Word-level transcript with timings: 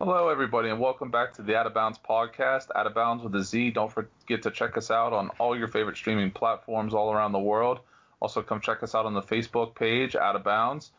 Hello, 0.00 0.28
everybody, 0.28 0.68
and 0.68 0.78
welcome 0.78 1.10
back 1.10 1.32
to 1.32 1.42
the 1.42 1.56
Out 1.58 1.66
of 1.66 1.74
Bounds 1.74 1.98
podcast. 1.98 2.68
Out 2.76 2.86
of 2.86 2.94
Bounds 2.94 3.24
with 3.24 3.34
a 3.34 3.42
Z. 3.42 3.72
Don't 3.72 3.92
forget 3.92 4.42
to 4.44 4.50
check 4.52 4.76
us 4.76 4.92
out 4.92 5.12
on 5.12 5.28
all 5.40 5.58
your 5.58 5.66
favorite 5.66 5.96
streaming 5.96 6.30
platforms 6.30 6.94
all 6.94 7.12
around 7.12 7.32
the 7.32 7.40
world. 7.40 7.80
Also, 8.20 8.40
come 8.40 8.60
check 8.60 8.84
us 8.84 8.94
out 8.94 9.06
on 9.06 9.14
the 9.14 9.22
Facebook 9.22 9.74
page, 9.74 10.14
Out 10.14 10.36
of 10.36 10.44
Bounds. 10.44 10.92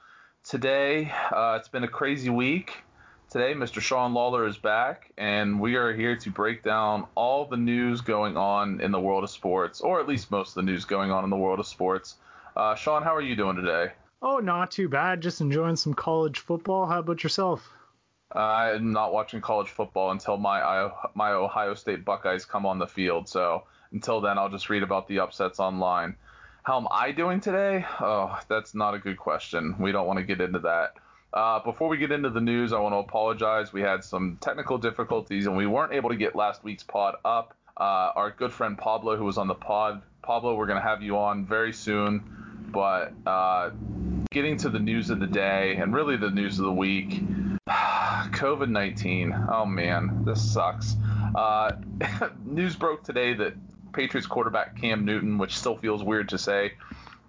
Today, 0.43 1.13
uh, 1.31 1.55
it's 1.57 1.69
been 1.69 1.85
a 1.85 1.87
crazy 1.87 2.29
week. 2.29 2.73
Today, 3.29 3.53
Mr. 3.53 3.79
Sean 3.79 4.13
Lawler 4.13 4.45
is 4.45 4.57
back, 4.57 5.13
and 5.17 5.61
we 5.61 5.75
are 5.75 5.93
here 5.93 6.17
to 6.17 6.29
break 6.29 6.61
down 6.61 7.07
all 7.15 7.45
the 7.45 7.55
news 7.55 8.01
going 8.01 8.35
on 8.35 8.81
in 8.81 8.91
the 8.91 8.99
world 8.99 9.23
of 9.23 9.29
sports, 9.29 9.79
or 9.79 10.01
at 10.01 10.09
least 10.09 10.29
most 10.29 10.49
of 10.49 10.55
the 10.55 10.69
news 10.69 10.83
going 10.83 11.09
on 11.09 11.23
in 11.23 11.29
the 11.29 11.37
world 11.37 11.61
of 11.61 11.67
sports. 11.67 12.15
Uh, 12.53 12.75
Sean, 12.75 13.01
how 13.03 13.15
are 13.15 13.21
you 13.21 13.37
doing 13.37 13.55
today? 13.55 13.93
Oh, 14.21 14.39
not 14.39 14.71
too 14.71 14.89
bad. 14.89 15.21
Just 15.21 15.39
enjoying 15.39 15.77
some 15.77 15.93
college 15.93 16.39
football. 16.39 16.85
How 16.85 16.99
about 16.99 17.23
yourself? 17.23 17.65
I'm 18.31 18.91
not 18.91 19.11
watching 19.11 19.41
college 19.41 19.69
football 19.69 20.11
until 20.11 20.37
my 20.37 20.89
my 21.15 21.31
Ohio 21.31 21.73
State 21.73 22.05
Buckeyes 22.05 22.45
come 22.45 22.65
on 22.65 22.79
the 22.79 22.87
field. 22.87 23.27
So 23.27 23.63
until 23.91 24.21
then, 24.21 24.37
I'll 24.37 24.49
just 24.49 24.69
read 24.69 24.83
about 24.83 25.07
the 25.07 25.19
upsets 25.19 25.59
online. 25.59 26.15
How 26.63 26.77
am 26.77 26.87
I 26.91 27.11
doing 27.11 27.39
today? 27.39 27.85
Oh, 27.99 28.39
that's 28.47 28.75
not 28.75 28.93
a 28.93 28.99
good 28.99 29.17
question. 29.17 29.75
We 29.79 29.91
don't 29.91 30.05
want 30.05 30.19
to 30.19 30.25
get 30.25 30.41
into 30.41 30.59
that. 30.59 30.93
Uh, 31.33 31.59
before 31.59 31.87
we 31.87 31.97
get 31.97 32.11
into 32.11 32.29
the 32.29 32.41
news, 32.41 32.73
I 32.73 32.79
want 32.79 32.93
to 32.93 32.97
apologize. 32.97 33.71
We 33.71 33.81
had 33.81 34.03
some 34.03 34.37
technical 34.41 34.77
difficulties 34.77 35.45
and 35.45 35.55
we 35.55 35.65
weren't 35.65 35.93
able 35.93 36.09
to 36.09 36.15
get 36.15 36.35
last 36.35 36.63
week's 36.63 36.83
pod 36.83 37.15
up. 37.23 37.55
Uh, 37.77 38.11
our 38.15 38.31
good 38.31 38.51
friend 38.51 38.77
Pablo, 38.77 39.15
who 39.15 39.23
was 39.23 39.37
on 39.37 39.47
the 39.47 39.55
pod, 39.55 40.01
Pablo, 40.21 40.55
we're 40.55 40.67
going 40.67 40.81
to 40.81 40.87
have 40.87 41.01
you 41.01 41.17
on 41.17 41.45
very 41.45 41.71
soon. 41.71 42.23
But 42.71 43.13
uh, 43.25 43.71
getting 44.31 44.57
to 44.57 44.69
the 44.69 44.79
news 44.79 45.09
of 45.09 45.19
the 45.19 45.27
day 45.27 45.77
and 45.77 45.93
really 45.93 46.17
the 46.17 46.29
news 46.29 46.59
of 46.59 46.65
the 46.65 46.71
week. 46.71 47.21
COVID 48.39 48.69
19. 48.69 49.47
Oh 49.51 49.65
man, 49.65 50.23
this 50.23 50.53
sucks. 50.53 50.95
Uh, 51.35 51.73
news 52.45 52.73
broke 52.73 53.03
today 53.03 53.33
that 53.33 53.53
Patriots 53.91 54.27
quarterback 54.27 54.79
Cam 54.79 55.03
Newton, 55.03 55.37
which 55.37 55.57
still 55.57 55.75
feels 55.75 56.01
weird 56.01 56.29
to 56.29 56.37
say, 56.37 56.71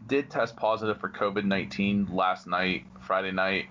did 0.06 0.30
test 0.30 0.54
positive 0.54 1.00
for 1.00 1.08
COVID 1.08 1.44
19 1.44 2.10
last 2.12 2.46
night, 2.46 2.84
Friday 3.00 3.32
night. 3.32 3.66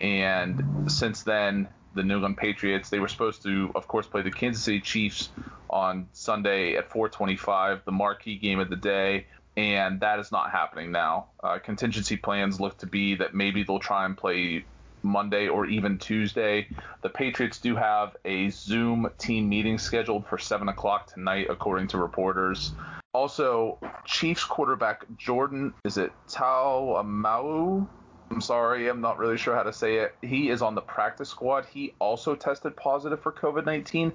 And 0.00 0.90
since 0.90 1.22
then, 1.22 1.68
the 1.94 2.02
New 2.02 2.14
England 2.14 2.36
Patriots, 2.36 2.90
they 2.90 2.98
were 2.98 3.06
supposed 3.06 3.44
to, 3.44 3.70
of 3.76 3.86
course, 3.86 4.08
play 4.08 4.22
the 4.22 4.32
Kansas 4.32 4.64
City 4.64 4.80
Chiefs 4.80 5.28
on 5.70 6.08
Sunday 6.12 6.74
at 6.74 6.90
425, 6.90 7.84
the 7.84 7.92
marquee 7.92 8.38
game 8.38 8.58
of 8.58 8.70
the 8.70 8.76
day. 8.76 9.28
And 9.56 10.00
that 10.00 10.18
is 10.18 10.32
not 10.32 10.50
happening 10.50 10.90
now. 10.90 11.26
Uh, 11.44 11.58
contingency 11.60 12.16
plans 12.16 12.58
look 12.58 12.78
to 12.78 12.86
be 12.86 13.14
that 13.16 13.34
maybe 13.34 13.62
they'll 13.62 13.78
try 13.78 14.04
and 14.04 14.16
play 14.16 14.64
Monday 15.02 15.48
or 15.48 15.66
even 15.66 15.98
Tuesday. 15.98 16.68
The 17.02 17.08
Patriots 17.08 17.58
do 17.58 17.76
have 17.76 18.16
a 18.24 18.50
Zoom 18.50 19.10
team 19.18 19.48
meeting 19.48 19.78
scheduled 19.78 20.26
for 20.26 20.38
7 20.38 20.68
o'clock 20.68 21.12
tonight, 21.12 21.46
according 21.50 21.88
to 21.88 21.98
reporters. 21.98 22.72
Also, 23.14 23.78
Chiefs 24.06 24.44
quarterback 24.44 25.04
Jordan, 25.18 25.74
is 25.84 25.98
it 25.98 26.12
Ta'amu? 26.28 27.86
I'm 28.30 28.40
sorry, 28.40 28.88
I'm 28.88 29.02
not 29.02 29.18
really 29.18 29.36
sure 29.36 29.54
how 29.54 29.64
to 29.64 29.72
say 29.72 29.96
it. 29.96 30.14
He 30.22 30.48
is 30.48 30.62
on 30.62 30.74
the 30.74 30.80
practice 30.80 31.28
squad. 31.28 31.66
He 31.66 31.92
also 31.98 32.34
tested 32.34 32.74
positive 32.76 33.20
for 33.20 33.30
COVID 33.30 33.66
19. 33.66 34.12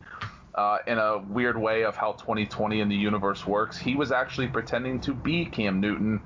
Uh, 0.56 0.80
in 0.88 0.98
a 0.98 1.20
weird 1.20 1.56
way 1.56 1.84
of 1.84 1.96
how 1.96 2.14
2020 2.14 2.82
in 2.82 2.90
the 2.90 2.96
universe 2.96 3.46
works, 3.46 3.78
he 3.78 3.94
was 3.94 4.12
actually 4.12 4.48
pretending 4.48 5.00
to 5.02 5.14
be 5.14 5.46
Cam 5.46 5.80
Newton 5.80 6.20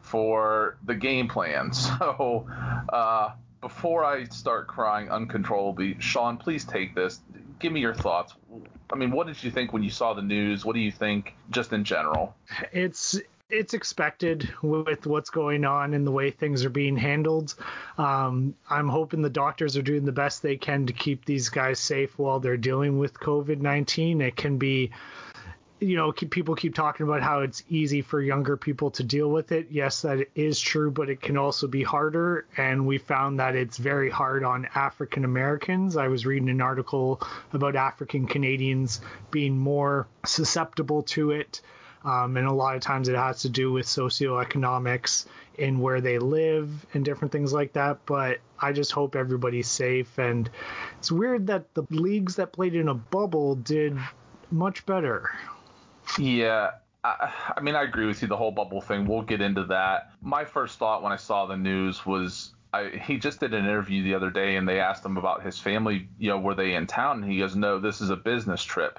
for 0.00 0.78
the 0.84 0.94
game 0.94 1.28
plan. 1.28 1.70
So, 1.74 2.46
uh, 2.90 3.32
before 3.64 4.04
I 4.04 4.24
start 4.24 4.66
crying 4.66 5.08
uncontrollably, 5.08 5.96
Sean, 5.98 6.36
please 6.36 6.66
take 6.66 6.94
this. 6.94 7.22
Give 7.60 7.72
me 7.72 7.80
your 7.80 7.94
thoughts. 7.94 8.34
I 8.92 8.96
mean, 8.96 9.10
what 9.10 9.26
did 9.26 9.42
you 9.42 9.50
think 9.50 9.72
when 9.72 9.82
you 9.82 9.88
saw 9.88 10.12
the 10.12 10.20
news? 10.20 10.66
What 10.66 10.74
do 10.74 10.80
you 10.80 10.92
think 10.92 11.34
just 11.50 11.72
in 11.72 11.82
general? 11.82 12.36
It's 12.72 13.18
it's 13.48 13.72
expected 13.72 14.52
with 14.60 15.06
what's 15.06 15.30
going 15.30 15.64
on 15.64 15.94
and 15.94 16.06
the 16.06 16.10
way 16.10 16.30
things 16.30 16.62
are 16.66 16.70
being 16.70 16.98
handled. 16.98 17.54
Um, 17.96 18.54
I'm 18.68 18.88
hoping 18.88 19.22
the 19.22 19.30
doctors 19.30 19.78
are 19.78 19.82
doing 19.82 20.04
the 20.04 20.12
best 20.12 20.42
they 20.42 20.58
can 20.58 20.86
to 20.86 20.92
keep 20.92 21.24
these 21.24 21.48
guys 21.48 21.80
safe 21.80 22.18
while 22.18 22.40
they're 22.40 22.58
dealing 22.58 22.98
with 22.98 23.18
COVID 23.18 23.62
19. 23.62 24.20
It 24.20 24.36
can 24.36 24.58
be 24.58 24.90
you 25.84 25.96
know, 25.96 26.12
people 26.12 26.54
keep 26.54 26.74
talking 26.74 27.04
about 27.04 27.22
how 27.22 27.40
it's 27.40 27.62
easy 27.68 28.00
for 28.00 28.20
younger 28.22 28.56
people 28.56 28.90
to 28.92 29.02
deal 29.02 29.30
with 29.30 29.52
it. 29.52 29.68
Yes, 29.70 30.00
that 30.02 30.26
is 30.34 30.58
true, 30.58 30.90
but 30.90 31.10
it 31.10 31.20
can 31.20 31.36
also 31.36 31.66
be 31.66 31.82
harder. 31.82 32.46
And 32.56 32.86
we 32.86 32.96
found 32.96 33.38
that 33.38 33.54
it's 33.54 33.76
very 33.76 34.08
hard 34.08 34.44
on 34.44 34.66
African 34.74 35.26
Americans. 35.26 35.98
I 35.98 36.08
was 36.08 36.24
reading 36.24 36.48
an 36.48 36.62
article 36.62 37.20
about 37.52 37.76
African 37.76 38.26
Canadians 38.26 39.02
being 39.30 39.58
more 39.58 40.06
susceptible 40.24 41.02
to 41.02 41.32
it. 41.32 41.60
Um, 42.02 42.38
and 42.38 42.46
a 42.46 42.52
lot 42.52 42.76
of 42.76 42.82
times 42.82 43.08
it 43.08 43.16
has 43.16 43.42
to 43.42 43.50
do 43.50 43.70
with 43.70 43.86
socioeconomics 43.86 45.26
in 45.58 45.80
where 45.80 46.00
they 46.00 46.18
live 46.18 46.86
and 46.94 47.04
different 47.04 47.32
things 47.32 47.52
like 47.52 47.74
that. 47.74 48.06
But 48.06 48.38
I 48.58 48.72
just 48.72 48.92
hope 48.92 49.16
everybody's 49.16 49.68
safe. 49.68 50.18
And 50.18 50.48
it's 50.98 51.12
weird 51.12 51.48
that 51.48 51.74
the 51.74 51.84
leagues 51.90 52.36
that 52.36 52.52
played 52.52 52.74
in 52.74 52.88
a 52.88 52.94
bubble 52.94 53.54
did 53.54 53.98
much 54.50 54.86
better. 54.86 55.30
Yeah, 56.18 56.70
I, 57.02 57.32
I, 57.56 57.60
mean, 57.60 57.74
I 57.74 57.82
agree 57.82 58.06
with 58.06 58.22
you. 58.22 58.28
The 58.28 58.36
whole 58.36 58.50
bubble 58.50 58.80
thing. 58.80 59.06
We'll 59.06 59.22
get 59.22 59.40
into 59.40 59.64
that. 59.64 60.12
My 60.22 60.44
first 60.44 60.78
thought 60.78 61.02
when 61.02 61.12
I 61.12 61.16
saw 61.16 61.46
the 61.46 61.56
news 61.56 62.04
was 62.06 62.54
I, 62.72 62.88
he 63.06 63.18
just 63.18 63.40
did 63.40 63.54
an 63.54 63.64
interview 63.64 64.02
the 64.02 64.14
other 64.14 64.30
day, 64.30 64.56
and 64.56 64.68
they 64.68 64.80
asked 64.80 65.04
him 65.04 65.16
about 65.16 65.44
his 65.44 65.58
family. 65.58 66.08
You 66.18 66.30
know, 66.30 66.38
were 66.38 66.54
they 66.54 66.74
in 66.74 66.86
town? 66.86 67.22
And 67.22 67.30
he 67.30 67.38
goes, 67.38 67.54
"No, 67.54 67.78
this 67.78 68.00
is 68.00 68.10
a 68.10 68.16
business 68.16 68.62
trip." 68.64 68.98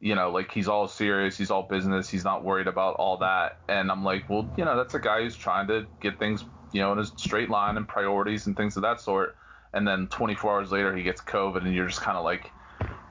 You 0.00 0.14
know, 0.14 0.30
like 0.30 0.52
he's 0.52 0.68
all 0.68 0.88
serious, 0.88 1.38
he's 1.38 1.50
all 1.50 1.62
business, 1.62 2.08
he's 2.08 2.24
not 2.24 2.44
worried 2.44 2.66
about 2.66 2.96
all 2.96 3.16
that. 3.18 3.60
And 3.66 3.90
I'm 3.90 4.04
like, 4.04 4.28
well, 4.28 4.50
you 4.56 4.64
know, 4.64 4.76
that's 4.76 4.92
a 4.92 4.98
guy 5.00 5.22
who's 5.22 5.36
trying 5.36 5.68
to 5.68 5.86
get 6.00 6.18
things, 6.18 6.44
you 6.72 6.82
know, 6.82 6.92
in 6.92 6.98
a 6.98 7.06
straight 7.06 7.48
line 7.48 7.78
and 7.78 7.88
priorities 7.88 8.46
and 8.46 8.54
things 8.54 8.76
of 8.76 8.82
that 8.82 9.00
sort. 9.00 9.36
And 9.72 9.88
then 9.88 10.08
24 10.08 10.52
hours 10.52 10.70
later, 10.70 10.94
he 10.94 11.02
gets 11.02 11.22
COVID, 11.22 11.64
and 11.64 11.74
you're 11.74 11.86
just 11.86 12.02
kind 12.02 12.18
of 12.18 12.24
like, 12.24 12.52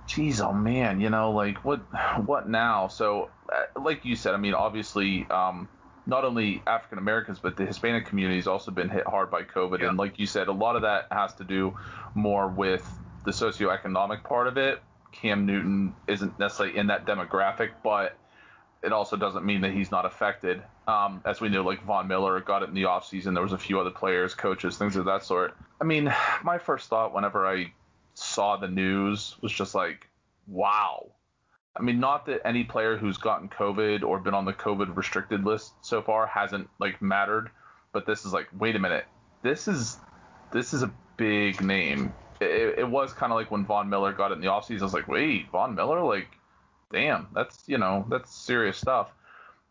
geez, 0.07 0.41
oh 0.41 0.53
man, 0.53 0.99
you 1.01 1.09
know, 1.09 1.31
like 1.31 1.63
what 1.63 1.79
what 2.25 2.47
now? 2.49 2.87
So, 2.87 3.29
uh, 3.51 3.79
like 3.79 4.05
you 4.05 4.15
said, 4.15 4.33
I 4.33 4.37
mean, 4.37 4.53
obviously, 4.53 5.25
um, 5.29 5.67
not 6.05 6.23
only 6.23 6.61
African 6.67 6.97
Americans, 6.97 7.39
but 7.39 7.57
the 7.57 7.65
Hispanic 7.65 8.05
community 8.05 8.37
has 8.37 8.47
also 8.47 8.71
been 8.71 8.89
hit 8.89 9.05
hard 9.07 9.31
by 9.31 9.43
COVID, 9.43 9.81
yeah. 9.81 9.89
and 9.89 9.97
like 9.97 10.19
you 10.19 10.25
said, 10.25 10.47
a 10.47 10.53
lot 10.53 10.75
of 10.75 10.83
that 10.83 11.07
has 11.11 11.33
to 11.35 11.43
do 11.43 11.77
more 12.13 12.47
with 12.47 12.87
the 13.25 13.31
socioeconomic 13.31 14.23
part 14.23 14.47
of 14.47 14.57
it. 14.57 14.81
Cam 15.11 15.45
Newton 15.45 15.95
isn't 16.07 16.37
necessarily 16.37 16.77
in 16.77 16.87
that 16.87 17.05
demographic, 17.05 17.71
but 17.83 18.17
it 18.83 18.91
also 18.91 19.15
doesn't 19.15 19.45
mean 19.45 19.61
that 19.61 19.71
he's 19.71 19.89
not 19.89 20.05
affected. 20.05 20.61
Um, 20.87 21.21
as 21.25 21.41
we 21.41 21.49
know, 21.49 21.63
like 21.63 21.83
Von 21.85 22.07
Miller 22.07 22.39
got 22.41 22.61
it 22.61 22.69
in 22.69 22.75
the 22.75 22.83
offseason. 22.83 23.33
There 23.33 23.41
was 23.41 23.53
a 23.53 23.57
few 23.57 23.79
other 23.79 23.89
players, 23.89 24.35
coaches, 24.35 24.77
things 24.77 24.95
of 24.95 25.05
that 25.05 25.23
sort. 25.23 25.55
I 25.81 25.85
mean, 25.85 26.13
my 26.43 26.59
first 26.59 26.89
thought 26.89 27.13
whenever 27.13 27.47
I 27.47 27.71
saw 28.15 28.57
the 28.57 28.67
news 28.67 29.35
was 29.41 29.51
just 29.51 29.75
like, 29.75 30.07
wow. 30.47 31.07
I 31.77 31.81
mean, 31.81 31.99
not 31.99 32.25
that 32.27 32.47
any 32.47 32.63
player 32.63 32.97
who's 32.97 33.17
gotten 33.17 33.49
COVID 33.49 34.03
or 34.03 34.19
been 34.19 34.33
on 34.33 34.45
the 34.45 34.53
COVID 34.53 34.95
restricted 34.95 35.43
list 35.43 35.73
so 35.81 36.01
far 36.01 36.25
hasn't 36.25 36.69
like 36.79 37.01
mattered, 37.01 37.49
but 37.91 38.05
this 38.05 38.25
is 38.25 38.33
like, 38.33 38.47
wait 38.57 38.75
a 38.75 38.79
minute, 38.79 39.05
this 39.43 39.67
is 39.67 39.97
this 40.51 40.73
is 40.73 40.83
a 40.83 40.91
big 41.17 41.61
name. 41.61 42.13
It, 42.39 42.79
it 42.79 42.87
was 42.87 43.13
kind 43.13 43.31
of 43.31 43.37
like 43.37 43.51
when 43.51 43.65
Von 43.65 43.89
Miller 43.89 44.13
got 44.13 44.31
it 44.31 44.35
in 44.35 44.41
the 44.41 44.47
offseason. 44.47 44.81
I 44.81 44.85
was 44.85 44.93
like, 44.93 45.07
wait, 45.07 45.49
Von 45.51 45.75
Miller, 45.75 46.01
like, 46.01 46.27
damn, 46.91 47.27
that's 47.33 47.63
you 47.67 47.77
know 47.77 48.05
that's 48.09 48.33
serious 48.33 48.77
stuff. 48.77 49.11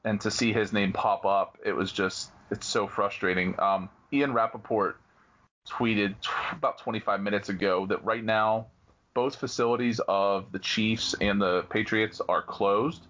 And 0.05 0.21
to 0.21 0.31
see 0.31 0.53
his 0.53 0.75
name 0.75 0.93
pop 0.93 1.25
up, 1.25 1.57
it 1.65 1.73
was 1.73 1.91
just 1.91 2.31
it's 2.51 2.67
so 2.67 2.87
frustrating. 2.87 3.59
Um, 3.59 3.89
Ian 4.13 4.35
Rapoport 4.35 5.01
tweeted 5.69 6.15
t- 6.21 6.31
about 6.53 6.79
25 6.79 7.21
minutes 7.21 7.49
ago 7.49 7.87
that 7.87 8.05
right 8.05 8.25
now 8.25 8.67
both 9.15 9.37
facilities 9.37 10.01
of 10.09 10.51
the 10.53 10.59
Chiefs 10.59 11.15
and 11.21 11.41
the 11.41 11.63
Patriots 11.71 12.21
are 12.29 12.43
closed. 12.43 13.07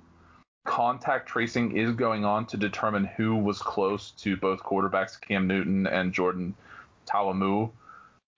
Contact 0.64 1.28
tracing 1.28 1.76
is 1.76 1.92
going 1.92 2.24
on 2.24 2.46
to 2.46 2.56
determine 2.56 3.04
who 3.04 3.36
was 3.36 3.58
close 3.58 4.12
to 4.12 4.36
both 4.36 4.62
quarterbacks, 4.62 5.20
Cam 5.20 5.46
Newton 5.46 5.86
and 5.86 6.12
Jordan 6.12 6.54
Ta'amu. 7.06 7.70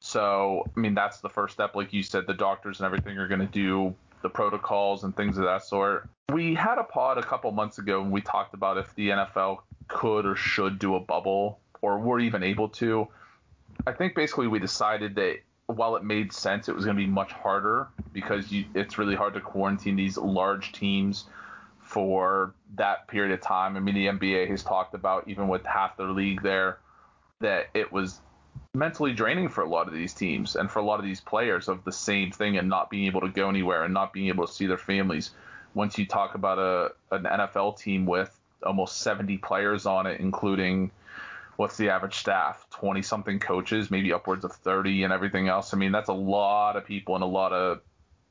So, 0.01 0.65
I 0.77 0.81
mean, 0.81 0.95
that's 0.95 1.21
the 1.21 1.29
first 1.29 1.55
step. 1.55 1.75
Like 1.75 1.93
you 1.93 2.03
said, 2.03 2.27
the 2.27 2.35
doctors 2.35 2.81
and 2.81 2.87
everything 2.87 3.19
are 3.19 3.29
going 3.29 3.41
to 3.41 3.47
do 3.47 3.95
the 4.23 4.29
protocols 4.29 5.05
and 5.05 5.17
things 5.17 5.39
of 5.39 5.45
that 5.45 5.65
sort. 5.65 6.09
We 6.33 6.55
had 6.55 6.79
a 6.79 6.85
pod 6.85 7.19
a 7.19 7.23
couple 7.23 7.51
months 7.53 7.79
ago 7.79 8.01
and 8.03 8.11
we 8.11 8.21
talked 8.21 8.55
about 8.55 8.79
if 8.79 8.93
the 8.95 9.11
NFL 9.11 9.59
could 9.89 10.27
or 10.27 10.35
should 10.35 10.79
do 10.79 10.97
a 10.97 11.01
bubble 11.01 11.61
or 11.81 11.99
were 11.99 12.19
even 12.21 12.43
able 12.43 12.69
to. 12.71 13.09
I 13.87 13.93
think 13.93 14.15
basically 14.15 14.49
we 14.49 14.59
decided 14.59 15.15
that 15.17 15.38
while 15.67 15.97
it 15.97 16.05
made 16.05 16.33
sense, 16.33 16.69
it 16.69 16.75
was 16.75 16.85
going 16.85 16.97
to 16.97 17.03
be 17.03 17.09
much 17.09 17.33
harder 17.33 17.88
because 18.12 18.50
you, 18.50 18.65
it's 18.75 18.99
really 18.99 19.15
hard 19.15 19.35
to 19.35 19.41
quarantine 19.41 19.97
these 19.97 20.17
large 20.17 20.73
teams 20.73 21.25
for 21.81 22.55
that 22.77 23.06
period 23.09 23.33
of 23.33 23.41
time. 23.41 23.77
I 23.77 23.81
mean, 23.81 23.94
the 23.94 24.06
NBA 24.06 24.49
has 24.49 24.62
talked 24.62 24.94
about 24.94 25.29
even 25.29 25.49
with 25.49 25.65
half 25.65 25.97
their 25.97 26.11
league 26.11 26.43
there 26.43 26.79
that 27.41 27.67
it 27.75 27.93
was 27.93 28.21
mentally 28.75 29.12
draining 29.12 29.49
for 29.49 29.62
a 29.62 29.69
lot 29.69 29.87
of 29.87 29.94
these 29.94 30.12
teams 30.12 30.56
and 30.56 30.71
for 30.71 30.81
a 30.81 30.85
lot 30.85 30.99
of 30.99 31.05
these 31.05 31.21
players 31.21 31.69
of 31.69 31.85
the 31.85 31.93
same 31.93 32.31
thing 32.31 32.56
and 32.59 32.69
not 32.69 32.91
being 32.91 33.06
able 33.06 33.21
to 33.21 33.29
go 33.29 33.49
anywhere 33.49 33.85
and 33.85 33.94
not 33.94 34.12
being 34.12 34.29
able 34.29 34.47
to 34.47 34.53
see 34.53 34.67
their 34.67 34.79
families. 34.79 35.31
Once 35.75 35.99
you 35.99 36.06
talk 36.06 36.35
about 36.35 36.59
a 36.59 36.93
an 37.15 37.25
NFL 37.25 37.79
team 37.79 38.06
with 38.06 38.37
almost 38.62 38.99
70 38.99 39.38
players 39.38 39.87
on 39.87 40.06
it, 40.06 40.21
including 40.21 40.91
what's 41.56 41.76
the 41.76 41.91
average 41.91 42.14
staff? 42.14 42.67
20 42.70 43.03
something 43.03 43.38
coaches 43.38 43.91
maybe 43.91 44.12
upwards 44.12 44.44
of 44.44 44.53
30 44.53 45.05
and 45.05 45.12
everything 45.12 45.49
else. 45.49 45.75
I 45.75 45.76
mean 45.76 45.93
that's 45.93 46.08
a 46.08 46.14
lot 46.14 46.76
of 46.76 46.85
people 46.85 47.17
in 47.17 47.23
a 47.23 47.26
lot 47.26 47.53
of 47.53 47.81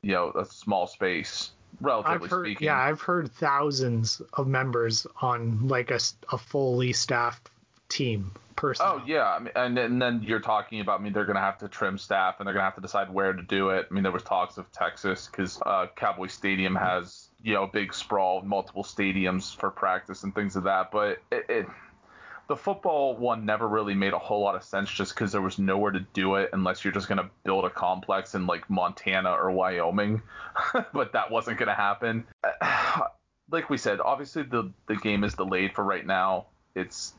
you 0.06 0.12
know 0.12 0.32
a 0.36 0.46
small 0.46 0.86
space 0.86 1.52
relatively 1.82 2.26
I've 2.26 2.32
heard, 2.32 2.46
speaking. 2.46 2.66
yeah 2.66 2.78
i've 2.78 3.02
heard 3.02 3.32
thousands 3.32 4.22
of 4.34 4.48
members 4.48 5.08
on 5.22 5.68
like 5.68 5.92
a, 5.92 6.00
a 6.32 6.38
fully 6.38 6.94
staffed 6.94 7.50
team 7.90 8.32
person 8.56 8.86
oh 8.88 9.02
yeah 9.06 9.28
I 9.28 9.40
mean, 9.40 9.52
and, 9.56 9.78
and 9.78 10.02
then 10.02 10.24
you're 10.24 10.40
talking 10.40 10.80
about 10.80 11.00
I 11.00 11.04
mean 11.04 11.12
they're 11.12 11.26
going 11.26 11.36
to 11.36 11.42
have 11.42 11.58
to 11.58 11.68
trim 11.68 11.98
staff 11.98 12.36
and 12.40 12.48
they're 12.48 12.54
going 12.54 12.62
to 12.62 12.66
have 12.66 12.76
to 12.76 12.82
decide 12.82 13.14
where 13.14 13.34
to 13.34 13.42
do 13.42 13.70
it. 13.70 13.88
I 13.90 13.94
mean 13.94 14.04
there 14.04 14.12
was 14.12 14.24
talks 14.24 14.58
of 14.58 14.72
texas 14.72 15.28
because 15.28 15.60
uh, 15.66 15.88
cowboy 15.96 16.28
stadium 16.28 16.76
has 16.76 17.30
you 17.44 17.54
know 17.54 17.68
big 17.68 17.94
sprawl 17.94 18.42
multiple 18.44 18.84
stadiums 18.84 19.56
for 19.56 19.72
practice 19.72 20.24
and 20.24 20.34
things 20.34 20.56
of 20.56 20.64
that 20.64 20.92
but 20.92 21.20
it, 21.32 21.46
it 21.50 21.66
the 22.48 22.56
football 22.56 23.16
one 23.18 23.46
never 23.46 23.68
really 23.68 23.96
made 23.96 24.14
a 24.14 24.20
whole 24.20 24.42
lot 24.42 24.56
of 24.56 24.64
sense 24.64 24.90
just 24.90 25.16
because 25.16 25.32
there 25.32 25.42
was 25.42 25.58
nowhere 25.58 25.92
to 25.92 26.06
do 26.14 26.36
it 26.36 26.50
unless 26.54 26.84
you're 26.84 26.94
just 26.94 27.08
going 27.08 27.18
to 27.18 27.30
build 27.44 27.66
a 27.66 27.70
complex 27.70 28.36
in 28.36 28.46
like 28.46 28.70
Montana 28.70 29.32
or 29.32 29.52
Wyoming. 29.52 30.22
but 30.94 31.14
that 31.14 31.32
wasn't 31.32 31.58
going 31.58 31.70
to 31.70 31.76
happen. 31.76 32.26
like 33.52 33.70
we 33.70 33.78
said, 33.78 34.00
obviously 34.00 34.44
the 34.44 34.72
the 34.88 34.96
game 34.96 35.24
is 35.24 35.34
delayed 35.34 35.74
for 35.74 35.84
right 35.84 36.06
now. 36.06 36.48
It's 36.76 37.14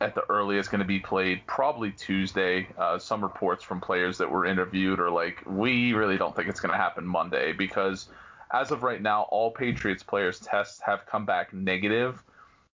at 0.00 0.14
the 0.14 0.24
earliest 0.30 0.70
going 0.70 0.78
to 0.78 0.86
be 0.86 0.98
played 0.98 1.46
probably 1.46 1.90
Tuesday. 1.90 2.66
Uh, 2.78 2.98
some 2.98 3.22
reports 3.22 3.62
from 3.62 3.80
players 3.80 4.16
that 4.18 4.30
were 4.30 4.46
interviewed 4.46 4.98
are 4.98 5.10
like, 5.10 5.42
we 5.46 5.92
really 5.92 6.16
don't 6.16 6.34
think 6.34 6.48
it's 6.48 6.60
going 6.60 6.72
to 6.72 6.78
happen 6.78 7.06
Monday 7.06 7.52
because 7.52 8.08
as 8.50 8.70
of 8.70 8.82
right 8.82 9.00
now, 9.00 9.26
all 9.30 9.50
Patriots 9.50 10.02
players' 10.02 10.40
tests 10.40 10.80
have 10.80 11.04
come 11.06 11.26
back 11.26 11.52
negative 11.52 12.22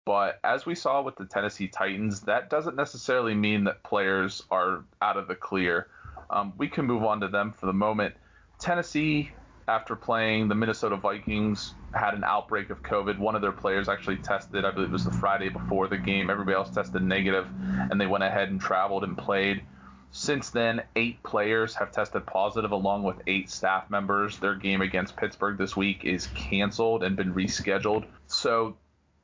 but 0.05 0.39
as 0.43 0.65
we 0.65 0.75
saw 0.75 1.01
with 1.01 1.15
the 1.15 1.25
Tennessee 1.25 1.67
Titans, 1.67 2.21
that 2.21 2.49
doesn't 2.49 2.75
necessarily 2.75 3.33
mean 3.33 3.63
that 3.63 3.83
players 3.83 4.43
are 4.51 4.83
out 5.01 5.17
of 5.17 5.27
the 5.27 5.35
clear. 5.35 5.87
Um, 6.29 6.53
we 6.57 6.67
can 6.67 6.85
move 6.85 7.03
on 7.03 7.21
to 7.21 7.27
them 7.27 7.51
for 7.51 7.65
the 7.65 7.73
moment. 7.73 8.13
Tennessee, 8.59 9.31
after 9.67 9.95
playing 9.95 10.47
the 10.47 10.55
Minnesota 10.55 10.95
Vikings, 10.95 11.73
had 11.93 12.13
an 12.13 12.23
outbreak 12.23 12.69
of 12.69 12.83
COVID. 12.83 13.17
One 13.17 13.35
of 13.35 13.41
their 13.41 13.51
players 13.51 13.89
actually 13.89 14.17
tested, 14.17 14.63
I 14.63 14.71
believe 14.71 14.89
it 14.89 14.93
was 14.93 15.05
the 15.05 15.11
Friday 15.11 15.49
before 15.49 15.87
the 15.87 15.97
game. 15.97 16.29
Everybody 16.29 16.55
else 16.55 16.69
tested 16.69 17.01
negative, 17.01 17.47
and 17.89 17.99
they 17.99 18.07
went 18.07 18.23
ahead 18.23 18.49
and 18.49 18.61
traveled 18.61 19.03
and 19.03 19.17
played. 19.17 19.63
Since 20.11 20.51
then, 20.51 20.83
eight 20.95 21.21
players 21.23 21.75
have 21.75 21.91
tested 21.91 22.25
positive, 22.25 22.71
along 22.71 23.03
with 23.03 23.17
eight 23.27 23.49
staff 23.49 23.89
members. 23.89 24.37
Their 24.37 24.55
game 24.55 24.81
against 24.81 25.17
Pittsburgh 25.17 25.57
this 25.57 25.75
week 25.75 26.05
is 26.05 26.27
canceled 26.27 27.03
and 27.03 27.17
been 27.17 27.33
rescheduled. 27.33 28.05
So 28.27 28.77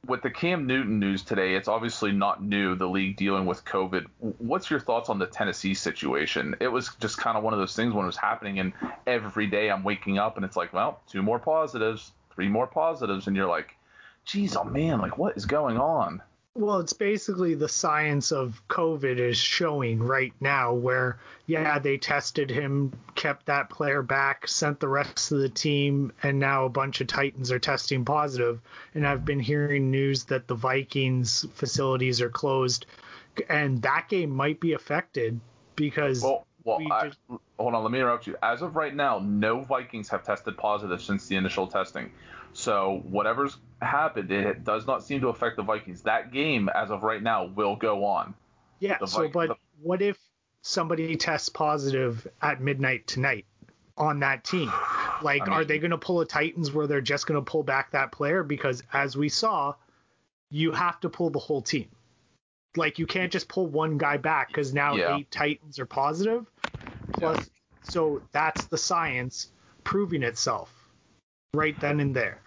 with 0.08 0.24
the 0.24 0.32
Cam 0.32 0.66
Newton 0.66 1.00
news 1.00 1.22
today, 1.22 1.54
it's 1.54 1.68
obviously 1.68 2.12
not 2.12 2.42
new, 2.44 2.76
the 2.76 2.88
league 2.88 3.18
dealing 3.18 3.46
with 3.46 3.64
COVID. 3.66 4.08
What's 4.40 4.70
your 4.70 4.80
thoughts 4.80 5.10
on 5.10 5.20
the 5.20 5.28
Tennessee 5.28 5.76
situation? 5.76 6.56
It 6.60 6.70
was 6.70 6.96
just 7.00 7.18
kind 7.18 7.38
of 7.38 7.44
one 7.44 7.54
of 7.54 7.60
those 7.60 7.76
things 7.76 7.94
when 7.94 8.04
it 8.04 8.08
was 8.08 8.18
happening, 8.18 8.60
and 8.60 8.74
every 9.06 9.46
day 9.46 9.70
I'm 9.70 9.84
waking 9.84 10.18
up 10.18 10.38
and 10.38 10.46
it's 10.46 10.58
like, 10.58 10.74
well, 10.74 11.02
two 11.08 11.22
more 11.22 11.40
positives, 11.40 12.12
three 12.34 12.48
more 12.48 12.66
positives, 12.66 13.28
and 13.28 13.36
you're 13.36 13.48
like, 13.48 13.76
geez, 14.26 14.56
oh 14.56 14.64
man, 14.64 15.00
like 15.00 15.18
what 15.18 15.38
is 15.38 15.46
going 15.46 15.78
on? 15.78 16.22
Well, 16.54 16.82
it's 16.82 16.92
basically 16.92 17.56
the 17.56 17.70
science 17.70 18.34
of 18.34 18.62
COVID 18.68 19.18
is 19.20 19.38
showing 19.38 20.04
right 20.04 20.34
now, 20.42 20.74
where, 20.74 21.18
yeah, 21.46 21.80
they 21.80 21.98
tested 21.98 22.52
him, 22.52 22.92
kept 23.16 23.46
that 23.46 23.70
player 23.70 24.02
back, 24.02 24.50
sent 24.50 24.82
the 24.82 24.90
rest 24.90 25.32
of 25.32 25.40
the 25.40 25.48
team, 25.48 26.12
and 26.24 26.40
now 26.40 26.66
a 26.66 26.70
bunch 26.70 27.00
of 27.00 27.08
Titans 27.08 27.54
are 27.54 27.60
testing 27.60 28.04
positive. 28.04 28.60
And 28.94 29.08
I've 29.08 29.24
been 29.24 29.40
hearing 29.40 29.92
news 29.92 30.26
that 30.26 30.48
the 30.48 30.56
Vikings 30.56 31.46
facilities 31.54 32.20
are 32.20 32.30
closed, 32.30 32.86
and 33.48 33.82
that 33.84 34.10
game 34.10 34.32
might 34.32 34.60
be 34.60 34.74
affected 34.74 35.40
because. 35.78 36.22
Well, 36.22 36.46
well, 36.66 36.80
we 36.80 36.92
I, 36.92 37.08
just... 37.08 37.20
hold 37.58 37.74
on, 37.74 37.82
let 37.82 37.92
me 37.94 38.00
interrupt 38.00 38.28
you. 38.28 38.36
As 38.44 38.62
of 38.62 38.76
right 38.76 38.94
now, 38.94 39.20
no 39.20 39.62
Vikings 39.62 40.10
have 40.10 40.24
tested 40.24 40.58
positive 40.58 41.02
since 41.02 41.28
the 41.28 41.38
initial 41.38 41.66
testing. 41.66 42.12
So 42.54 43.02
whatever's 43.10 43.58
happened, 43.82 44.32
it 44.32 44.64
does 44.64 44.86
not 44.86 45.04
seem 45.04 45.22
to 45.22 45.30
affect 45.30 45.58
the 45.58 45.64
Vikings. 45.64 46.04
That 46.04 46.32
game, 46.32 46.70
as 46.70 46.92
of 46.92 47.04
right 47.04 47.22
now, 47.22 47.46
will 47.46 47.76
go 47.76 48.06
on. 48.06 48.34
Yeah. 48.80 48.98
The 49.00 49.08
so, 49.08 49.28
but 49.28 49.50
the... 49.50 49.56
what 49.82 50.02
if 50.02 50.18
somebody 50.62 51.16
tests 51.16 51.50
positive 51.50 52.28
at 52.42 52.62
midnight 52.62 53.08
tonight 53.08 53.46
on 53.98 54.20
that 54.20 54.44
team? 54.44 54.72
Like, 55.22 55.44
I 55.44 55.46
mean, 55.46 55.54
are 55.54 55.66
they 55.66 55.80
going 55.80 55.92
to 55.92 55.98
pull 55.98 56.22
a 56.22 56.26
Titans 56.26 56.72
where 56.72 56.88
they're 56.88 57.02
just 57.02 57.28
going 57.28 57.44
to 57.44 57.50
pull 57.50 57.64
back 57.64 57.92
that 57.92 58.12
player? 58.12 58.44
Because 58.44 58.84
as 58.92 59.16
we 59.16 59.30
saw, 59.30 59.76
you 60.50 60.72
have 60.72 61.00
to 61.02 61.10
pull 61.10 61.30
the 61.30 61.40
whole 61.40 61.62
team. 61.62 61.88
Like, 62.76 63.00
you 63.00 63.06
can't 63.06 63.32
just 63.32 63.48
pull 63.48 63.68
one 63.68 63.98
guy 63.98 64.18
back 64.18 64.48
because 64.48 64.74
now 64.74 64.96
yeah. 64.96 65.18
eight 65.18 65.30
Titans 65.30 65.78
are 65.80 65.86
positive. 65.86 66.46
Plus, 67.14 67.38
yeah. 67.38 67.44
so 67.84 68.22
that's 68.32 68.66
the 68.66 68.78
science 68.78 69.52
proving 69.84 70.24
itself 70.24 70.81
right 71.54 71.78
then 71.82 72.00
and 72.00 72.16
there. 72.16 72.42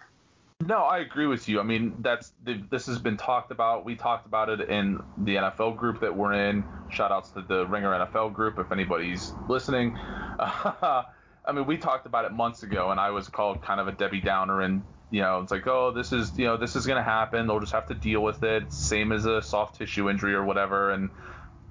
No, 0.61 0.77
I 0.77 0.99
agree 0.99 1.27
with 1.27 1.47
you. 1.49 1.59
I 1.59 1.63
mean, 1.63 1.95
that's 1.99 2.31
this 2.43 2.85
has 2.87 2.97
been 2.97 3.17
talked 3.17 3.51
about. 3.51 3.85
We 3.85 3.95
talked 3.95 4.25
about 4.25 4.49
it 4.49 4.61
in 4.69 4.99
the 5.17 5.35
NFL 5.35 5.77
group 5.77 5.99
that 5.99 6.15
we're 6.15 6.33
in. 6.33 6.63
Shout 6.89 7.11
outs 7.11 7.29
to 7.31 7.41
the 7.41 7.67
Ringer 7.67 7.91
NFL 7.91 8.33
group 8.33 8.57
if 8.57 8.71
anybody's 8.71 9.33
listening. 9.49 9.97
Uh, 10.39 11.03
I 11.47 11.51
mean, 11.51 11.67
we 11.67 11.77
talked 11.77 12.07
about 12.07 12.25
it 12.25 12.31
months 12.31 12.63
ago, 12.63 12.89
and 12.89 12.99
I 12.99 13.11
was 13.11 13.27
called 13.27 13.61
kind 13.61 13.79
of 13.79 13.87
a 13.87 13.91
Debbie 13.91 14.21
Downer, 14.21 14.61
and 14.61 14.81
you 15.11 15.21
know, 15.21 15.39
it's 15.41 15.51
like, 15.51 15.67
oh, 15.67 15.91
this 15.91 16.11
is 16.11 16.35
you 16.39 16.45
know, 16.45 16.57
this 16.57 16.75
is 16.75 16.87
gonna 16.87 17.03
happen. 17.03 17.45
They'll 17.47 17.59
just 17.59 17.73
have 17.73 17.87
to 17.87 17.93
deal 17.93 18.23
with 18.23 18.41
it. 18.43 18.71
Same 18.71 19.11
as 19.11 19.25
a 19.25 19.41
soft 19.41 19.75
tissue 19.75 20.09
injury 20.09 20.33
or 20.33 20.45
whatever. 20.45 20.91
And 20.91 21.09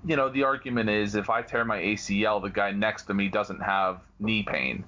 you 0.05 0.15
know, 0.15 0.29
the 0.29 0.45
argument 0.45 0.91
is 0.91 1.15
if 1.15 1.31
I 1.31 1.41
tear 1.43 1.65
my 1.65 1.79
ACL, 1.79 2.41
the 2.43 2.51
guy 2.51 2.71
next 2.71 3.05
to 3.05 3.15
me 3.15 3.29
doesn't 3.29 3.61
have 3.61 4.03
knee 4.21 4.45
pain 4.45 4.85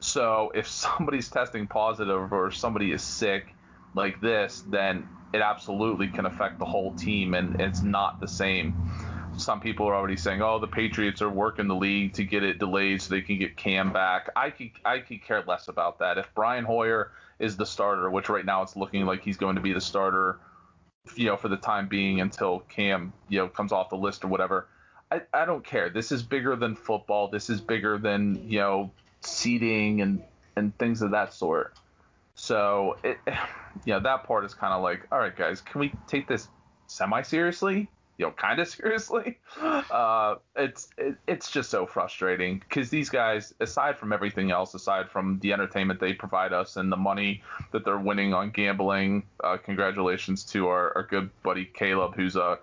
so 0.00 0.50
if 0.54 0.66
somebody's 0.66 1.28
testing 1.30 1.66
positive 1.66 2.32
or 2.32 2.50
somebody 2.50 2.92
is 2.92 3.02
sick 3.02 3.54
like 3.94 4.20
this, 4.20 4.64
then 4.68 5.08
it 5.32 5.40
absolutely 5.40 6.08
can 6.08 6.26
affect 6.26 6.58
the 6.58 6.64
whole 6.64 6.94
team, 6.94 7.34
and 7.34 7.60
it's 7.60 7.82
not 7.82 8.20
the 8.20 8.28
same. 8.28 8.74
Some 9.36 9.60
people 9.60 9.86
are 9.86 9.94
already 9.94 10.16
saying, 10.16 10.42
"Oh, 10.42 10.58
the 10.58 10.66
Patriots 10.66 11.22
are 11.22 11.30
working 11.30 11.68
the 11.68 11.74
league 11.74 12.14
to 12.14 12.24
get 12.24 12.42
it 12.42 12.58
delayed 12.58 13.00
so 13.00 13.14
they 13.14 13.22
can 13.22 13.38
get 13.38 13.56
Cam 13.56 13.92
back." 13.92 14.28
I 14.34 14.50
could 14.50 14.70
I 14.84 14.98
could 14.98 15.22
care 15.22 15.42
less 15.46 15.68
about 15.68 16.00
that. 16.00 16.18
If 16.18 16.28
Brian 16.34 16.64
Hoyer 16.64 17.12
is 17.38 17.56
the 17.56 17.66
starter, 17.66 18.10
which 18.10 18.28
right 18.28 18.44
now 18.44 18.62
it's 18.62 18.76
looking 18.76 19.06
like 19.06 19.22
he's 19.22 19.36
going 19.36 19.54
to 19.54 19.62
be 19.62 19.72
the 19.72 19.80
starter, 19.80 20.38
you 21.14 21.26
know, 21.26 21.36
for 21.36 21.48
the 21.48 21.56
time 21.56 21.88
being 21.88 22.20
until 22.20 22.60
Cam, 22.68 23.12
you 23.28 23.38
know, 23.38 23.48
comes 23.48 23.72
off 23.72 23.88
the 23.90 23.96
list 23.96 24.24
or 24.24 24.28
whatever. 24.28 24.66
I, 25.10 25.22
I 25.32 25.44
don't 25.44 25.64
care. 25.64 25.90
This 25.90 26.12
is 26.12 26.22
bigger 26.22 26.54
than 26.54 26.76
football. 26.76 27.28
This 27.28 27.50
is 27.50 27.60
bigger 27.60 27.98
than, 27.98 28.48
you 28.48 28.60
know, 28.60 28.92
seating 29.20 30.00
and 30.00 30.22
and 30.56 30.76
things 30.78 31.02
of 31.02 31.12
that 31.12 31.32
sort. 31.32 31.74
So 32.34 32.96
it, 33.02 33.18
you 33.84 33.94
know, 33.94 34.00
that 34.00 34.24
part 34.24 34.44
is 34.44 34.54
kind 34.54 34.72
of 34.72 34.82
like, 34.82 35.06
all 35.12 35.18
right, 35.18 35.34
guys, 35.34 35.60
can 35.60 35.80
we 35.80 35.92
take 36.06 36.26
this 36.26 36.48
semi 36.86 37.22
seriously? 37.22 37.88
You 38.18 38.26
know, 38.26 38.32
kind 38.32 38.60
of 38.60 38.68
seriously. 38.76 39.38
Uh, 39.60 40.36
it's 40.56 40.88
it, 40.98 41.16
it's 41.26 41.50
just 41.50 41.70
so 41.70 41.86
frustrating 41.86 42.58
because 42.58 42.90
these 42.90 43.08
guys, 43.08 43.54
aside 43.60 43.98
from 43.98 44.12
everything 44.12 44.50
else, 44.50 44.74
aside 44.74 45.08
from 45.10 45.38
the 45.40 45.52
entertainment 45.52 46.00
they 46.00 46.12
provide 46.12 46.52
us 46.52 46.76
and 46.76 46.90
the 46.90 46.96
money 46.96 47.42
that 47.72 47.84
they're 47.84 47.98
winning 47.98 48.34
on 48.34 48.50
gambling, 48.50 49.24
uh, 49.42 49.56
congratulations 49.56 50.44
to 50.44 50.68
our, 50.68 50.92
our 50.96 51.02
good 51.04 51.30
buddy 51.42 51.64
Caleb, 51.64 52.14
who's 52.14 52.36
uh 52.36 52.56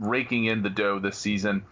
raking 0.00 0.46
in 0.46 0.62
the 0.62 0.70
dough 0.70 0.98
this 0.98 1.16
season 1.16 1.64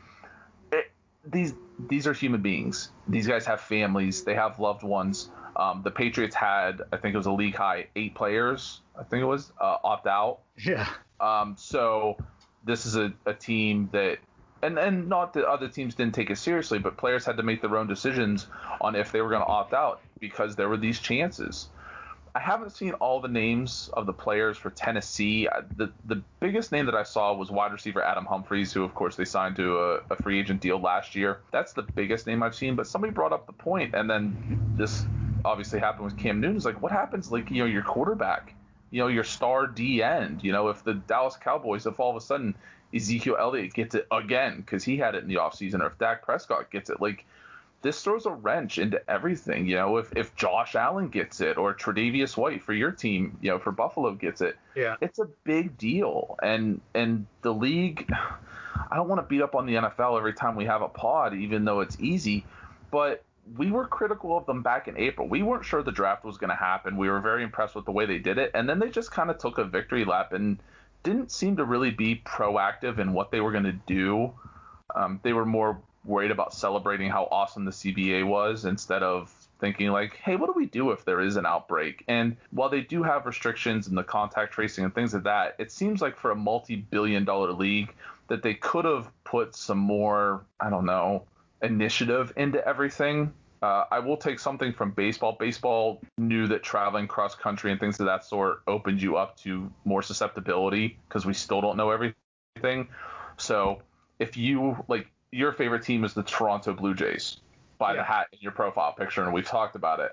these 1.27 1.53
these 1.79 2.07
are 2.07 2.13
human 2.13 2.43
beings. 2.43 2.91
These 3.09 3.27
guys 3.27 3.45
have 3.47 3.61
families. 3.61 4.25
They 4.25 4.35
have 4.35 4.59
loved 4.59 4.83
ones. 4.83 5.31
Um, 5.57 5.83
the 5.83 5.91
Patriots 5.91 6.35
had, 6.35 6.83
I 6.93 6.97
think 6.97 7.15
it 7.15 7.19
was 7.19 7.27
a 7.27 7.33
league 7.33 7.55
high, 7.55 7.87
eight 7.97 8.15
players. 8.15 8.81
I 8.99 9.03
think 9.05 9.23
it 9.23 9.27
was 9.27 9.53
uh, 9.61 9.79
opt 9.83 10.07
out. 10.07 10.41
Yeah. 10.63 10.89
Um, 11.21 11.55
so 11.59 12.17
this 12.65 12.85
is 12.85 12.97
a, 12.97 13.13
a 13.25 13.33
team 13.33 13.89
that, 13.93 14.19
and 14.63 14.79
and 14.79 15.09
not 15.09 15.35
that 15.35 15.45
other 15.45 15.69
teams 15.69 15.95
didn't 15.95 16.15
take 16.15 16.31
it 16.31 16.37
seriously, 16.37 16.79
but 16.79 16.97
players 16.97 17.25
had 17.25 17.37
to 17.37 17.43
make 17.43 17.61
their 17.61 17.77
own 17.77 17.87
decisions 17.87 18.47
on 18.81 18.95
if 18.97 19.13
they 19.13 19.21
were 19.21 19.29
going 19.29 19.43
to 19.43 19.47
opt 19.47 19.73
out 19.73 20.01
because 20.19 20.57
there 20.57 20.69
were 20.69 20.77
these 20.77 20.99
chances. 20.99 21.69
I 22.37 22.39
haven't 22.39 22.69
seen 22.73 22.93
all 22.93 23.19
the 23.23 23.29
names 23.29 23.89
of 23.95 24.05
the 24.05 24.13
players 24.13 24.59
for 24.59 24.69
Tennessee. 24.69 25.49
The 25.79 25.91
the 26.05 26.23
biggest 26.39 26.71
name 26.71 26.85
that 26.85 26.95
I 26.95 27.03
saw 27.03 27.33
was 27.33 27.51
wide 27.51 27.73
receiver 27.73 28.03
Adam 28.03 28.27
Humphries, 28.27 28.75
who 28.75 28.85
of 28.85 28.95
course 28.95 29.17
they 29.17 29.25
signed 29.25 29.57
to 29.57 29.79
a, 29.79 30.01
a, 30.11 30.17
free 30.23 30.39
agent 30.39 30.61
deal 30.61 30.79
last 30.79 31.15
year. 31.15 31.41
That's 31.51 31.73
the 31.73 31.81
biggest 31.81 32.27
name 32.27 32.43
I've 32.43 32.55
seen. 32.55 32.77
But 32.77 32.89
somebody 32.89 33.11
brought 33.11 33.33
up 33.33 33.47
the 33.47 33.55
point, 33.55 33.95
and 33.95 34.11
then 34.11 34.75
this 34.77 35.07
obviously 35.47 35.81
happened 35.81 36.05
with 36.05 36.19
Cam 36.19 36.39
Newton. 36.39 36.57
It's 36.57 36.67
like, 36.67 36.83
what 36.83 36.93
happens, 36.93 37.33
like 37.33 37.51
you 37.51 37.61
know, 37.61 37.65
your 37.65 37.83
quarterback, 37.83 38.53
you 38.91 39.01
know, 39.01 39.09
your 39.09 39.25
star 39.25 39.67
D 39.67 40.03
end. 40.03 40.45
You 40.45 40.53
know, 40.53 40.69
if 40.69 40.85
the 40.85 40.93
Dallas 40.93 41.37
Cowboys, 41.37 41.87
if 41.87 41.99
all 41.99 42.11
of 42.11 42.17
a 42.17 42.21
sudden 42.21 42.55
Ezekiel 42.95 43.39
Elliott 43.41 43.73
gets 43.73 43.95
it 43.95 44.07
again 44.13 44.61
because 44.61 44.85
he 44.85 44.99
had 44.99 45.15
it 45.15 45.23
in 45.23 45.29
the 45.31 45.37
offseason, 45.37 45.81
or 45.81 45.87
if 45.87 45.97
Dak 45.97 46.23
Prescott 46.23 46.71
gets 46.71 46.91
it, 46.91 47.01
like 47.01 47.25
this 47.87 48.03
throws 48.03 48.27
a 48.27 48.33
wrench 48.33 48.79
into 48.79 49.01
everything. 49.09 49.67
You 49.67 49.77
know, 49.77 49.97
if, 49.99 50.13
if 50.17 50.35
Josh 50.35 50.75
Allen 50.75 51.09
gets 51.09 51.41
it 51.41 51.57
or 51.57 51.73
Tre'Davious 51.73 52.37
White 52.37 52.63
for 52.63 52.73
your 52.73 52.91
team, 52.91 53.39
you 53.41 53.51
know, 53.51 53.61
for 53.61 53.71
Buffalo 53.71 54.13
gets 54.15 54.41
it, 54.41 54.57
yeah, 54.75 54.97
it's 55.01 55.21
a 55.21 55.29
big 55.45 55.79
deal. 55.79 56.37
And 56.43 56.81
and 56.95 57.27
the 57.43 57.55
league, 57.55 58.11
I 58.91 58.97
don't 58.97 59.09
want 59.09 59.21
to 59.21 59.27
beat 59.27 59.41
up 59.41 59.55
on 59.55 59.67
the 59.67 59.75
NFL 59.75 60.19
every 60.19 60.35
time 60.35 60.57
we 60.57 60.65
have 60.65 60.83
a 60.83 60.89
pod, 60.89 61.35
even 61.35 61.65
though 61.65 61.81
it's 61.81 61.97
easy, 62.01 62.45
but 62.91 63.23
we 63.57 63.71
were 63.71 63.87
critical 63.87 64.37
of 64.37 64.45
them 64.47 64.63
back 64.63 64.89
in 64.89 64.99
April. 64.99 65.29
We 65.29 65.45
weren't 65.45 65.65
sure 65.65 65.85
the 65.85 65.93
draft 65.93 66.25
was 66.25 66.37
going 66.37 66.51
to 66.51 66.57
happen. 66.57 66.97
We 66.97 67.09
were 67.09 67.21
very 67.21 67.45
impressed 67.45 67.77
with 67.77 67.85
the 67.85 67.93
way 67.93 68.05
they 68.05 68.19
did 68.19 68.39
it, 68.39 68.51
and 68.55 68.69
then 68.69 68.81
they 68.81 68.91
just 68.91 69.13
kind 69.13 69.31
of 69.31 69.39
took 69.39 69.59
a 69.59 69.65
victory 69.65 70.05
lap 70.05 70.33
and 70.33 70.59
didn't 71.05 71.31
seem 71.31 71.57
to 71.59 71.65
really 71.65 71.93
be 71.93 72.21
proactive 72.27 72.99
in 72.99 73.13
what 73.13 73.31
they 73.31 73.41
were 73.41 73.53
going 73.53 73.65
to 73.65 73.79
do. 73.87 74.33
Um, 74.93 75.21
they 75.23 75.33
were 75.33 75.47
more 75.47 75.81
worried 76.07 76.31
about 76.31 76.55
celebrating 76.55 77.11
how 77.11 77.29
awesome 77.31 77.65
the 77.65 77.71
CBA 77.71 78.27
was 78.27 78.65
instead 78.65 79.03
of 79.03 79.33
thinking 79.61 79.89
like, 79.89 80.17
hey, 80.17 80.37
what 80.37 80.47
do 80.47 80.53
we 80.53 80.67
do 80.67 80.91
if 80.91 81.05
there 81.05 81.21
is 81.21 81.37
an 81.37 81.47
outbreak? 81.47 82.05
And 82.09 82.37
while 82.51 82.69
they 82.69 82.83
do 82.83 83.03
have 83.03 83.27
restrictions 83.27 83.87
and 83.87 83.97
the 83.97 84.05
contact 84.05 84.53
tracing 84.53 84.85
and 84.85 84.95
things 84.95 85.15
like 85.15 85.25
that, 85.25 85.57
it 85.59 85.73
seems 85.73 86.01
like 86.01 86.17
for 86.17 86.31
a 86.31 86.37
multi-billion 86.37 87.25
dollar 87.25 87.53
league 87.53 87.95
that 88.29 88.43
they 88.43 88.55
could 88.55 88.85
have 88.85 89.11
put 89.25 89.55
some 89.55 89.79
more, 89.79 90.45
I 90.61 90.71
don't 90.71 90.85
know, 90.85 91.25
initiative 91.63 92.33
into 92.37 92.67
everything. 92.67 93.33
Uh, 93.63 93.85
I 93.91 94.01
will 94.01 94.17
take 94.17 94.39
something 94.39 94.73
from 94.73 94.91
baseball. 94.91 95.37
Baseball 95.39 96.03
knew 96.19 96.47
that 96.49 96.63
traveling 96.63 97.09
cross 97.09 97.35
country 97.35 97.71
and 97.71 97.81
things 97.81 97.99
of 98.01 98.07
that 98.07 98.25
sort 98.25 98.63
opened 98.67 99.01
you 99.01 99.17
up 99.17 99.37
to 99.39 99.73
more 99.85 100.03
susceptibility 100.03 100.99
because 101.09 101.25
we 101.25 101.33
still 101.33 101.61
don't 101.61 101.77
know 101.77 101.91
everything. 101.91 102.89
So 103.39 103.83
if 104.19 104.37
you 104.37 104.85
like 104.89 105.09
your 105.37 105.53
favorite 105.53 105.83
team 105.83 106.03
is 106.05 106.15
the 106.15 106.23
Toronto 106.23 106.73
Blue 106.73 106.95
Jays 106.95 107.37
by 107.79 107.93
yeah. 107.93 107.99
the 107.99 108.03
hat 108.05 108.29
in 108.33 108.39
your 108.41 108.53
profile 108.53 108.93
picture, 108.93 109.23
and 109.23 109.33
we've 109.33 109.47
talked 109.47 109.77
about 109.77 110.01
it. 110.01 110.13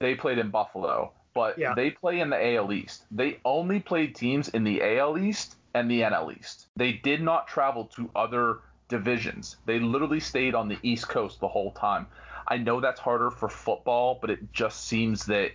They 0.00 0.16
played 0.16 0.38
in 0.38 0.50
Buffalo, 0.50 1.12
but 1.32 1.56
yeah. 1.56 1.74
they 1.74 1.90
play 1.90 2.20
in 2.20 2.30
the 2.30 2.56
AL 2.56 2.72
East. 2.72 3.04
They 3.10 3.38
only 3.44 3.78
played 3.78 4.16
teams 4.16 4.48
in 4.48 4.64
the 4.64 4.82
AL 4.98 5.16
East 5.18 5.54
and 5.74 5.88
the 5.88 6.00
NL 6.00 6.36
East. 6.36 6.66
They 6.76 6.92
did 6.92 7.22
not 7.22 7.46
travel 7.46 7.84
to 7.96 8.10
other 8.16 8.58
divisions. 8.88 9.56
They 9.64 9.78
literally 9.78 10.20
stayed 10.20 10.54
on 10.56 10.68
the 10.68 10.78
East 10.82 11.08
Coast 11.08 11.38
the 11.40 11.48
whole 11.48 11.70
time. 11.72 12.06
I 12.46 12.58
know 12.58 12.80
that's 12.80 13.00
harder 13.00 13.30
for 13.30 13.48
football, 13.48 14.18
but 14.20 14.28
it 14.28 14.52
just 14.52 14.86
seems 14.86 15.24
that 15.26 15.52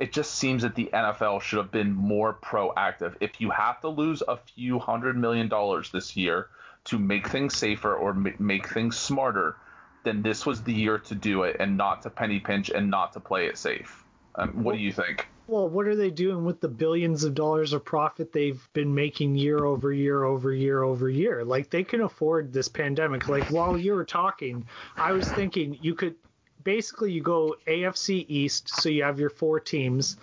it 0.00 0.12
just 0.12 0.34
seems 0.34 0.62
that 0.62 0.74
the 0.74 0.90
NFL 0.92 1.40
should 1.40 1.58
have 1.58 1.70
been 1.70 1.92
more 1.92 2.34
proactive. 2.34 3.14
If 3.20 3.40
you 3.40 3.50
have 3.50 3.80
to 3.80 3.88
lose 3.88 4.22
a 4.26 4.36
few 4.36 4.78
hundred 4.78 5.16
million 5.16 5.48
dollars 5.48 5.90
this 5.90 6.16
year 6.16 6.48
to 6.84 6.98
make 6.98 7.28
things 7.28 7.56
safer 7.56 7.94
or 7.94 8.14
make 8.14 8.68
things 8.68 8.96
smarter, 8.96 9.56
then 10.04 10.22
this 10.22 10.46
was 10.46 10.62
the 10.62 10.72
year 10.72 10.98
to 10.98 11.14
do 11.14 11.42
it 11.42 11.56
and 11.60 11.76
not 11.76 12.02
to 12.02 12.10
penny 12.10 12.40
pinch 12.40 12.70
and 12.70 12.90
not 12.90 13.12
to 13.12 13.20
play 13.20 13.46
it 13.46 13.58
safe. 13.58 14.04
Um, 14.34 14.62
what 14.62 14.74
do 14.74 14.80
you 14.80 14.92
think? 14.92 15.26
Well, 15.48 15.68
what 15.68 15.86
are 15.86 15.96
they 15.96 16.10
doing 16.10 16.44
with 16.44 16.60
the 16.60 16.68
billions 16.68 17.24
of 17.24 17.34
dollars 17.34 17.72
of 17.72 17.84
profit 17.84 18.32
they've 18.32 18.68
been 18.74 18.94
making 18.94 19.34
year 19.36 19.64
over 19.64 19.92
year 19.92 20.24
over 20.24 20.52
year 20.52 20.82
over 20.82 21.08
year? 21.08 21.44
Like 21.44 21.70
they 21.70 21.82
can 21.82 22.02
afford 22.02 22.52
this 22.52 22.68
pandemic. 22.68 23.28
Like 23.28 23.44
while 23.50 23.78
you 23.78 23.94
were 23.94 24.04
talking, 24.04 24.66
I 24.96 25.12
was 25.12 25.26
thinking 25.26 25.78
you 25.80 25.94
could 25.94 26.16
basically 26.64 27.12
you 27.12 27.22
go 27.22 27.56
AFC 27.66 28.26
East, 28.28 28.68
so 28.68 28.90
you 28.90 29.02
have 29.04 29.18
your 29.18 29.30
four 29.30 29.58
teams, 29.58 30.18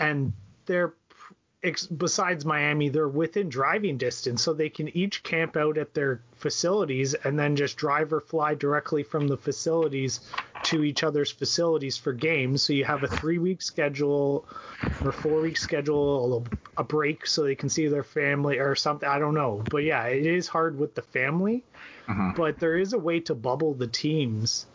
and 0.00 0.32
they're 0.66 0.94
besides 1.96 2.44
Miami, 2.44 2.88
they're 2.88 3.08
within 3.08 3.48
driving 3.48 3.96
distance, 3.96 4.42
so 4.42 4.52
they 4.52 4.68
can 4.68 4.94
each 4.96 5.22
camp 5.22 5.56
out 5.56 5.78
at 5.78 5.94
their 5.94 6.20
facilities 6.36 7.14
and 7.14 7.38
then 7.38 7.56
just 7.56 7.76
drive 7.76 8.12
or 8.12 8.20
fly 8.20 8.54
directly 8.54 9.02
from 9.02 9.26
the 9.26 9.36
facilities 9.36 10.20
to 10.64 10.84
each 10.84 11.02
other's 11.02 11.30
facilities 11.30 11.96
for 11.96 12.12
games. 12.12 12.62
So 12.62 12.72
you 12.72 12.84
have 12.84 13.02
a 13.02 13.08
three 13.08 13.38
week 13.38 13.62
schedule 13.62 14.46
or 15.04 15.12
four 15.12 15.40
week 15.40 15.56
schedule, 15.56 16.46
a 16.76 16.84
break 16.84 17.26
so 17.26 17.44
they 17.44 17.54
can 17.54 17.68
see 17.68 17.88
their 17.88 18.04
family 18.04 18.58
or 18.58 18.74
something. 18.74 19.08
I 19.08 19.18
don't 19.18 19.34
know. 19.34 19.62
But 19.70 19.84
yeah, 19.84 20.04
it 20.04 20.26
is 20.26 20.46
hard 20.46 20.78
with 20.78 20.94
the 20.94 21.02
family, 21.02 21.64
uh-huh. 22.08 22.32
but 22.36 22.58
there 22.58 22.76
is 22.76 22.92
a 22.92 22.98
way 22.98 23.20
to 23.20 23.34
bubble 23.34 23.74
the 23.74 23.88
teams 23.88 24.66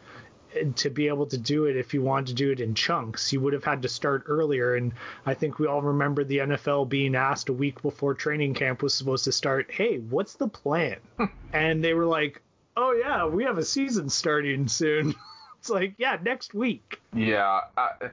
to 0.76 0.90
be 0.90 1.08
able 1.08 1.26
to 1.28 1.38
do 1.38 1.66
it 1.66 1.78
if 1.78 1.94
you 1.94 2.02
wanted 2.02 2.28
to 2.28 2.34
do 2.34 2.52
it 2.52 2.60
in 2.60 2.76
chunks. 2.76 3.32
You 3.32 3.40
would 3.42 3.54
have 3.54 3.64
had 3.64 3.82
to 3.84 3.90
start 3.90 4.24
earlier. 4.28 4.76
And 4.76 4.94
I 5.26 5.34
think 5.34 5.60
we 5.60 5.68
all 5.68 5.82
remember 5.82 6.24
the 6.24 6.40
NFL 6.40 6.90
being 6.90 7.16
asked 7.16 7.50
a 7.50 7.54
week 7.54 7.82
before 7.82 8.14
training 8.14 8.54
camp 8.54 8.82
was 8.82 8.94
supposed 8.94 9.26
to 9.26 9.32
start, 9.32 9.72
hey, 9.72 9.98
what's 9.98 10.34
the 10.34 10.48
plan? 10.48 10.98
and 11.54 11.84
they 11.84 11.94
were 11.94 12.06
like, 12.06 12.42
oh, 12.78 12.94
yeah, 12.94 13.26
we 13.26 13.44
have 13.44 13.58
a 13.58 13.66
season 13.66 14.10
starting 14.10 14.68
soon. 14.68 15.16
it's 15.60 15.70
like, 15.70 15.94
yeah, 15.98 16.18
next 16.22 16.54
week. 16.54 17.02
Yeah. 17.14 17.62
I, 17.78 18.10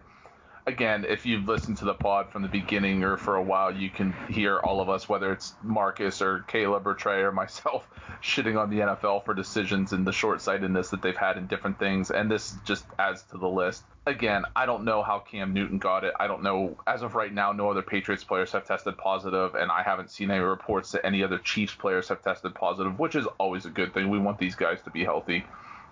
again, 0.68 1.06
if 1.08 1.24
you've 1.24 1.48
listened 1.48 1.78
to 1.78 1.86
the 1.86 1.94
pod 1.94 2.30
from 2.30 2.42
the 2.42 2.48
beginning 2.48 3.02
or 3.02 3.16
for 3.16 3.36
a 3.36 3.42
while, 3.42 3.74
you 3.74 3.88
can 3.88 4.14
hear 4.28 4.58
all 4.58 4.80
of 4.80 4.88
us, 4.88 5.08
whether 5.08 5.32
it's 5.32 5.54
Marcus 5.62 6.20
or 6.20 6.44
Caleb 6.46 6.86
or 6.86 6.94
Trey 6.94 7.20
or 7.22 7.32
myself, 7.32 7.88
shitting 8.22 8.60
on 8.60 8.68
the 8.70 8.80
NFL 8.80 9.24
for 9.24 9.32
decisions 9.34 9.92
and 9.92 10.06
the 10.06 10.12
short 10.12 10.42
sightedness 10.42 10.90
that 10.90 11.00
they've 11.00 11.16
had 11.16 11.38
in 11.38 11.46
different 11.46 11.78
things. 11.78 12.10
And 12.10 12.30
this 12.30 12.54
just 12.64 12.84
adds 12.98 13.22
to 13.30 13.38
the 13.38 13.48
list. 13.48 13.82
Again, 14.06 14.44
I 14.54 14.66
don't 14.66 14.84
know 14.84 15.02
how 15.02 15.18
Cam 15.20 15.52
Newton 15.54 15.78
got 15.78 16.04
it. 16.04 16.14
I 16.20 16.26
don't 16.26 16.42
know. 16.42 16.78
As 16.86 17.02
of 17.02 17.14
right 17.14 17.32
now, 17.32 17.52
no 17.52 17.70
other 17.70 17.82
Patriots 17.82 18.24
players 18.24 18.52
have 18.52 18.66
tested 18.66 18.96
positive, 18.98 19.54
and 19.54 19.70
I 19.70 19.82
haven't 19.82 20.10
seen 20.10 20.30
any 20.30 20.40
reports 20.40 20.92
that 20.92 21.04
any 21.04 21.22
other 21.22 21.38
Chiefs 21.38 21.74
players 21.74 22.08
have 22.08 22.22
tested 22.22 22.54
positive, 22.54 22.98
which 22.98 23.14
is 23.14 23.26
always 23.38 23.64
a 23.66 23.70
good 23.70 23.94
thing. 23.94 24.08
We 24.08 24.18
want 24.18 24.38
these 24.38 24.54
guys 24.54 24.82
to 24.82 24.90
be 24.90 25.04
healthy 25.04 25.44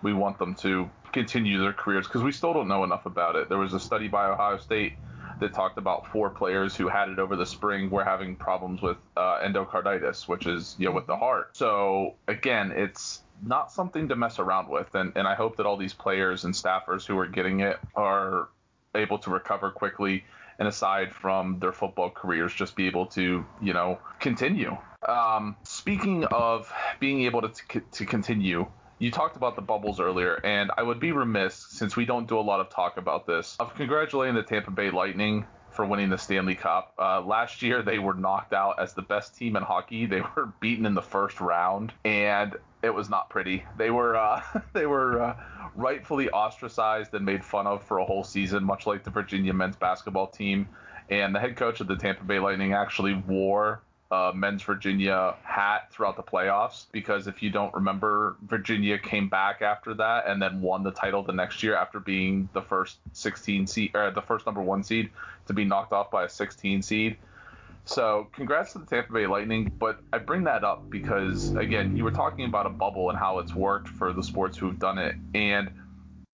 we 0.06 0.12
want 0.12 0.38
them 0.38 0.54
to 0.54 0.88
continue 1.12 1.58
their 1.58 1.72
careers 1.72 2.06
because 2.06 2.22
we 2.22 2.30
still 2.30 2.52
don't 2.52 2.68
know 2.68 2.84
enough 2.84 3.06
about 3.06 3.34
it. 3.34 3.48
There 3.48 3.58
was 3.58 3.74
a 3.74 3.80
study 3.80 4.06
by 4.06 4.26
Ohio 4.28 4.56
State 4.56 4.92
that 5.40 5.52
talked 5.52 5.78
about 5.78 6.06
four 6.12 6.30
players 6.30 6.76
who 6.76 6.86
had 6.86 7.08
it 7.08 7.18
over 7.18 7.34
the 7.34 7.44
spring 7.44 7.90
were 7.90 8.04
having 8.04 8.36
problems 8.36 8.80
with 8.80 8.98
uh, 9.16 9.40
endocarditis, 9.42 10.28
which 10.28 10.46
is 10.46 10.76
you 10.78 10.86
know 10.86 10.92
with 10.92 11.08
the 11.08 11.16
heart. 11.16 11.56
So 11.56 12.14
again, 12.28 12.70
it's 12.70 13.22
not 13.42 13.72
something 13.72 14.08
to 14.10 14.14
mess 14.14 14.38
around 14.38 14.68
with, 14.68 14.94
and 14.94 15.12
and 15.16 15.26
I 15.26 15.34
hope 15.34 15.56
that 15.56 15.66
all 15.66 15.76
these 15.76 15.94
players 15.94 16.44
and 16.44 16.54
staffers 16.54 17.04
who 17.04 17.18
are 17.18 17.26
getting 17.26 17.60
it 17.60 17.80
are 17.96 18.48
able 18.94 19.18
to 19.18 19.30
recover 19.30 19.72
quickly 19.72 20.22
and 20.58 20.68
aside 20.68 21.12
from 21.12 21.58
their 21.58 21.72
football 21.72 22.10
careers, 22.10 22.54
just 22.54 22.76
be 22.76 22.86
able 22.86 23.06
to, 23.06 23.44
you 23.60 23.72
know, 23.72 23.98
continue. 24.20 24.76
Um, 25.06 25.56
speaking 25.64 26.24
of 26.24 26.72
being 26.98 27.22
able 27.22 27.42
to, 27.42 27.80
to 27.80 28.06
continue, 28.06 28.66
you 28.98 29.10
talked 29.10 29.36
about 29.36 29.56
the 29.56 29.62
bubbles 29.62 30.00
earlier, 30.00 30.34
and 30.44 30.70
I 30.76 30.82
would 30.82 31.00
be 31.00 31.12
remiss, 31.12 31.54
since 31.54 31.96
we 31.96 32.04
don't 32.04 32.26
do 32.26 32.38
a 32.38 32.40
lot 32.40 32.60
of 32.60 32.70
talk 32.70 32.96
about 32.96 33.26
this, 33.26 33.56
of 33.60 33.74
congratulating 33.74 34.34
the 34.34 34.42
Tampa 34.42 34.70
Bay 34.70 34.90
Lightning 34.90 35.46
for 35.70 35.84
winning 35.84 36.08
the 36.08 36.16
Stanley 36.16 36.54
Cup. 36.54 36.94
Uh, 36.98 37.20
last 37.20 37.60
year, 37.60 37.82
they 37.82 37.98
were 37.98 38.14
knocked 38.14 38.54
out 38.54 38.80
as 38.80 38.94
the 38.94 39.02
best 39.02 39.36
team 39.36 39.56
in 39.56 39.62
hockey. 39.62 40.06
They 40.06 40.20
were 40.36 40.52
beaten 40.60 40.86
in 40.86 40.94
the 40.94 41.02
first 41.02 41.40
round, 41.40 41.92
and 42.04 42.56
it 42.82 42.90
was 42.90 43.10
not 43.10 43.28
pretty. 43.28 43.64
They 43.76 43.90
were 43.90 44.16
uh, 44.16 44.42
they 44.72 44.86
were 44.86 45.22
uh, 45.22 45.36
rightfully 45.74 46.30
ostracized 46.30 47.12
and 47.14 47.24
made 47.24 47.44
fun 47.44 47.66
of 47.66 47.82
for 47.82 47.98
a 47.98 48.04
whole 48.04 48.24
season, 48.24 48.64
much 48.64 48.86
like 48.86 49.04
the 49.04 49.10
Virginia 49.10 49.52
men's 49.52 49.76
basketball 49.76 50.28
team. 50.28 50.68
And 51.08 51.34
the 51.34 51.38
head 51.38 51.56
coach 51.56 51.80
of 51.80 51.86
the 51.86 51.96
Tampa 51.96 52.24
Bay 52.24 52.40
Lightning 52.40 52.72
actually 52.72 53.14
wore 53.14 53.82
uh, 54.10 54.32
men's 54.34 54.62
Virginia 54.62 55.34
hat 55.42 55.90
throughout 55.90 56.16
the 56.16 56.22
playoffs 56.22 56.86
because 56.92 57.26
if 57.26 57.42
you 57.42 57.50
don't 57.50 57.74
remember, 57.74 58.36
Virginia 58.42 58.98
came 58.98 59.28
back 59.28 59.62
after 59.62 59.94
that 59.94 60.28
and 60.28 60.40
then 60.40 60.60
won 60.60 60.82
the 60.82 60.92
title 60.92 61.22
the 61.22 61.32
next 61.32 61.62
year 61.62 61.74
after 61.74 61.98
being 61.98 62.48
the 62.52 62.62
first 62.62 62.98
16 63.12 63.66
seed 63.66 63.90
or 63.94 64.10
the 64.10 64.22
first 64.22 64.46
number 64.46 64.62
one 64.62 64.84
seed 64.84 65.10
to 65.46 65.52
be 65.52 65.64
knocked 65.64 65.92
off 65.92 66.10
by 66.10 66.24
a 66.24 66.28
16 66.28 66.82
seed. 66.82 67.16
So 67.84 68.28
congrats 68.32 68.72
to 68.72 68.80
the 68.80 68.86
Tampa 68.86 69.12
Bay 69.12 69.26
Lightning, 69.26 69.72
but 69.78 70.00
I 70.12 70.18
bring 70.18 70.44
that 70.44 70.64
up 70.64 70.90
because 70.90 71.54
again, 71.54 71.96
you 71.96 72.04
were 72.04 72.10
talking 72.10 72.44
about 72.44 72.66
a 72.66 72.70
bubble 72.70 73.10
and 73.10 73.18
how 73.18 73.38
it's 73.38 73.54
worked 73.54 73.88
for 73.88 74.12
the 74.12 74.22
sports 74.22 74.58
who've 74.58 74.78
done 74.78 74.98
it, 74.98 75.14
and 75.34 75.70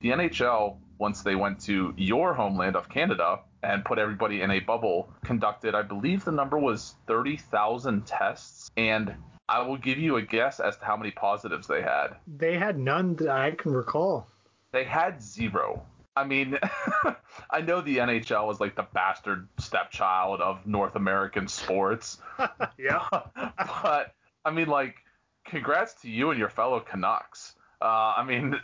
the 0.00 0.11
NHL 0.11 0.76
once 0.99 1.23
they 1.23 1.35
went 1.35 1.61
to 1.61 1.93
your 1.97 2.33
homeland 2.33 2.75
of 2.75 2.88
Canada 2.88 3.41
and 3.62 3.85
put 3.85 3.99
everybody 3.99 4.42
in 4.42 4.50
a 4.50 4.61
bubble, 4.61 5.12
conducted, 5.25 5.75
I 5.75 5.83
believe 5.83 6.25
the 6.25 6.33
number 6.33 6.59
was 6.59 6.95
30,000 7.07 8.07
tests. 8.07 8.71
And 8.76 9.14
I 9.49 9.61
will 9.62 9.76
give 9.76 9.99
you 9.99 10.16
a 10.16 10.23
guess 10.23 10.61
as 10.61 10.76
to 10.78 10.85
how 10.85 10.97
many 10.97 11.11
positives 11.11 11.66
they 11.66 11.83
had. 11.83 12.16
They 12.26 12.57
had 12.57 12.78
none 12.78 13.16
that 13.16 13.28
I 13.28 13.52
can 13.52 13.73
recall. 13.73 14.26
They 14.73 14.85
had 14.85 15.23
zero. 15.23 15.85
I 16.16 16.25
mean, 16.25 16.59
I 17.50 17.61
know 17.62 17.81
the 17.81 17.99
NHL 17.99 18.52
is 18.52 18.61
like 18.61 18.76
the 18.76 18.87
bastard 18.95 19.49
stepchild 19.59 20.40
of 20.40 20.66
North 20.66 20.97
American 20.97 21.49
sports. 21.49 22.19
yeah. 22.78 23.07
but, 23.37 24.14
I 24.45 24.50
mean, 24.50 24.69
like, 24.69 24.97
congrats 25.45 25.95
to 26.02 26.11
you 26.11 26.31
and 26.31 26.38
your 26.38 26.50
fellow 26.50 26.81
Canucks. 26.81 27.54
Uh, 27.81 28.14
I 28.16 28.25
mean, 28.25 28.54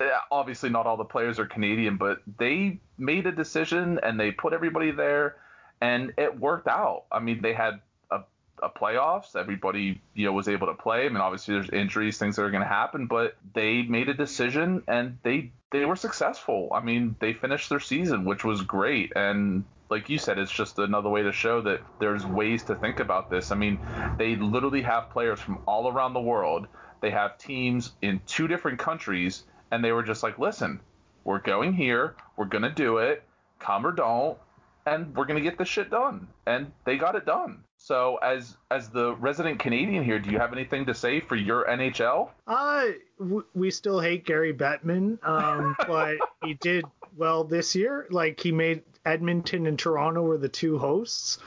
Eh, 0.00 0.08
obviously 0.30 0.70
not 0.70 0.86
all 0.86 0.96
the 0.96 1.04
players 1.04 1.38
are 1.38 1.46
Canadian, 1.46 1.96
but 1.96 2.22
they 2.38 2.80
made 2.96 3.26
a 3.26 3.32
decision 3.32 4.00
and 4.02 4.18
they 4.18 4.32
put 4.32 4.52
everybody 4.52 4.90
there, 4.90 5.36
and 5.80 6.12
it 6.16 6.38
worked 6.40 6.68
out. 6.68 7.04
I 7.12 7.20
mean, 7.20 7.42
they 7.42 7.52
had 7.52 7.80
a 8.10 8.20
a 8.62 8.70
playoffs. 8.70 9.36
Everybody, 9.36 10.00
you 10.14 10.26
know, 10.26 10.32
was 10.32 10.48
able 10.48 10.68
to 10.68 10.74
play. 10.74 11.04
I 11.06 11.08
mean, 11.08 11.18
obviously 11.18 11.54
there's 11.54 11.70
injuries, 11.70 12.18
things 12.18 12.36
that 12.36 12.42
are 12.42 12.50
going 12.50 12.62
to 12.62 12.68
happen, 12.68 13.06
but 13.06 13.36
they 13.54 13.82
made 13.82 14.08
a 14.08 14.14
decision 14.14 14.84
and 14.88 15.18
they 15.22 15.52
they 15.70 15.84
were 15.84 15.96
successful. 15.96 16.70
I 16.74 16.80
mean, 16.80 17.16
they 17.20 17.32
finished 17.34 17.68
their 17.68 17.80
season, 17.80 18.24
which 18.24 18.42
was 18.44 18.62
great. 18.62 19.12
And 19.16 19.66
like 19.90 20.08
you 20.08 20.18
said, 20.18 20.38
it's 20.38 20.50
just 20.52 20.78
another 20.78 21.08
way 21.10 21.22
to 21.22 21.32
show 21.32 21.60
that 21.62 21.80
there's 21.98 22.26
ways 22.26 22.64
to 22.64 22.74
think 22.76 23.00
about 23.00 23.28
this. 23.30 23.50
I 23.50 23.54
mean, 23.56 23.80
they 24.18 24.36
literally 24.36 24.82
have 24.82 25.10
players 25.10 25.40
from 25.40 25.58
all 25.66 25.88
around 25.88 26.14
the 26.14 26.20
world. 26.20 26.68
They 27.00 27.10
have 27.10 27.38
teams 27.38 27.96
in 28.02 28.20
two 28.26 28.48
different 28.48 28.78
countries, 28.78 29.44
and 29.70 29.84
they 29.84 29.92
were 29.92 30.02
just 30.02 30.22
like, 30.22 30.38
listen, 30.38 30.80
we're 31.24 31.38
going 31.38 31.72
here, 31.72 32.16
we're 32.36 32.46
gonna 32.46 32.70
do 32.72 32.98
it, 32.98 33.22
come 33.58 33.86
or 33.86 33.92
don't, 33.92 34.38
and 34.86 35.14
we're 35.14 35.26
gonna 35.26 35.40
get 35.40 35.58
this 35.58 35.68
shit 35.68 35.90
done. 35.90 36.26
And 36.46 36.72
they 36.84 36.96
got 36.96 37.14
it 37.14 37.26
done. 37.26 37.64
So 37.76 38.18
as 38.22 38.56
as 38.70 38.90
the 38.90 39.14
resident 39.16 39.58
Canadian 39.58 40.04
here, 40.04 40.18
do 40.18 40.30
you 40.30 40.38
have 40.38 40.52
anything 40.52 40.86
to 40.86 40.94
say 40.94 41.20
for 41.20 41.36
your 41.36 41.64
NHL? 41.64 42.30
Uh, 42.46 42.86
w- 43.18 43.44
we 43.54 43.70
still 43.70 44.00
hate 44.00 44.26
Gary 44.26 44.52
Bettman, 44.52 45.18
um, 45.26 45.76
but 45.86 46.16
he 46.44 46.54
did 46.54 46.84
well 47.16 47.44
this 47.44 47.74
year. 47.74 48.06
Like 48.10 48.38
he 48.40 48.52
made 48.52 48.82
Edmonton 49.06 49.66
and 49.66 49.78
Toronto 49.78 50.22
were 50.22 50.36
the 50.36 50.48
two 50.48 50.78
hosts, 50.78 51.38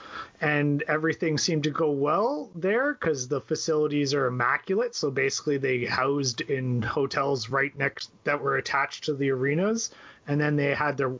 and 0.41 0.81
everything 0.83 1.38
seemed 1.38 1.63
to 1.65 1.69
go 1.69 1.91
well 1.91 2.50
there 2.55 2.93
because 2.93 3.27
the 3.27 3.41
facilities 3.41 4.13
are 4.13 4.25
immaculate. 4.25 4.95
So 4.95 5.12
basically, 5.12 5.57
they 5.57 5.86
housed 5.86 6.41
in 6.41 6.81
hotels 6.81 7.50
right 7.50 7.75
next 7.77 8.12
that 8.24 8.41
were 8.41 8.57
attached 8.57 9.03
to 9.05 9.13
the 9.13 9.29
arenas, 9.29 9.91
and 10.27 10.41
then 10.41 10.55
they 10.55 10.74
had 10.74 10.98
their 10.98 11.13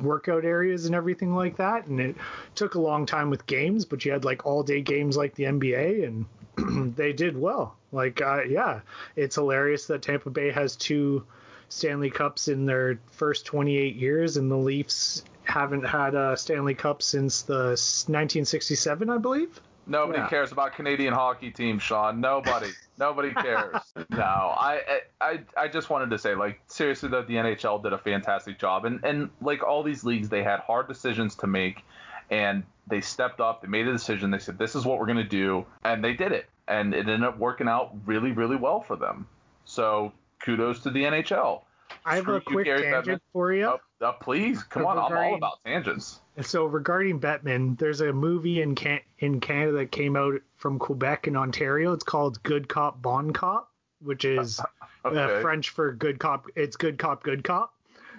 workout 0.00 0.44
areas 0.44 0.86
and 0.86 0.94
everything 0.94 1.34
like 1.34 1.56
that. 1.56 1.86
And 1.86 2.00
it 2.00 2.16
took 2.54 2.74
a 2.74 2.80
long 2.80 3.04
time 3.04 3.28
with 3.28 3.46
games, 3.46 3.84
but 3.84 4.04
you 4.04 4.12
had 4.12 4.24
like 4.24 4.46
all 4.46 4.62
day 4.62 4.80
games 4.80 5.18
like 5.18 5.34
the 5.34 5.44
NBA, 5.44 6.06
and 6.06 6.94
they 6.96 7.12
did 7.12 7.36
well. 7.36 7.76
Like, 7.92 8.22
uh, 8.22 8.42
yeah, 8.44 8.80
it's 9.16 9.34
hilarious 9.34 9.86
that 9.88 10.00
Tampa 10.00 10.30
Bay 10.30 10.50
has 10.50 10.76
two 10.76 11.26
Stanley 11.68 12.10
Cups 12.10 12.48
in 12.48 12.64
their 12.64 12.98
first 13.10 13.44
28 13.44 13.96
years, 13.96 14.38
and 14.38 14.50
the 14.50 14.56
Leafs 14.56 15.22
haven't 15.48 15.84
had 15.84 16.14
a 16.14 16.36
Stanley 16.36 16.74
Cup 16.74 17.02
since 17.02 17.42
the 17.42 17.54
1967, 17.54 19.10
I 19.10 19.18
believe. 19.18 19.60
Nobody 19.86 20.18
yeah. 20.18 20.28
cares 20.28 20.52
about 20.52 20.74
Canadian 20.74 21.14
hockey 21.14 21.50
teams, 21.50 21.82
Sean. 21.82 22.20
Nobody. 22.20 22.68
Nobody 22.98 23.32
cares. 23.32 23.76
no, 24.10 24.18
I, 24.18 25.00
I 25.20 25.40
I 25.56 25.68
just 25.68 25.88
wanted 25.88 26.10
to 26.10 26.18
say, 26.18 26.34
like, 26.34 26.60
seriously 26.66 27.08
though, 27.08 27.22
the 27.22 27.34
NHL 27.34 27.82
did 27.82 27.92
a 27.94 27.98
fantastic 27.98 28.58
job, 28.58 28.84
and 28.84 29.02
and 29.02 29.30
like 29.40 29.62
all 29.62 29.82
these 29.82 30.04
leagues, 30.04 30.28
they 30.28 30.42
had 30.42 30.60
hard 30.60 30.88
decisions 30.88 31.36
to 31.36 31.46
make, 31.46 31.84
and 32.28 32.64
they 32.86 33.00
stepped 33.00 33.40
up. 33.40 33.62
They 33.62 33.68
made 33.68 33.88
a 33.88 33.92
decision. 33.92 34.30
They 34.30 34.38
said, 34.38 34.58
this 34.58 34.74
is 34.74 34.84
what 34.84 34.98
we're 34.98 35.06
gonna 35.06 35.24
do, 35.24 35.64
and 35.84 36.04
they 36.04 36.12
did 36.12 36.32
it, 36.32 36.46
and 36.66 36.92
it 36.92 37.08
ended 37.08 37.24
up 37.24 37.38
working 37.38 37.68
out 37.68 37.94
really, 38.04 38.32
really 38.32 38.56
well 38.56 38.80
for 38.80 38.96
them. 38.96 39.26
So 39.64 40.12
kudos 40.40 40.80
to 40.80 40.90
the 40.90 41.04
NHL. 41.04 41.62
I 42.04 42.16
have 42.16 42.24
Screw 42.24 42.36
a 42.36 42.40
quick 42.40 42.66
tangent 42.66 43.22
for 43.32 43.52
you. 43.52 43.64
Oh, 43.64 43.78
uh, 44.00 44.12
please, 44.12 44.62
come 44.64 44.86
on, 44.86 44.98
I'm 44.98 45.16
all 45.16 45.34
about 45.34 45.64
tangents. 45.64 46.20
So 46.42 46.66
regarding 46.66 47.20
Bettman, 47.20 47.78
there's 47.78 48.00
a 48.00 48.12
movie 48.12 48.62
in 48.62 48.74
Can- 48.74 49.00
in 49.18 49.40
Canada 49.40 49.72
that 49.78 49.90
came 49.90 50.16
out 50.16 50.40
from 50.56 50.78
Quebec 50.78 51.26
and 51.26 51.36
Ontario. 51.36 51.92
It's 51.92 52.04
called 52.04 52.42
Good 52.42 52.68
Cop 52.68 53.02
Bon 53.02 53.32
Cop, 53.32 53.70
which 54.00 54.24
is 54.24 54.60
okay. 55.04 55.18
uh, 55.18 55.40
French 55.40 55.70
for 55.70 55.92
good 55.92 56.18
cop. 56.18 56.46
It's 56.54 56.76
good 56.76 56.98
cop, 56.98 57.22
good 57.22 57.42
cop. 57.42 57.74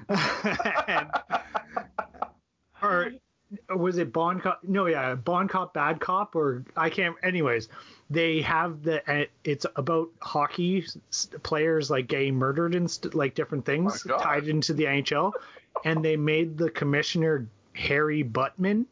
and, 0.10 1.08
or 2.82 3.12
was 3.76 3.98
it 3.98 4.14
Bon 4.14 4.40
Cop? 4.40 4.60
No, 4.64 4.86
yeah, 4.86 5.16
Bon 5.16 5.48
Cop, 5.48 5.74
Bad 5.74 6.00
Cop, 6.00 6.36
or 6.36 6.64
I 6.76 6.90
can't. 6.90 7.16
Anyways, 7.24 7.70
they 8.10 8.42
have 8.42 8.84
the. 8.84 9.28
It's 9.44 9.66
about 9.76 10.10
hockey 10.22 10.86
players 11.44 11.90
like 11.90 12.08
getting 12.08 12.36
murdered 12.36 12.76
and 12.76 12.90
st- 12.90 13.16
like 13.16 13.34
different 13.34 13.66
things 13.66 14.06
oh 14.10 14.18
tied 14.18 14.48
into 14.48 14.74
the 14.74 14.84
NHL, 14.84 15.32
and 15.84 16.04
they 16.04 16.18
made 16.18 16.58
the 16.58 16.70
commissioner 16.70 17.48
Harry 17.74 18.24
Buttman, 18.24 18.86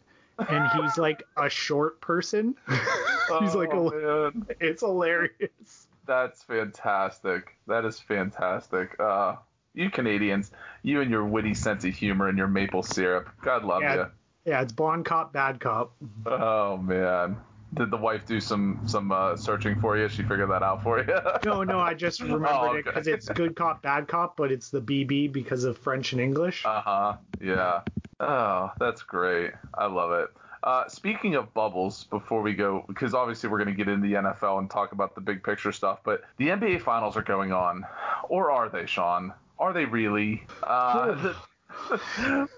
and 0.50 0.72
he's 0.76 0.98
like 0.98 1.24
a 1.38 1.50
short 1.50 2.00
person. 2.02 2.56
he's 2.70 3.56
oh, 3.56 3.58
like 3.58 3.74
a. 3.74 4.32
Man. 4.32 4.48
It's 4.60 4.82
hilarious. 4.82 5.88
That's 6.06 6.44
fantastic. 6.44 7.58
That 7.68 7.86
is 7.86 8.00
fantastic. 8.00 8.98
Uh, 9.00 9.36
you 9.74 9.90
Canadians, 9.90 10.52
you 10.84 11.02
and 11.02 11.12
your 11.12 11.26
witty 11.26 11.54
sense 11.54 11.86
of 11.86 11.94
humor 11.94 12.30
and 12.30 12.38
your 12.38 12.48
maple 12.48 12.82
syrup. 12.82 13.30
God 13.44 13.64
love 13.64 13.82
yeah, 13.82 13.96
you. 13.96 14.06
Yeah, 14.46 14.62
it's 14.62 14.72
Bon 14.72 15.04
Cop, 15.04 15.34
Bad 15.34 15.60
Cop. 15.60 15.94
Oh 16.26 16.78
man. 16.78 17.38
Did 17.74 17.92
the 17.92 17.98
wife 17.98 18.26
do 18.26 18.40
some 18.40 18.80
some 18.86 19.12
uh, 19.12 19.36
searching 19.36 19.80
for 19.80 19.98
you? 19.98 20.08
She 20.10 20.24
figured 20.24 20.50
that 20.50 20.64
out 20.64 20.84
for 20.84 21.00
you? 21.00 21.20
no, 21.46 21.64
no, 21.64 21.80
I 21.80 21.94
just 21.94 22.22
remembered 22.22 22.50
oh, 22.52 22.70
okay. 22.70 22.80
it 22.80 22.86
because 22.86 23.08
it's 23.08 23.30
good 23.30 23.56
cop, 23.56 23.82
bad 23.82 24.08
cop, 24.08 24.38
but 24.38 24.52
it's 24.52 24.70
the 24.70 24.82
BB 24.82 25.32
because 25.32 25.64
of 25.64 25.78
French 25.78 26.14
and 26.14 26.22
English. 26.22 26.66
Uh 26.66 26.82
huh. 26.82 27.18
Yeah. 27.42 27.82
Oh, 28.20 28.72
that's 28.80 29.04
great. 29.04 29.52
I 29.74 29.86
love 29.86 30.12
it. 30.12 30.30
Uh, 30.64 30.88
speaking 30.88 31.36
of 31.36 31.54
bubbles, 31.54 32.06
before 32.06 32.42
we 32.42 32.54
go, 32.54 32.84
because 32.88 33.14
obviously 33.14 33.50
we're 33.50 33.64
going 33.64 33.70
to 33.70 33.76
get 33.76 33.88
into 33.88 34.08
the 34.08 34.16
NFL 34.16 34.60
and 34.60 34.70
talk 34.70 34.92
about 34.92 35.14
the 35.14 35.22
big 35.22 35.44
picture 35.44 35.72
stuff, 35.72 36.00
but 36.04 36.22
the 36.38 36.48
NBA 36.48 36.82
finals 36.82 37.16
are 37.16 37.22
going 37.22 37.52
on, 37.52 37.86
or 38.28 38.52
are 38.52 38.68
they, 38.68 38.86
Sean? 38.86 39.34
Are 39.60 39.72
they 39.72 39.86
really? 39.86 40.46
Uh, 40.64 41.14
the 41.14 41.36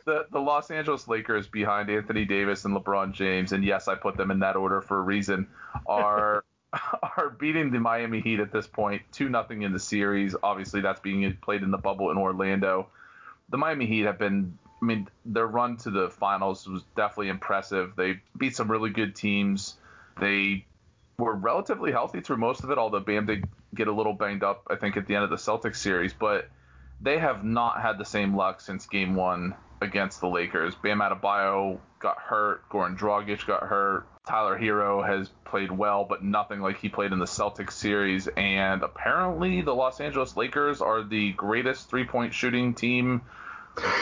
the 0.06 0.26
the 0.32 0.40
Los 0.40 0.72
Angeles 0.72 1.08
Lakers 1.08 1.48
behind 1.48 1.90
Anthony 1.90 2.26
Davis 2.26 2.66
and 2.66 2.76
LeBron 2.76 3.14
James, 3.14 3.52
and 3.52 3.64
yes, 3.64 3.88
I 3.88 3.96
put 3.96 4.18
them 4.18 4.32
in 4.32 4.40
that 4.40 4.56
order 4.56 4.82
for 4.82 5.00
a 5.00 5.02
reason, 5.02 5.48
are 5.88 6.44
are 6.74 7.30
beating 7.40 7.72
the 7.72 7.80
Miami 7.80 8.22
Heat 8.22 8.40
at 8.40 8.52
this 8.52 8.68
point, 8.68 9.02
two 9.12 9.30
nothing 9.30 9.64
in 9.64 9.74
the 9.74 9.80
series. 9.80 10.36
Obviously, 10.42 10.82
that's 10.82 11.00
being 11.00 11.36
played 11.42 11.64
in 11.64 11.72
the 11.72 11.78
bubble 11.78 12.12
in 12.12 12.18
Orlando. 12.18 12.88
The 13.50 13.58
Miami 13.58 13.86
Heat 13.86 14.06
have 14.06 14.20
been, 14.20 14.58
I 14.82 14.86
mean, 14.86 15.08
their 15.26 15.48
run 15.48 15.78
to 15.78 15.90
the 15.90 16.10
finals 16.10 16.68
was 16.68 16.84
definitely 16.96 17.30
impressive. 17.30 17.94
They 17.96 18.22
beat 18.38 18.56
some 18.56 18.70
really 18.70 18.92
good 18.92 19.16
teams. 19.16 19.76
They 20.20 20.66
were 21.18 21.34
relatively 21.34 21.92
healthy 21.92 22.22
through 22.22 22.38
most 22.38 22.64
of 22.64 22.70
it, 22.70 22.78
although 22.78 23.00
Bam 23.00 23.26
did 23.26 23.46
get 23.76 23.88
a 23.88 23.92
little 23.92 24.14
banged 24.14 24.44
up, 24.44 24.68
I 24.70 24.76
think, 24.76 24.98
at 24.98 25.08
the 25.08 25.16
end 25.16 25.24
of 25.24 25.30
the 25.30 25.36
Celtics 25.36 25.78
series, 25.78 26.14
but 26.14 26.50
they 27.02 27.18
have 27.18 27.44
not 27.44 27.82
had 27.82 27.98
the 27.98 28.06
same 28.06 28.36
luck 28.36 28.62
since 28.62 28.86
game 28.88 29.16
one 29.16 29.56
against 29.82 30.20
the 30.20 30.28
Lakers. 30.28 30.76
Bam 30.76 31.00
Adebayo 31.00 31.80
got 32.00 32.18
hurt. 32.18 32.68
Goran 32.70 32.98
Dragic 32.98 33.46
got 33.46 33.64
hurt. 33.64 34.06
Tyler 34.28 34.58
Herro 34.58 35.06
has 35.06 35.30
played 35.46 35.72
well, 35.72 36.06
but 36.08 36.24
nothing 36.24 36.60
like 36.60 36.78
he 36.78 36.90
played 36.90 37.12
in 37.12 37.20
the 37.20 37.26
Celtics 37.26 37.72
series. 37.72 38.28
And 38.28 38.84
apparently, 38.84 39.62
the 39.62 39.74
Los 39.74 40.00
Angeles 40.00 40.36
Lakers 40.38 40.82
are 40.82 41.04
the 41.04 41.32
greatest 41.34 41.90
three 41.90 42.06
point 42.06 42.34
shooting 42.34 42.74
team 42.74 43.22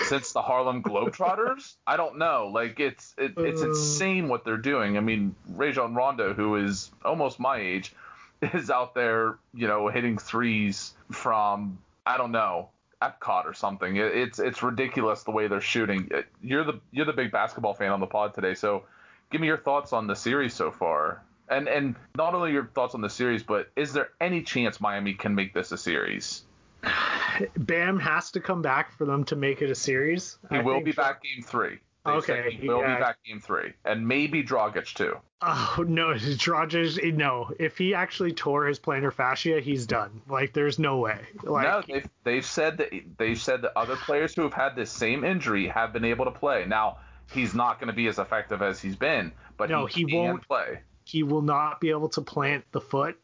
since 0.06 0.34
the 0.34 0.42
Harlem 0.42 0.82
Globetrotters. 0.82 1.76
I 1.86 1.98
don't 1.98 2.18
know. 2.18 2.50
Like 2.54 2.80
it's 2.80 3.14
it, 3.18 3.34
it's 3.38 3.62
uh. 3.62 3.70
insane 3.70 4.28
what 4.28 4.44
they're 4.44 4.58
doing. 4.58 4.98
I 4.98 5.02
mean, 5.02 5.36
Rajon 5.48 5.94
Rondo, 5.94 6.34
who 6.34 6.56
is 6.56 6.92
almost 7.06 7.40
my 7.40 7.58
age, 7.58 7.94
is 8.42 8.70
out 8.70 8.96
there, 8.96 9.38
you 9.54 9.68
know, 9.68 9.88
hitting 9.88 10.18
threes 10.18 10.94
from 11.12 11.78
I 12.06 12.18
don't 12.18 12.32
know 12.32 12.70
Epcot 13.02 13.46
or 13.46 13.54
something. 13.54 13.96
It, 13.96 14.16
it's 14.16 14.40
it's 14.40 14.64
ridiculous 14.64 15.24
the 15.24 15.32
way 15.32 15.48
they're 15.48 15.62
shooting. 15.62 16.10
Uh, 16.14 16.22
you're 16.42 16.64
the 16.64 16.80
you're 16.92 17.06
the 17.06 17.14
big 17.14 17.32
basketball 17.32 17.74
fan 17.74 17.92
on 17.92 18.00
the 18.00 18.08
pod 18.08 18.34
today, 18.34 18.54
so 18.54 18.84
give 19.32 19.42
me 19.42 19.48
your 19.48 19.58
thoughts 19.58 19.94
on 19.94 20.08
the 20.08 20.16
series 20.16 20.54
so 20.54 20.72
far. 20.72 21.22
And 21.50 21.68
and 21.68 21.96
not 22.16 22.34
only 22.34 22.52
your 22.52 22.66
thoughts 22.66 22.96
on 22.96 23.02
the 23.02 23.10
series, 23.10 23.44
but 23.44 23.70
is 23.76 23.94
there 23.94 24.10
any 24.20 24.42
chance 24.42 24.82
Miami 24.82 25.14
can 25.14 25.36
make 25.36 25.54
this 25.54 25.72
a 25.72 25.78
series? 25.78 26.44
Bam 27.58 28.00
has 28.00 28.32
to 28.32 28.40
come 28.40 28.62
back 28.62 28.92
for 28.98 29.06
them 29.06 29.24
to 29.26 29.36
make 29.36 29.62
it 29.62 29.70
a 29.70 29.76
series. 29.76 30.38
He 30.50 30.58
I 30.58 30.62
will 30.62 30.82
be 30.82 30.92
back 30.92 31.24
game 31.24 31.44
three. 31.44 31.80
They 32.08 32.14
okay, 32.14 32.60
will 32.64 32.80
yeah. 32.80 32.96
be 32.96 33.02
back 33.02 33.18
game 33.26 33.42
three, 33.42 33.74
and 33.84 34.08
maybe 34.08 34.42
Dragic 34.42 34.94
too. 34.94 35.18
Oh 35.42 35.84
no, 35.86 36.08
Dragic, 36.14 37.14
no. 37.14 37.52
If 37.60 37.78
he 37.78 37.94
actually 37.94 38.32
tore 38.32 38.66
his 38.66 38.80
plantar 38.80 39.12
fascia, 39.12 39.60
he's 39.60 39.86
done. 39.86 40.22
Like, 40.30 40.54
there's 40.54 40.80
no 40.80 41.00
way. 41.00 41.20
Like, 41.44 41.68
no, 41.68 41.94
they've, 41.94 42.10
they've 42.24 42.46
said 42.46 42.78
that 42.78 42.92
they've 43.18 43.40
said 43.40 43.62
that 43.64 43.78
other 43.78 43.98
players 43.98 44.34
who 44.34 44.44
have 44.44 44.54
had 44.54 44.76
this 44.76 44.90
same 44.90 45.26
injury 45.26 45.68
have 45.68 45.92
been 45.92 46.06
able 46.06 46.24
to 46.26 46.32
play. 46.32 46.66
Now, 46.66 47.00
he's 47.34 47.54
not 47.54 47.78
going 47.80 47.88
to 47.88 47.94
be 47.94 48.08
as 48.08 48.20
effective 48.20 48.62
as 48.62 48.80
he's 48.80 48.96
been, 48.96 49.34
but 49.58 49.70
no, 49.70 49.86
he, 49.86 50.06
he 50.08 50.16
won't 50.16 50.48
play. 50.48 50.80
He 51.04 51.24
will 51.24 51.42
not 51.42 51.82
be 51.82 51.90
able 51.90 52.10
to 52.10 52.22
plant 52.22 52.64
the 52.72 52.82
foot 52.82 53.20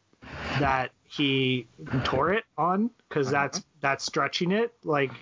that 0.58 0.90
he 1.04 1.68
tore 2.04 2.34
it 2.34 2.44
on 2.58 2.90
because 3.08 3.32
uh-huh. 3.32 3.44
that's 3.44 3.64
that's 3.80 4.04
stretching 4.04 4.52
it. 4.52 4.74
Like, 4.84 5.12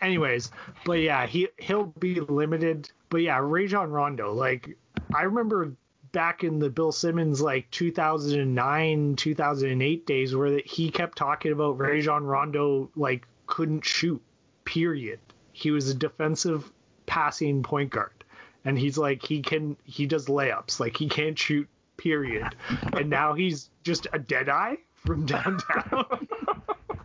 anyways, 0.00 0.50
but 0.84 1.00
yeah, 1.00 1.26
he 1.26 1.48
he'll 1.58 1.86
be 1.98 2.20
limited. 2.20 2.90
But 3.08 3.22
yeah, 3.22 3.38
Rajon 3.42 3.90
Rondo, 3.90 4.32
like 4.32 4.76
I 5.14 5.22
remember 5.22 5.72
back 6.12 6.44
in 6.44 6.58
the 6.58 6.70
Bill 6.70 6.92
Simmons 6.92 7.40
like 7.40 7.70
2009 7.70 9.16
2008 9.16 10.06
days 10.06 10.34
where 10.34 10.60
he 10.64 10.90
kept 10.90 11.18
talking 11.18 11.52
about 11.52 11.78
Rajon 11.78 12.24
Rondo 12.24 12.90
like 12.96 13.26
couldn't 13.46 13.84
shoot. 13.84 14.22
Period. 14.64 15.18
He 15.52 15.70
was 15.70 15.88
a 15.88 15.94
defensive 15.94 16.70
passing 17.06 17.62
point 17.62 17.90
guard, 17.90 18.24
and 18.64 18.78
he's 18.78 18.98
like 18.98 19.24
he 19.24 19.40
can 19.40 19.76
he 19.84 20.06
does 20.06 20.26
layups 20.26 20.78
like 20.78 20.96
he 20.96 21.08
can't 21.08 21.38
shoot 21.38 21.68
period. 21.98 22.54
And 22.94 23.10
now 23.10 23.34
he's 23.34 23.68
just 23.82 24.06
a 24.14 24.18
dead 24.18 24.48
eye 24.48 24.78
from 24.94 25.26
downtown. 25.26 26.28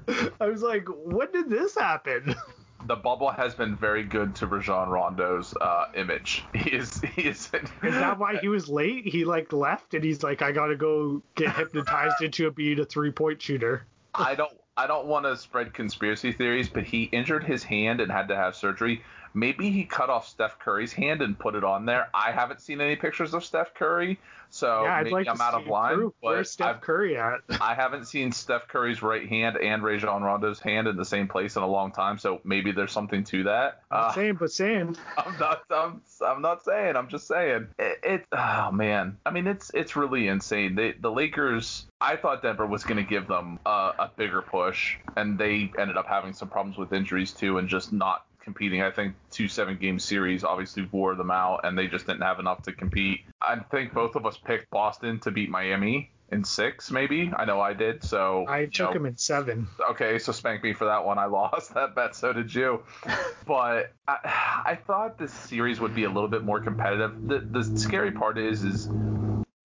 I 0.40 0.48
was 0.48 0.62
like, 0.62 0.88
when 0.88 1.32
did 1.32 1.50
this 1.50 1.76
happen? 1.76 2.36
the 2.88 2.96
bubble 2.96 3.30
has 3.30 3.56
been 3.56 3.76
very 3.76 4.04
good 4.04 4.36
to 4.36 4.48
Rajon 4.48 4.90
Rondo's 4.90 5.54
uh, 5.60 5.86
image. 5.96 6.44
He 6.54 6.72
is 6.72 7.02
he 7.16 7.24
is. 7.24 7.50
is 7.84 7.94
that 7.96 8.18
why 8.20 8.38
he 8.38 8.48
was 8.48 8.70
late? 8.70 9.06
He 9.06 9.26
like 9.26 9.52
left 9.52 9.94
and 9.94 10.04
he's 10.04 10.24
like, 10.24 10.42
I 10.42 10.52
gotta 10.52 10.76
go 10.76 11.22
get 11.36 11.56
hypnotized 11.56 12.22
into 12.22 12.48
a 12.48 12.52
being 12.52 12.80
a 12.80 12.86
three 12.86 13.12
point 13.12 13.42
shooter. 13.42 13.86
I 14.14 14.36
don't 14.36 14.54
I 14.76 14.88
don't 14.88 15.06
want 15.06 15.26
to 15.26 15.38
spread 15.38 15.74
conspiracy 15.74 16.32
theories, 16.32 16.70
but 16.70 16.84
he 16.84 17.04
injured 17.04 17.44
his 17.44 17.64
hand 17.64 18.02
and 18.02 18.12
had 18.12 18.28
to 18.30 18.36
have 18.36 18.56
surgery. 18.56 19.04
Maybe 19.34 19.72
he 19.72 19.84
cut 19.84 20.10
off 20.10 20.28
Steph 20.28 20.60
Curry's 20.60 20.94
hand 20.94 21.22
and 21.22 21.38
put 21.38 21.56
it 21.56 21.64
on 21.64 21.86
there. 21.86 22.10
I 22.14 22.32
haven't 22.32 22.62
seen 22.62 22.82
any 22.82 22.96
pictures 22.96 23.34
of 23.34 23.44
Steph 23.44 23.74
Curry, 23.74 24.20
so 24.54 24.84
yeah, 24.84 25.02
maybe 25.02 25.10
like 25.10 25.28
I'm 25.28 25.42
out 25.42 25.56
of 25.56 25.66
line. 25.66 25.96
proof. 25.96 26.14
But 26.22 26.28
Where's 26.28 26.52
Steph 26.52 26.76
I've, 26.76 26.82
Curry 26.82 27.18
at? 27.18 27.40
I 27.62 27.74
haven't 27.74 28.06
seen 28.06 28.32
Steph 28.32 28.68
Curry's 28.68 29.02
right 29.02 29.28
hand 29.28 29.58
and 29.58 29.82
Rajon 29.82 30.22
Rondo's 30.22 30.60
hand 30.60 30.88
in 30.88 30.96
the 30.96 31.06
same 31.06 31.28
place 31.28 31.56
in 31.56 31.64
a 31.64 31.68
long 31.68 31.92
time, 31.92 32.20
so 32.20 32.40
maybe 32.44 32.72
there's 32.72 32.92
something 32.92 33.24
to 33.26 33.44
that. 33.46 33.82
Uh, 33.90 34.14
saying, 34.14 34.36
but 34.36 34.52
saying. 34.52 34.96
I'm 35.18 35.40
not. 35.40 35.64
I'm, 35.72 36.02
I'm 36.24 36.42
not 36.44 36.64
saying. 36.64 36.96
I'm 36.96 37.08
just 37.08 37.28
saying. 37.28 37.68
It, 37.80 38.00
it. 38.04 38.26
Oh 38.32 38.70
man. 38.72 39.18
I 39.26 39.32
mean, 39.32 39.48
it's 39.48 39.72
it's 39.74 39.96
really 39.96 40.28
insane. 40.28 40.76
They, 40.76 40.92
the 40.92 41.12
Lakers. 41.12 41.88
I 42.00 42.18
thought 42.18 42.44
Denver 42.44 42.68
was 42.68 42.84
going 42.84 42.98
to 42.98 43.10
give 43.10 43.28
them 43.28 43.58
a, 43.66 43.94
a 43.98 44.12
bigger 44.16 44.44
push, 44.44 44.98
and 45.16 45.40
they 45.40 45.72
ended 45.80 45.98
up 45.98 46.06
having 46.06 46.34
some 46.34 46.50
problems 46.50 46.78
with 46.78 46.94
injuries 46.94 47.32
too, 47.32 47.58
and 47.58 47.68
just 47.68 47.92
not 47.92 48.26
competing. 48.44 48.82
I 48.82 48.92
think 48.92 49.16
two 49.32 49.48
seven 49.48 49.78
game 49.78 50.00
series 50.00 50.44
obviously 50.44 50.88
wore 50.92 51.16
them 51.16 51.32
out, 51.32 51.62
and 51.64 51.78
they 51.78 51.88
just 51.88 52.06
didn't 52.06 52.22
have 52.22 52.40
enough 52.40 52.64
to 52.64 52.72
compete. 52.72 53.22
I 53.42 53.58
think 53.60 53.94
both 53.94 54.16
of 54.16 54.26
us 54.26 54.38
picked 54.38 54.70
Boston 54.70 55.20
to 55.22 55.32
beat 55.32 55.50
Miami 55.50 56.12
in 56.34 56.44
six, 56.44 56.92
maybe. 56.92 57.32
I 57.36 57.46
know 57.46 57.62
I 57.62 57.74
did. 57.74 58.04
So 58.04 58.46
I 58.48 58.66
took 58.66 58.90
know, 58.90 58.98
him 58.98 59.06
in 59.06 59.18
seven. 59.18 59.68
Okay, 59.92 60.20
so 60.20 60.32
spank 60.32 60.64
me 60.64 60.74
for 60.74 60.86
that 60.86 61.06
one. 61.06 61.18
I 61.18 61.26
lost 61.26 61.74
that 61.76 61.96
bet. 61.96 62.16
So 62.16 62.34
did 62.34 62.54
you. 62.54 62.84
but 63.46 63.94
I, 64.08 64.64
I 64.66 64.76
thought 64.76 65.18
this 65.18 65.34
series 65.34 65.80
would 65.80 65.96
be 65.96 66.04
a 66.04 66.10
little 66.10 66.30
bit 66.30 66.44
more 66.44 66.60
competitive. 66.60 67.28
The 67.28 67.40
the 67.40 67.80
scary 67.80 68.12
part 68.12 68.38
is 68.38 68.64
is 68.64 68.90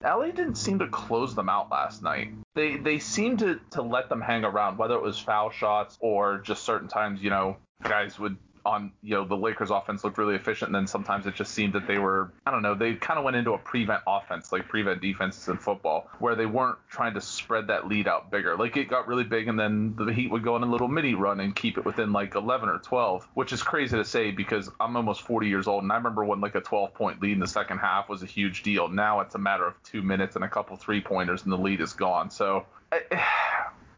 LA 0.03 0.27
didn't 0.27 0.57
seem 0.57 0.79
to 0.79 0.89
close 0.89 1.35
them 1.35 1.49
out 1.49 1.71
last 1.71 2.03
night. 2.03 2.33
They 2.55 2.77
they 2.77 2.99
seemed 2.99 3.41
to 3.41 3.61
to 3.73 3.83
let 3.83 4.09
them 4.09 4.21
hang 4.21 4.45
around, 4.45 4.79
whether 4.79 4.95
it 4.95 5.03
was 5.03 5.19
foul 5.19 5.51
shots 5.51 5.97
or 6.01 6.39
just 6.39 6.65
certain 6.65 6.89
times, 6.89 7.23
you 7.23 7.31
know, 7.31 7.57
guys 7.83 8.19
would 8.19 8.37
on 8.65 8.93
you 9.03 9.15
know 9.15 9.25
the 9.25 9.37
Lakers 9.37 9.71
offense 9.71 10.05
looked 10.05 10.19
really 10.19 10.35
efficient 10.35 10.69
and 10.69 10.75
then 10.75 10.87
sometimes 10.87 11.27
it 11.27 11.35
just 11.35 11.53
seemed 11.53 11.73
that 11.75 11.87
they 11.87 11.99
were 11.99 12.33
I 12.47 12.51
don't 12.51 12.63
know 12.63 12.75
they 12.75 12.95
kind 12.95 13.19
of 13.19 13.25
went 13.25 13.37
into 13.37 13.53
a 13.53 13.59
prevent 13.59 14.03
offense 14.07 14.53
like 14.53 14.69
prevent 14.69 15.01
defenses 15.01 15.49
in 15.49 15.59
football 15.59 16.09
where 16.19 16.35
they 16.35 16.47
weren't 16.47 16.79
trying 16.91 17.15
to 17.15 17.21
spread 17.21 17.69
that 17.69 17.89
lead 17.89 18.09
out 18.09 18.31
bigger. 18.31 18.57
Like 18.57 18.77
it 18.77 18.89
got 18.89 19.09
really 19.09 19.25
big 19.25 19.49
and 19.49 19.59
then 19.59 19.95
the 19.97 20.13
Heat 20.13 20.31
would 20.31 20.43
go 20.43 20.55
on 20.55 20.63
a 20.63 20.67
little 20.71 20.89
mini 20.89 21.15
run 21.15 21.41
and 21.41 21.55
keep 21.55 21.79
it 21.79 21.85
within 21.85 22.13
like 22.13 22.35
11 22.35 22.69
or 22.69 22.79
12 22.79 23.27
which 23.35 23.53
is 23.53 23.63
crazy 23.63 23.97
to 23.97 24.05
say 24.05 24.31
because 24.31 24.71
I'm 24.81 24.97
almost 24.97 25.23
40 25.23 25.49
years 25.49 25.67
old 25.67 25.83
and 25.83 25.93
I 25.93 25.97
remember 25.97 26.25
when 26.25 26.41
like 26.41 26.55
a 26.55 26.61
12 26.61 26.95
point 26.95 27.23
lead 27.23 27.33
in 27.33 27.41
the 27.41 27.47
second 27.47 27.79
half 27.79 28.09
was 28.09 28.23
a 28.23 28.27
huge 28.27 28.63
deal. 28.63 28.89
Now 28.89 29.21
it's 29.21 29.35
a 29.35 29.39
matter 29.39 29.67
of 29.67 29.75
two 29.83 30.03
minutes 30.03 30.37
and 30.37 30.45
a 30.45 30.49
couple 30.49 30.77
three 30.77 31.01
pointers 31.01 31.43
and 31.43 31.53
the 31.53 31.59
lead 31.59 31.81
is 31.81 31.93
gone. 31.93 32.31
So 32.31 32.67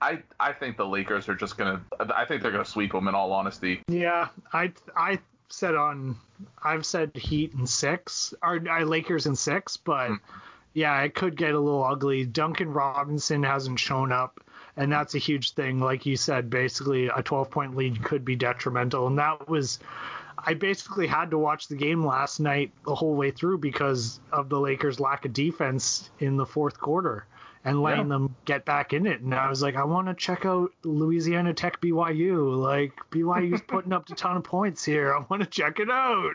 I 0.00 0.22
I 0.38 0.52
think 0.52 0.76
the 0.76 0.86
Lakers 0.86 1.28
are 1.28 1.34
just 1.34 1.58
gonna. 1.58 1.82
I 2.14 2.24
think 2.24 2.42
they're 2.42 2.52
gonna 2.52 2.64
sweep 2.64 2.92
them. 2.92 3.08
In 3.08 3.14
all 3.14 3.32
honesty. 3.32 3.82
Yeah, 3.88 4.28
I 4.52 4.72
I 4.96 5.18
said 5.48 5.74
on. 5.74 6.16
I've 6.62 6.86
said 6.86 7.14
Heat 7.14 7.54
and 7.54 7.68
six, 7.68 8.32
or 8.42 8.62
uh, 8.68 8.84
Lakers 8.84 9.26
and 9.26 9.38
six, 9.38 9.76
but 9.76 10.10
mm. 10.10 10.18
yeah, 10.72 11.00
it 11.02 11.14
could 11.14 11.36
get 11.36 11.54
a 11.54 11.60
little 11.60 11.84
ugly. 11.84 12.24
Duncan 12.24 12.72
Robinson 12.72 13.42
hasn't 13.42 13.78
shown 13.78 14.10
up, 14.10 14.40
and 14.76 14.90
that's 14.90 15.14
a 15.14 15.18
huge 15.18 15.52
thing. 15.52 15.80
Like 15.80 16.06
you 16.06 16.16
said, 16.16 16.48
basically 16.48 17.08
a 17.08 17.22
12 17.22 17.50
point 17.50 17.76
lead 17.76 18.02
could 18.02 18.24
be 18.24 18.36
detrimental, 18.36 19.06
and 19.06 19.18
that 19.18 19.48
was. 19.48 19.78
I 20.42 20.54
basically 20.54 21.06
had 21.06 21.32
to 21.32 21.38
watch 21.38 21.68
the 21.68 21.76
game 21.76 22.02
last 22.02 22.40
night 22.40 22.72
the 22.86 22.94
whole 22.94 23.14
way 23.14 23.30
through 23.30 23.58
because 23.58 24.20
of 24.32 24.48
the 24.48 24.58
Lakers' 24.58 24.98
lack 24.98 25.26
of 25.26 25.34
defense 25.34 26.08
in 26.18 26.38
the 26.38 26.46
fourth 26.46 26.80
quarter 26.80 27.26
and 27.64 27.82
letting 27.82 28.06
yeah. 28.06 28.16
them 28.16 28.36
get 28.44 28.64
back 28.64 28.92
in 28.92 29.06
it. 29.06 29.20
And 29.20 29.34
I 29.34 29.48
was 29.48 29.62
like, 29.62 29.76
I 29.76 29.84
want 29.84 30.08
to 30.08 30.14
check 30.14 30.46
out 30.46 30.72
Louisiana 30.82 31.52
Tech 31.52 31.80
BYU. 31.80 32.56
Like 32.56 32.92
BYU's 33.10 33.60
putting 33.68 33.92
up 33.92 34.08
a 34.08 34.14
ton 34.14 34.36
of 34.36 34.44
points 34.44 34.84
here. 34.84 35.14
I 35.14 35.24
want 35.28 35.42
to 35.42 35.48
check 35.48 35.78
it 35.78 35.90
out. 35.90 36.34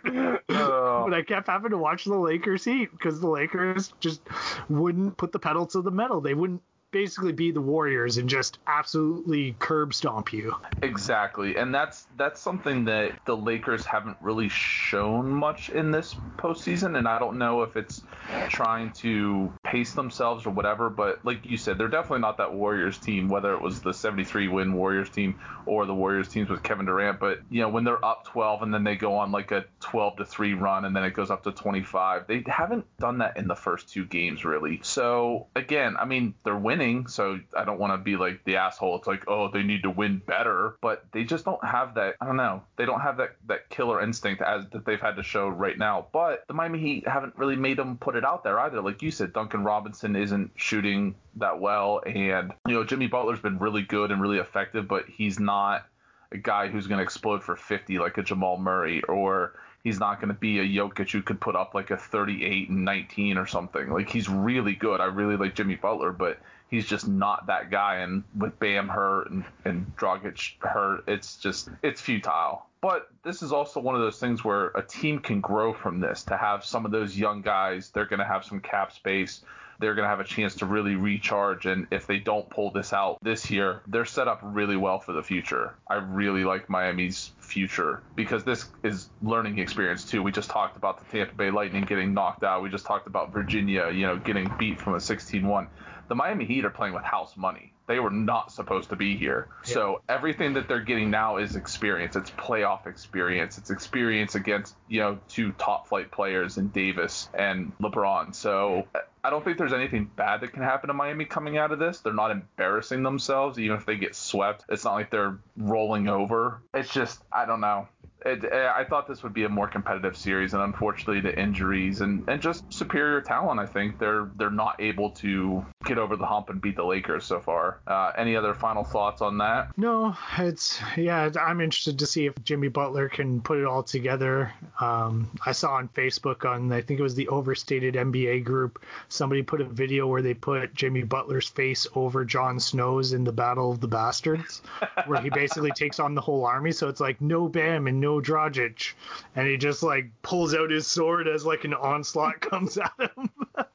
Oh. 0.50 1.06
but 1.08 1.14
I 1.14 1.24
kept 1.24 1.48
having 1.48 1.72
to 1.72 1.78
watch 1.78 2.06
the 2.06 2.16
Lakers 2.16 2.64
Heat 2.64 2.92
because 2.92 3.20
the 3.20 3.28
Lakers 3.28 3.94
just 4.00 4.22
wouldn't 4.70 5.18
put 5.18 5.32
the 5.32 5.40
pedal 5.40 5.66
to 5.68 5.82
the 5.82 5.92
metal. 5.92 6.22
They 6.22 6.34
wouldn't 6.34 6.62
basically 6.96 7.34
be 7.34 7.52
the 7.52 7.60
Warriors 7.60 8.16
and 8.16 8.30
just 8.30 8.60
absolutely 8.68 9.54
curb 9.60 9.94
stomp 9.94 10.32
you. 10.32 10.56
Exactly, 10.82 11.58
and 11.58 11.76
that's 11.76 12.08
that's 12.16 12.40
something 12.40 12.86
that 12.86 13.20
the 13.26 13.36
Lakers 13.36 13.84
haven't 13.84 14.16
really 14.22 14.48
shown 14.48 15.30
much 15.30 15.68
in 15.68 15.92
this 15.92 16.16
postseason, 16.38 16.98
and 16.98 17.06
I 17.06 17.20
don't 17.20 17.38
know 17.38 17.64
if 17.64 17.76
it's 17.76 18.04
trying 18.48 18.94
to 18.94 19.52
pace 19.66 19.92
themselves 19.92 20.46
or 20.46 20.52
whatever. 20.52 20.90
But 20.90 21.20
like 21.26 21.46
you 21.46 21.58
said, 21.58 21.78
they're 21.78 21.90
definitely 21.90 22.22
not 22.22 22.38
that 22.38 22.54
Warriors 22.54 22.98
team, 22.98 23.28
whether 23.28 23.54
it 23.54 23.62
was 23.62 23.82
the 23.82 23.94
73 23.94 24.48
win 24.48 24.72
Warriors 24.72 25.10
team 25.10 25.38
or 25.66 25.86
the 25.86 25.94
Warriors 25.94 26.30
teams 26.30 26.50
with 26.50 26.64
Kevin 26.64 26.86
Durant. 26.86 27.20
But 27.20 27.40
you 27.50 27.62
know, 27.62 27.68
when 27.68 27.84
they're 27.84 28.04
up 28.06 28.24
12 28.28 28.62
and 28.62 28.74
then 28.74 28.86
they 28.86 28.96
go 28.96 29.16
on 29.18 29.34
like 29.34 29.52
a 29.52 29.66
12 29.82 30.16
to 30.16 30.26
three 30.26 30.54
run 30.54 30.86
and 30.86 30.96
then 30.96 31.04
it 31.04 31.14
goes 31.14 31.30
up 31.30 31.44
to 31.44 31.52
25, 31.52 32.28
they 32.28 32.42
haven't 32.48 32.86
done 33.00 33.18
that 33.18 33.36
in 33.36 33.50
the 33.50 33.56
first 33.56 33.90
two 33.90 34.06
games 34.06 34.46
really. 34.46 34.80
So 34.82 35.48
again, 35.58 35.98
I 36.00 36.06
mean, 36.06 36.36
they're 36.46 36.56
winning 36.56 36.85
winning, 36.86 37.08
so 37.08 37.40
I 37.56 37.66
don't 37.66 37.80
want 37.80 37.94
to 37.94 37.98
be 37.98 38.16
like 38.16 38.44
the 38.44 38.58
asshole. 38.58 38.98
It's 38.98 39.08
like, 39.08 39.24
oh, 39.28 39.50
they 39.52 39.64
need 39.64 39.84
to 39.84 39.90
win 39.90 40.22
better, 40.26 40.76
but 40.82 41.06
they 41.12 41.24
just 41.24 41.46
don't 41.46 41.64
have 41.64 41.96
that. 41.96 42.16
I 42.22 42.26
don't 42.26 42.38
know. 42.38 42.62
They 42.78 42.86
don't 42.86 43.02
have 43.02 43.18
that 43.18 43.36
that 43.48 43.70
killer 43.70 44.02
instinct 44.02 44.42
as 44.42 44.66
that 44.72 44.86
they've 44.86 45.02
had 45.02 45.16
to 45.16 45.24
show 45.24 45.48
right 45.48 45.78
now. 45.78 46.08
But 46.12 46.44
the 46.48 46.54
Miami 46.54 46.80
Heat 46.80 47.08
haven't 47.08 47.38
really 47.38 47.56
made 47.56 47.78
them 47.78 47.98
put 47.98 48.16
it 48.16 48.26
out 48.26 48.44
there 48.44 48.60
either. 48.60 48.82
Like 48.82 49.02
you 49.02 49.12
said, 49.12 49.34
Duncan 49.34 49.64
Robinson 49.64 50.16
isn't 50.16 50.52
shooting 50.56 51.16
that 51.36 51.60
well, 51.60 52.02
and 52.06 52.54
you 52.68 52.74
know 52.74 52.84
Jimmy 52.84 53.08
Butler's 53.08 53.40
been 53.40 53.60
really 53.60 53.82
good 53.82 54.12
and 54.12 54.22
really 54.22 54.40
effective, 54.40 54.88
but 54.88 55.06
he's 55.08 55.40
not 55.40 55.86
a 56.32 56.38
guy 56.38 56.68
who's 56.68 56.88
going 56.88 56.98
to 56.98 57.04
explode 57.04 57.44
for 57.44 57.56
50 57.56 58.00
like 58.00 58.18
a 58.18 58.24
Jamal 58.24 58.58
Murray 58.58 59.04
or 59.04 59.54
he's 59.86 60.00
not 60.00 60.20
going 60.20 60.34
to 60.34 60.40
be 60.40 60.60
a 60.60 60.64
Jokic 60.64 61.12
who 61.12 61.22
could 61.22 61.40
put 61.40 61.56
up 61.56 61.76
like 61.76 61.92
a 61.92 61.98
38 61.98 62.70
and 62.70 62.84
19 62.84 63.38
or 63.38 63.46
something. 63.46 63.92
Like 63.92 64.10
he's 64.10 64.28
really 64.28 64.74
good. 64.74 65.00
I 65.00 65.06
really 65.06 65.38
like 65.38 65.54
Jimmy 65.54 65.76
Butler, 65.76 66.12
but 66.12 66.40
he's 66.70 66.86
just 66.86 67.08
not 67.08 67.48
that 67.48 67.72
guy. 67.72 67.98
And 67.98 68.24
with 68.38 68.58
Bam 68.60 68.88
hurt 68.88 69.32
and, 69.32 69.46
and 69.64 69.92
Dragic 69.98 70.62
hurt, 70.62 71.04
it's 71.08 71.38
just 71.38 71.70
it's 71.84 72.02
futile. 72.02 72.66
But 72.82 73.10
this 73.24 73.42
is 73.42 73.52
also 73.52 73.80
one 73.80 73.96
of 73.96 74.02
those 74.02 74.20
things 74.20 74.44
where 74.44 74.68
a 74.68 74.84
team 74.84 75.20
can 75.20 75.42
grow 75.42 75.74
from 75.74 76.00
this 76.00 76.24
to 76.26 76.38
have 76.38 76.64
some 76.64 76.86
of 76.86 76.92
those 76.92 77.18
young 77.18 77.42
guys. 77.42 77.90
They're 77.90 78.06
going 78.06 78.20
to 78.20 78.26
have 78.26 78.46
some 78.46 78.60
cap 78.60 78.92
space. 78.92 79.44
They're 79.80 79.96
going 79.96 80.04
to 80.04 80.10
have 80.10 80.20
a 80.20 80.26
chance 80.26 80.56
to 80.56 80.66
really 80.66 80.96
recharge. 80.96 81.66
And 81.66 81.88
if 81.92 82.08
they 82.08 82.20
don't 82.20 82.48
pull 82.50 82.72
this 82.72 82.94
out 82.94 83.18
this 83.22 83.50
year, 83.50 83.82
they're 83.88 84.06
set 84.06 84.28
up 84.28 84.40
really 84.44 84.78
well 84.78 85.00
for 85.00 85.14
the 85.14 85.24
future. 85.24 85.74
I 85.90 85.96
really 85.96 86.44
like 86.44 86.70
Miami's 86.70 87.32
future 87.40 88.04
because 88.16 88.44
this 88.44 88.70
is 88.84 89.10
learning 89.22 89.58
experience 89.58 90.06
too. 90.06 90.22
We 90.22 90.32
just 90.32 90.50
talked 90.50 90.78
about 90.78 91.00
the 91.00 91.06
Tampa 91.12 91.34
Bay 91.34 91.50
Lightning 91.50 91.84
getting 91.84 92.14
knocked 92.14 92.44
out. 92.44 92.62
We 92.62 92.70
just 92.70 92.86
talked 92.86 93.08
about 93.08 93.34
Virginia, 93.34 93.90
you 93.90 94.06
know, 94.06 94.18
getting 94.18 94.50
beat 94.60 94.80
from 94.80 94.94
a 94.94 94.98
16-1 94.98 95.68
the 96.08 96.16
Miami 96.16 96.46
Heat 96.46 96.66
are 96.66 96.70
playing 96.70 96.94
with 96.94 97.04
house 97.04 97.36
money. 97.36 97.72
They 97.88 98.00
were 98.00 98.10
not 98.10 98.52
supposed 98.52 98.90
to 98.90 98.96
be 98.96 99.16
here. 99.16 99.48
Yeah. 99.68 99.74
So 99.74 100.02
everything 100.10 100.54
that 100.54 100.68
they're 100.68 100.82
getting 100.82 101.12
now 101.12 101.38
is 101.38 101.56
experience. 101.56 102.16
It's 102.16 102.32
playoff 102.32 102.88
experience. 102.88 103.58
It's 103.60 103.70
experience 103.70 104.34
against, 104.34 104.76
you 104.88 105.02
know, 105.02 105.20
two 105.30 105.52
top 105.54 105.88
flight 105.88 106.12
players 106.12 106.58
in 106.58 106.70
Davis 106.70 107.30
and 107.34 107.72
LeBron. 107.80 108.34
So 108.34 108.88
I 109.26 109.32
don't 109.32 109.44
think 109.44 109.58
there's 109.58 109.74
anything 109.74 110.10
bad 110.16 110.42
that 110.42 110.54
can 110.54 110.62
happen 110.62 110.88
to 110.90 110.94
Miami 110.94 111.26
coming 111.26 111.58
out 111.58 111.72
of 111.72 111.80
this. 111.80 112.00
They're 112.00 112.14
not 112.14 112.30
embarrassing 112.30 113.02
themselves, 113.02 113.58
even 113.58 113.76
if 113.76 113.86
they 113.86 113.96
get 113.96 114.16
swept. 114.16 114.66
It's 114.70 114.84
not 114.84 114.94
like 114.94 115.10
they're 115.10 115.40
rolling 115.58 116.08
over. 116.08 116.62
It's 116.76 116.94
just, 116.94 117.24
I 117.32 117.46
don't 117.46 117.62
know 117.62 117.88
it, 118.26 118.44
I 118.52 118.84
thought 118.84 119.08
this 119.08 119.22
would 119.24 119.34
be 119.34 119.44
a 119.44 119.50
more 119.50 119.68
competitive 119.68 120.18
series, 120.18 120.54
and 120.54 120.64
unfortunately, 120.64 121.22
the 121.22 121.38
injuries 121.40 122.02
and, 122.02 122.28
and 122.28 122.42
just 122.42 122.72
superior 122.74 123.22
talent, 123.22 123.60
I 123.60 123.68
think 123.68 124.00
they're 124.00 124.32
they're 124.36 124.50
not 124.50 124.82
able 124.82 125.12
to 125.12 125.64
get 125.86 126.00
over 126.00 126.16
the 126.16 126.26
hump 126.26 126.50
and 126.50 126.60
beat 126.60 126.76
the 126.76 126.84
Lakers 126.84 127.24
so 127.26 127.40
far. 127.40 127.82
Uh, 127.86 128.12
any 128.18 128.36
other 128.36 128.56
final 128.56 128.84
thoughts 128.84 129.22
on 129.22 129.38
that? 129.38 129.78
No, 129.78 130.16
it's 130.40 130.80
yeah. 130.98 131.30
I'm 131.40 131.62
interested 131.62 132.00
to 132.00 132.08
see 132.08 132.26
if 132.26 132.34
Jimmy 132.44 132.68
Butler 132.68 133.10
can 133.10 133.42
put 133.42 133.60
it 133.60 133.66
all 133.66 133.84
together. 133.84 134.52
Um, 134.80 135.30
I 135.46 135.52
saw 135.52 135.76
on 135.76 135.88
Facebook 135.90 136.50
on 136.50 136.72
I 136.72 136.82
think 136.82 137.00
it 137.00 137.04
was 137.04 137.16
the 137.16 137.28
Overstated 137.28 137.94
NBA 137.94 138.44
group 138.44 138.84
somebody 139.16 139.42
put 139.42 139.62
a 139.62 139.66
video 139.66 140.08
where 140.08 140.22
they 140.22 140.34
put 140.34 140.74
Jimmy 140.74 141.04
Butler's 141.04 141.48
face 141.48 141.88
over 141.96 142.26
Jon 142.26 142.60
Snow's 142.60 143.14
in 143.14 143.24
the 143.24 143.32
Battle 143.32 143.72
of 143.72 143.80
the 143.80 143.88
Bastards, 143.88 144.62
where 145.06 145.22
he 145.22 145.30
basically 145.30 145.72
takes 145.76 146.00
on 146.00 146.16
the 146.16 146.22
whole 146.22 146.46
army. 146.46 146.72
So 146.72 146.88
it's 146.90 147.00
like 147.00 147.22
no 147.22 147.48
Bam 147.48 147.88
and 147.88 148.00
no 148.00 148.20
Dragic, 148.20 148.94
and 149.36 149.48
he 149.48 149.58
just 149.58 149.84
like 149.84 150.10
pulls 150.22 150.54
out 150.54 150.70
his 150.70 150.88
sword 150.88 151.28
as 151.28 151.46
like 151.46 151.64
an 151.64 151.74
onslaught 151.74 152.42
comes 152.42 152.78
at 152.78 152.92
him. 153.00 153.30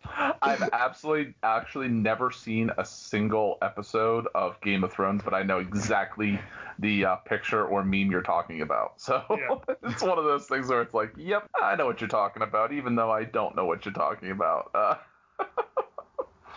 I've 0.42 0.68
absolutely 0.72 1.34
actually 1.42 1.88
never 1.88 2.30
seen 2.30 2.70
a 2.76 2.84
single 2.84 3.58
episode 3.62 4.26
of 4.34 4.60
Game 4.60 4.84
of 4.84 4.92
Thrones, 4.92 5.22
but 5.24 5.34
I 5.34 5.42
know 5.42 5.58
exactly 5.58 6.38
the 6.78 7.04
uh, 7.04 7.16
picture 7.16 7.64
or 7.64 7.84
meme 7.84 8.10
you're 8.10 8.22
talking 8.22 8.62
about. 8.62 9.00
So 9.00 9.22
yeah. 9.30 9.74
it's 9.84 10.02
one 10.02 10.18
of 10.18 10.24
those 10.24 10.46
things 10.46 10.68
where 10.68 10.82
it's 10.82 10.94
like, 10.94 11.12
yep, 11.16 11.48
I 11.60 11.76
know 11.76 11.86
what 11.86 12.00
you're 12.00 12.08
talking 12.08 12.42
about, 12.42 12.72
even 12.72 12.94
though 12.94 13.10
I 13.10 13.24
don't 13.24 13.56
know 13.56 13.66
what 13.66 13.84
you're 13.84 13.94
talking 13.94 14.30
about. 14.30 14.70
Uh, 14.74 14.94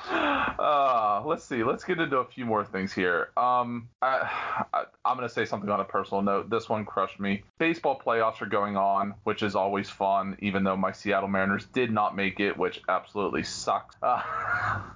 uh, 0.10 1.22
let's 1.26 1.44
see. 1.44 1.64
Let's 1.64 1.84
get 1.84 2.00
into 2.00 2.18
a 2.18 2.26
few 2.26 2.46
more 2.46 2.66
things 2.66 2.94
here. 2.94 3.30
Um, 3.38 3.90
I, 4.02 4.66
I, 4.74 4.84
I'm 5.06 5.18
going 5.18 5.28
to 5.28 5.34
say 5.34 5.46
something 5.46 5.70
on 5.70 5.80
a 5.80 5.86
personal 5.86 6.22
note. 6.22 6.50
This 6.50 6.70
one 6.70 6.86
crushed 6.86 7.20
me. 7.20 7.44
Baseball 7.58 8.00
playoffs 8.00 8.42
are 8.42 8.48
going 8.48 8.78
on, 8.78 9.16
which 9.24 9.44
is 9.44 9.56
always 9.56 9.90
fun, 9.90 10.38
even 10.40 10.64
though 10.64 10.78
my 10.78 10.92
Seattle 10.92 11.30
Mariners 11.30 11.66
did 11.74 11.92
not 11.92 12.16
make 12.16 12.40
it, 12.40 12.58
which 12.58 12.82
absolutely 12.88 13.44
sucks. 13.44 13.96
Uh, 14.02 14.22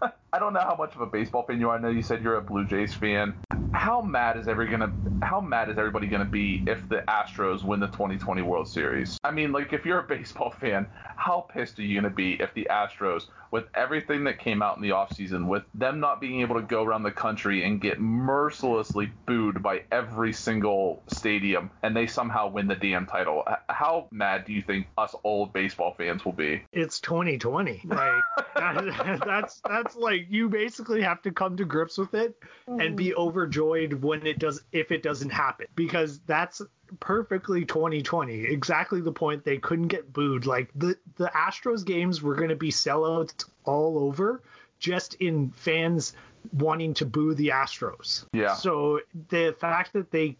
I 0.34 0.40
don't 0.40 0.54
know 0.54 0.60
how 0.60 0.76
much 0.76 0.94
of 0.94 1.02
a 1.02 1.06
baseball 1.06 1.44
fan 1.44 1.60
you 1.60 1.70
are. 1.70 1.78
I 1.78 1.80
know 1.80 1.90
you 1.90 2.02
said 2.02 2.22
you're 2.22 2.36
a 2.36 2.42
Blue 2.42 2.66
Jays 2.66 2.94
fan. 2.94 3.34
How 3.72 4.02
mad 4.02 4.38
is 4.38 4.48
every 4.48 4.68
gonna? 4.68 4.92
How 5.22 5.40
mad 5.40 5.70
is 5.70 5.78
everybody 5.78 6.08
gonna 6.08 6.26
be 6.26 6.64
if 6.68 6.88
the 6.90 7.04
Astros 7.08 7.64
win 7.64 7.80
the 7.80 7.88
2020 7.88 8.42
World 8.42 8.68
Series? 8.68 9.18
I 9.24 9.32
mean, 9.32 9.52
like 9.54 9.72
if 9.72 9.86
you're 9.86 10.00
a 10.00 10.04
baseball 10.08 10.52
fan, 10.52 10.88
how 11.16 11.48
pissed 11.54 11.80
are 11.80 11.84
you 11.84 12.00
gonna 12.00 12.14
be 12.14 12.34
if 12.34 12.54
the 12.54 12.68
Astros 12.70 13.28
with 13.52 13.66
everything 13.74 14.26
that 14.26 14.40
came 14.40 14.62
out 14.62 14.76
in 14.76 14.84
the 14.84 14.90
offseason, 14.90 15.48
with 15.48 15.64
them 15.74 16.00
not 16.00 16.20
being 16.20 16.42
able 16.42 16.56
to 16.56 16.62
go 16.62 16.84
around 16.84 17.04
the 17.04 17.12
country 17.12 17.64
and 17.66 17.80
get 17.80 18.00
mercilessly 18.00 19.12
booed 19.26 19.64
by 19.64 19.84
every 19.92 20.34
single 20.34 21.02
stadium, 21.08 21.70
and 21.84 21.96
they 21.96 22.08
somehow 22.08 22.50
win 22.50 22.68
the 22.68 22.76
damn 22.76 23.06
title. 23.06 23.44
How 23.70 24.08
mad 24.12 24.46
do 24.46 24.54
you 24.54 24.62
think 24.62 24.88
us 24.98 25.16
old 25.24 25.54
baseball 25.54 25.94
fans 25.98 26.26
will 26.26 26.34
be? 26.34 26.64
It's 26.74 27.00
2020. 27.00 27.84
Like 27.86 28.12
that, 28.56 29.22
that's 29.26 29.62
that's 29.68 29.96
like 29.96 30.17
you 30.30 30.50
basically 30.50 31.02
have 31.02 31.22
to 31.24 31.32
come 31.32 31.58
to 31.58 31.66
grips 31.66 31.98
with 31.98 32.14
it 32.14 32.36
and 32.68 32.96
be 32.96 33.10
mm. 33.10 33.16
overjoyed 33.16 33.94
when 33.94 34.26
it 34.26 34.40
does 34.40 34.62
if 34.72 34.92
it 34.92 35.04
doesn't 35.04 35.30
happen 35.30 35.68
because 35.76 36.20
that's 36.26 36.62
perfectly 37.00 37.66
2020. 37.66 38.46
Exactly 38.46 39.02
the 39.02 39.12
point 39.12 39.44
they 39.44 39.58
couldn't 39.58 39.88
get 39.88 40.12
booed. 40.14 40.46
Like 40.46 40.70
the 40.76 40.98
the 41.16 41.32
Astros 41.36 41.86
games 41.86 42.22
were 42.22 42.36
going 42.36 42.50
to 42.50 42.56
be 42.56 42.72
sellouts 42.72 43.46
all 43.66 44.00
over, 44.00 44.42
just 44.80 45.16
in 45.16 45.52
fans 45.52 46.14
wanting 46.54 46.94
to 46.96 47.06
boo 47.06 47.34
the 47.34 47.50
Astros. 47.50 48.26
Yeah. 48.34 48.54
So 48.54 49.02
the 49.30 49.56
fact 49.60 49.94
that 49.94 50.12
they 50.12 50.38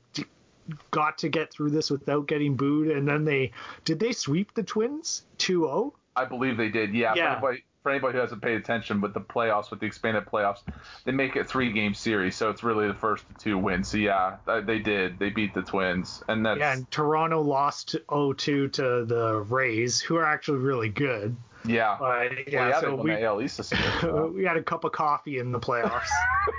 got 0.92 1.18
to 1.20 1.30
get 1.30 1.52
through 1.52 1.72
this 1.72 1.90
without 1.90 2.28
getting 2.28 2.56
booed, 2.56 2.90
and 2.90 3.08
then 3.08 3.26
they 3.26 3.52
did 3.86 4.00
they 4.00 4.12
sweep 4.12 4.54
the 4.54 4.64
Twins 4.64 5.24
2-0? 5.40 5.94
I 6.16 6.26
believe 6.26 6.58
they 6.58 6.70
did. 6.70 6.94
Yeah. 6.94 7.14
yeah. 7.16 7.40
For 7.40 7.52
anybody, 7.52 7.64
for 7.88 7.92
anybody 7.92 8.16
who 8.16 8.20
hasn't 8.20 8.42
paid 8.42 8.58
attention, 8.58 9.00
with 9.00 9.14
the 9.14 9.22
playoffs, 9.22 9.72
with 9.72 9.80
the 9.80 9.86
expanded 9.86 10.26
playoffs, 10.26 10.60
they 11.06 11.14
make 11.14 11.38
it 11.38 11.48
three 11.48 11.72
game 11.72 11.94
series, 11.94 12.36
so 12.36 12.50
it's 12.50 12.62
really 12.62 12.86
the 12.86 12.94
first 12.94 13.24
two 13.40 13.58
wins. 13.58 13.88
So 13.88 13.98
yeah, 13.98 14.36
they 14.66 14.80
did. 14.80 15.18
They 15.20 15.30
beat 15.30 15.54
the 15.54 15.62
Twins, 15.62 16.22
and 16.28 16.46
that's 16.46 16.60
yeah. 16.60 16.74
And 16.74 16.92
Toronto 16.92 17.42
lost 17.42 17.96
0-2 18.10 18.74
to 18.74 19.06
the 19.06 19.46
Rays, 19.48 20.02
who 20.02 20.18
are 20.18 20.26
actually 20.26 20.58
really 20.58 20.90
good. 20.90 21.38
Yeah. 21.66 21.96
But, 21.98 22.52
yeah, 22.52 22.60
well, 22.60 22.70
yeah, 22.70 22.82
so 22.82 22.96
we, 22.96 23.24
AL 23.24 23.42
East 23.42 23.74
we 24.34 24.44
had 24.44 24.58
a 24.58 24.64
cup 24.64 24.84
of 24.84 24.92
coffee 24.92 25.40
in 25.40 25.54
the 25.54 25.60
playoffs. 25.60 26.10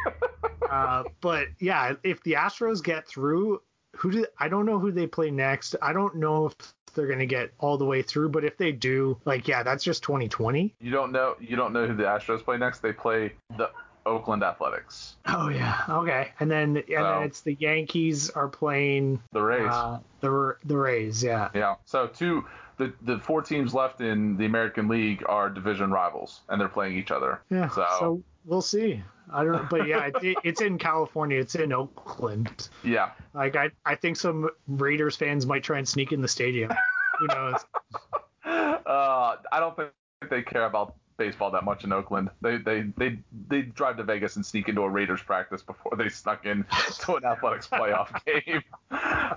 uh, 0.71 1.03
but 1.21 1.49
yeah, 1.59 1.93
if 2.05 2.23
the 2.23 2.33
Astros 2.33 2.83
get 2.83 3.07
through, 3.07 3.61
who 3.97 4.13
do 4.13 4.27
I 4.39 4.49
don't 4.49 4.65
know 4.65 4.79
who 4.79 4.93
they 4.93 5.07
play 5.07 5.31
next. 5.31 5.77
I 5.83 5.93
don't 5.93 6.17
know 6.17 6.47
if 6.47 6.55
they're 6.99 7.07
going 7.07 7.21
to 7.21 7.27
get 7.27 7.53
all 7.59 7.79
the 7.79 7.85
way 7.85 8.03
through. 8.03 8.29
But 8.29 8.45
if 8.45 8.59
they 8.59 8.73
do, 8.73 9.19
like, 9.25 9.47
yeah, 9.47 9.63
that's 9.63 9.85
just 9.85 10.03
2020. 10.03 10.75
You 10.81 10.91
don't 10.91 11.13
know. 11.13 11.37
You 11.41 11.57
don't 11.57 11.73
know 11.73 11.87
who 11.87 11.95
the 11.95 12.03
Astros 12.03 12.45
play 12.45 12.59
next. 12.59 12.81
They 12.81 12.93
play 12.93 13.35
the 13.57 13.71
Oakland 14.05 14.43
Athletics. 14.43 15.17
Oh 15.27 15.49
yeah, 15.49 15.85
okay. 15.89 16.33
And 16.41 16.51
then 16.51 16.77
and 16.77 16.85
so, 16.89 17.03
then 17.03 17.23
it's 17.23 17.43
the 17.43 17.55
Yankees 17.55 18.31
are 18.31 18.49
playing 18.49 19.23
the 19.33 19.43
Rays. 19.43 19.71
Uh, 19.71 20.01
the 20.21 20.57
the 20.65 20.77
Rays, 20.77 21.23
yeah. 21.23 21.51
Yeah. 21.55 21.77
So 21.85 22.09
two 22.09 22.45
the 22.79 22.93
the 23.03 23.19
four 23.19 23.43
teams 23.43 23.75
left 23.75 24.01
in 24.01 24.37
the 24.37 24.47
American 24.47 24.89
League 24.89 25.23
are 25.29 25.51
division 25.51 25.91
rivals 25.91 26.41
and 26.49 26.61
they're 26.61 26.69
playing 26.69 26.97
each 26.97 27.11
other. 27.11 27.41
Yeah. 27.51 27.69
So, 27.69 27.87
so 27.99 28.23
we'll 28.49 28.63
see. 28.63 29.03
I 29.31 29.45
don't, 29.45 29.69
but 29.69 29.87
yeah, 29.87 30.11
it, 30.23 30.39
it's 30.45 30.61
in 30.61 30.79
California. 30.79 31.39
It's 31.39 31.55
in 31.55 31.73
Oakland. 31.73 32.71
Yeah. 32.83 33.11
Like 33.35 33.57
I, 33.57 33.71
I 33.85 33.95
think 33.95 34.17
some 34.17 34.49
Raiders 34.67 35.17
fans 35.17 35.47
might 35.47 35.63
try 35.63 35.79
and 35.79 35.89
sneak 35.89 36.13
in 36.13 36.23
the 36.23 36.29
stadium. 36.29 36.73
Who 37.21 37.27
knows? 37.27 37.65
Uh, 38.45 39.37
I 39.53 39.61
don't 39.61 39.77
think 39.77 39.91
they 40.31 40.41
care 40.41 40.65
about 40.65 40.95
baseball 41.19 41.51
that 41.51 41.65
much 41.65 41.85
in 41.85 41.93
Oakland. 41.93 42.31
They 42.41 42.57
they 42.57 42.85
they 42.97 43.19
they 43.49 43.61
drive 43.61 43.99
to 43.99 44.05
Vegas 44.05 44.37
and 44.37 44.47
sneak 44.47 44.71
into 44.71 44.81
a 44.81 44.89
Raiders 44.89 45.21
practice 45.21 45.61
before 45.61 45.93
they 45.99 46.09
snuck 46.09 46.47
in 46.47 46.65
to 47.01 47.17
an 47.17 47.25
athletics 47.27 47.69
playoff 47.69 48.25
game. 48.25 48.63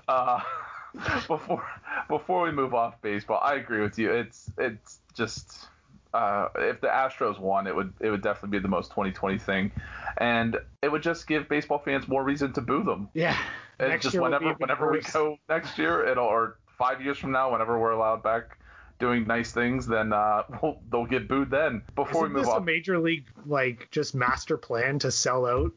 Uh, 0.07 0.39
before 1.27 1.65
before 2.07 2.43
we 2.43 2.51
move 2.51 2.73
off 2.73 3.01
baseball, 3.01 3.41
I 3.43 3.55
agree 3.55 3.81
with 3.81 3.99
you. 3.99 4.11
It's 4.11 4.49
it's 4.57 4.99
just 5.13 5.67
uh, 6.13 6.49
if 6.55 6.81
the 6.81 6.87
Astros 6.87 7.39
won, 7.39 7.67
it 7.67 7.75
would 7.75 7.93
it 7.99 8.09
would 8.09 8.21
definitely 8.21 8.57
be 8.57 8.61
the 8.61 8.67
most 8.67 8.89
2020 8.91 9.37
thing, 9.37 9.71
and 10.17 10.57
it 10.81 10.91
would 10.91 11.03
just 11.03 11.27
give 11.27 11.47
baseball 11.47 11.79
fans 11.79 12.07
more 12.07 12.23
reason 12.23 12.53
to 12.53 12.61
boo 12.61 12.83
them. 12.83 13.09
Yeah. 13.13 13.37
And 13.79 13.99
just 14.01 14.19
whenever 14.19 14.53
whenever 14.53 14.87
worse. 14.87 15.05
we 15.05 15.11
go 15.11 15.37
next 15.49 15.77
year, 15.77 16.05
it'll 16.05 16.25
or 16.25 16.57
five 16.77 17.01
years 17.01 17.17
from 17.17 17.31
now, 17.31 17.51
whenever 17.51 17.79
we're 17.79 17.91
allowed 17.91 18.23
back 18.23 18.57
doing 18.99 19.25
nice 19.25 19.51
things, 19.51 19.87
then 19.87 20.13
uh, 20.13 20.43
we'll, 20.61 20.79
they'll 20.91 21.05
get 21.05 21.27
booed 21.27 21.49
then. 21.49 21.81
Before 21.95 22.23
Isn't 22.23 22.23
we 22.23 22.29
move 22.29 22.45
this 22.45 22.53
on, 22.53 22.61
a 22.61 22.65
major 22.65 22.99
league 22.99 23.25
like 23.45 23.89
just 23.91 24.15
master 24.15 24.57
plan 24.57 24.99
to 24.99 25.11
sell 25.11 25.45
out 25.45 25.71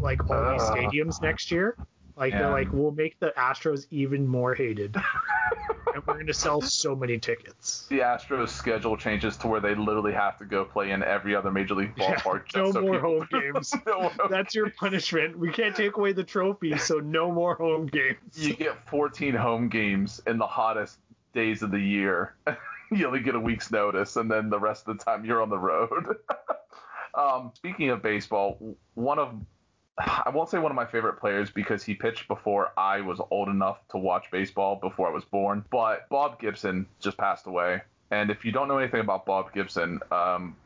like 0.00 0.28
all 0.28 0.36
uh, 0.36 0.52
these 0.52 0.62
stadiums 0.62 1.22
next 1.22 1.50
year? 1.50 1.76
Like 2.16 2.32
yeah. 2.32 2.40
they're 2.40 2.50
like, 2.50 2.72
we'll 2.72 2.92
make 2.92 3.18
the 3.20 3.32
Astros 3.36 3.86
even 3.90 4.26
more 4.26 4.54
hated. 4.54 4.96
and 5.94 6.06
we're 6.06 6.14
going 6.14 6.26
to 6.26 6.34
sell 6.34 6.60
so 6.60 6.94
many 6.94 7.18
tickets. 7.18 7.86
The 7.88 8.00
Astros 8.00 8.50
schedule 8.50 8.96
changes 8.96 9.36
to 9.38 9.48
where 9.48 9.60
they 9.60 9.74
literally 9.74 10.12
have 10.12 10.38
to 10.38 10.44
go 10.44 10.64
play 10.64 10.90
in 10.90 11.02
every 11.02 11.34
other 11.34 11.50
major 11.50 11.74
league 11.74 11.94
ballpark. 11.96 12.52
Yeah, 12.54 12.62
no 12.62 12.72
so 12.72 12.80
more 12.80 12.94
people... 12.94 13.10
home 13.10 13.28
games. 13.52 13.74
no 13.86 14.10
That's 14.30 14.54
your 14.54 14.70
punishment. 14.70 15.38
We 15.38 15.50
can't 15.50 15.74
take 15.74 15.96
away 15.96 16.12
the 16.12 16.24
trophy, 16.24 16.76
so 16.78 16.98
no 16.98 17.30
more 17.30 17.54
home 17.54 17.86
games. 17.86 18.18
You 18.36 18.54
get 18.54 18.88
14 18.88 19.34
home 19.34 19.68
games 19.68 20.20
in 20.26 20.38
the 20.38 20.46
hottest 20.46 20.98
days 21.34 21.62
of 21.62 21.70
the 21.70 21.80
year. 21.80 22.34
you 22.90 23.06
only 23.06 23.20
get 23.20 23.34
a 23.34 23.40
week's 23.40 23.70
notice, 23.70 24.16
and 24.16 24.30
then 24.30 24.50
the 24.50 24.58
rest 24.58 24.86
of 24.88 24.98
the 24.98 25.04
time 25.04 25.24
you're 25.24 25.42
on 25.42 25.50
the 25.50 25.58
road. 25.58 26.16
um, 27.14 27.52
speaking 27.54 27.90
of 27.90 28.02
baseball, 28.02 28.76
one 28.94 29.18
of 29.18 29.34
I 30.00 30.30
won't 30.32 30.48
say 30.48 30.58
one 30.58 30.72
of 30.72 30.76
my 30.76 30.86
favorite 30.86 31.20
players 31.20 31.50
because 31.50 31.82
he 31.82 31.94
pitched 31.94 32.28
before 32.28 32.72
I 32.76 33.00
was 33.00 33.20
old 33.30 33.48
enough 33.48 33.78
to 33.90 33.98
watch 33.98 34.30
baseball 34.30 34.76
before 34.76 35.08
I 35.08 35.12
was 35.12 35.24
born. 35.24 35.64
But 35.70 36.08
Bob 36.08 36.40
Gibson 36.40 36.86
just 37.00 37.16
passed 37.16 37.46
away. 37.46 37.82
And 38.10 38.30
if 38.30 38.44
you 38.44 38.52
don't 38.52 38.68
know 38.68 38.78
anything 38.78 39.00
about 39.00 39.24
Bob 39.26 39.52
Gibson, 39.52 40.00
um, 40.10 40.56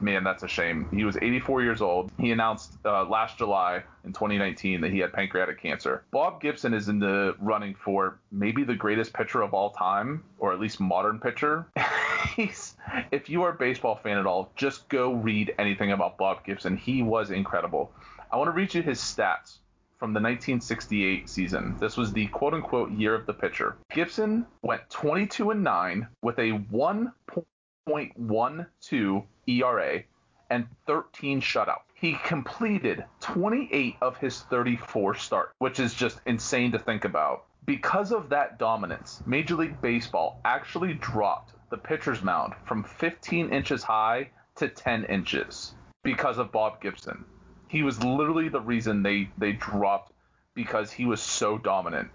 man, 0.00 0.24
that's 0.24 0.42
a 0.42 0.48
shame. 0.48 0.88
He 0.92 1.04
was 1.04 1.16
84 1.16 1.62
years 1.62 1.82
old. 1.82 2.10
He 2.18 2.30
announced 2.30 2.72
uh, 2.84 3.04
last 3.04 3.38
July 3.38 3.82
in 4.04 4.12
2019 4.12 4.80
that 4.80 4.90
he 4.90 4.98
had 4.98 5.12
pancreatic 5.12 5.60
cancer. 5.60 6.04
Bob 6.10 6.40
Gibson 6.40 6.72
is 6.74 6.88
in 6.88 6.98
the 6.98 7.34
running 7.38 7.74
for 7.74 8.18
maybe 8.30 8.64
the 8.64 8.74
greatest 8.74 9.12
pitcher 9.12 9.42
of 9.42 9.52
all 9.54 9.70
time, 9.70 10.24
or 10.38 10.52
at 10.52 10.60
least 10.60 10.80
modern 10.80 11.18
pitcher. 11.18 11.66
He's, 12.36 12.74
if 13.10 13.28
you 13.28 13.42
are 13.42 13.50
a 13.50 13.54
baseball 13.54 13.96
fan 13.96 14.18
at 14.18 14.26
all, 14.26 14.50
just 14.56 14.88
go 14.88 15.12
read 15.12 15.54
anything 15.58 15.92
about 15.92 16.16
Bob 16.16 16.44
Gibson. 16.44 16.76
He 16.76 17.02
was 17.02 17.30
incredible. 17.30 17.92
I 18.34 18.36
want 18.36 18.48
to 18.48 18.52
read 18.52 18.74
you 18.74 18.82
his 18.82 18.98
stats 18.98 19.58
from 19.96 20.12
the 20.12 20.18
1968 20.18 21.28
season. 21.28 21.76
This 21.78 21.96
was 21.96 22.12
the 22.12 22.26
quote 22.26 22.52
unquote 22.52 22.90
year 22.90 23.14
of 23.14 23.26
the 23.26 23.32
pitcher. 23.32 23.76
Gibson 23.92 24.44
went 24.62 24.90
22 24.90 25.52
and 25.52 25.62
9 25.62 26.08
with 26.20 26.40
a 26.40 26.58
1.12 26.72 29.24
ERA 29.46 30.02
and 30.50 30.66
13 30.88 31.40
shutouts. 31.40 31.84
He 31.94 32.14
completed 32.24 33.04
28 33.20 33.94
of 34.02 34.16
his 34.16 34.40
34 34.40 35.14
starts, 35.14 35.52
which 35.58 35.78
is 35.78 35.94
just 35.94 36.20
insane 36.26 36.72
to 36.72 36.78
think 36.80 37.04
about. 37.04 37.44
Because 37.66 38.10
of 38.10 38.28
that 38.30 38.58
dominance, 38.58 39.22
Major 39.26 39.54
League 39.54 39.80
Baseball 39.80 40.40
actually 40.44 40.94
dropped 40.94 41.52
the 41.70 41.78
pitcher's 41.78 42.24
mound 42.24 42.54
from 42.64 42.82
15 42.82 43.50
inches 43.50 43.84
high 43.84 44.30
to 44.56 44.68
10 44.68 45.04
inches 45.04 45.76
because 46.02 46.38
of 46.38 46.50
Bob 46.50 46.80
Gibson. 46.80 47.24
He 47.74 47.82
was 47.82 48.00
literally 48.04 48.48
the 48.48 48.60
reason 48.60 49.02
they 49.02 49.28
they 49.36 49.50
dropped 49.50 50.12
because 50.54 50.92
he 50.92 51.06
was 51.06 51.20
so 51.20 51.58
dominant. 51.58 52.08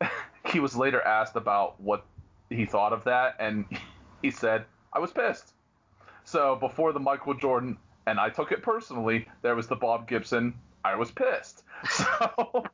he 0.52 0.58
was 0.58 0.74
later 0.74 1.00
asked 1.00 1.36
about 1.36 1.80
what 1.80 2.04
he 2.50 2.66
thought 2.66 2.92
of 2.92 3.04
that, 3.04 3.36
and 3.38 3.66
he 4.22 4.32
said, 4.32 4.64
"I 4.92 4.98
was 4.98 5.12
pissed." 5.12 5.52
So 6.24 6.56
before 6.56 6.92
the 6.92 6.98
Michael 6.98 7.34
Jordan, 7.34 7.76
and 8.08 8.18
I 8.18 8.30
took 8.30 8.50
it 8.50 8.64
personally, 8.64 9.28
there 9.42 9.54
was 9.54 9.68
the 9.68 9.76
Bob 9.76 10.08
Gibson. 10.08 10.54
I 10.84 10.96
was 10.96 11.12
pissed. 11.12 11.62
So 11.90 12.64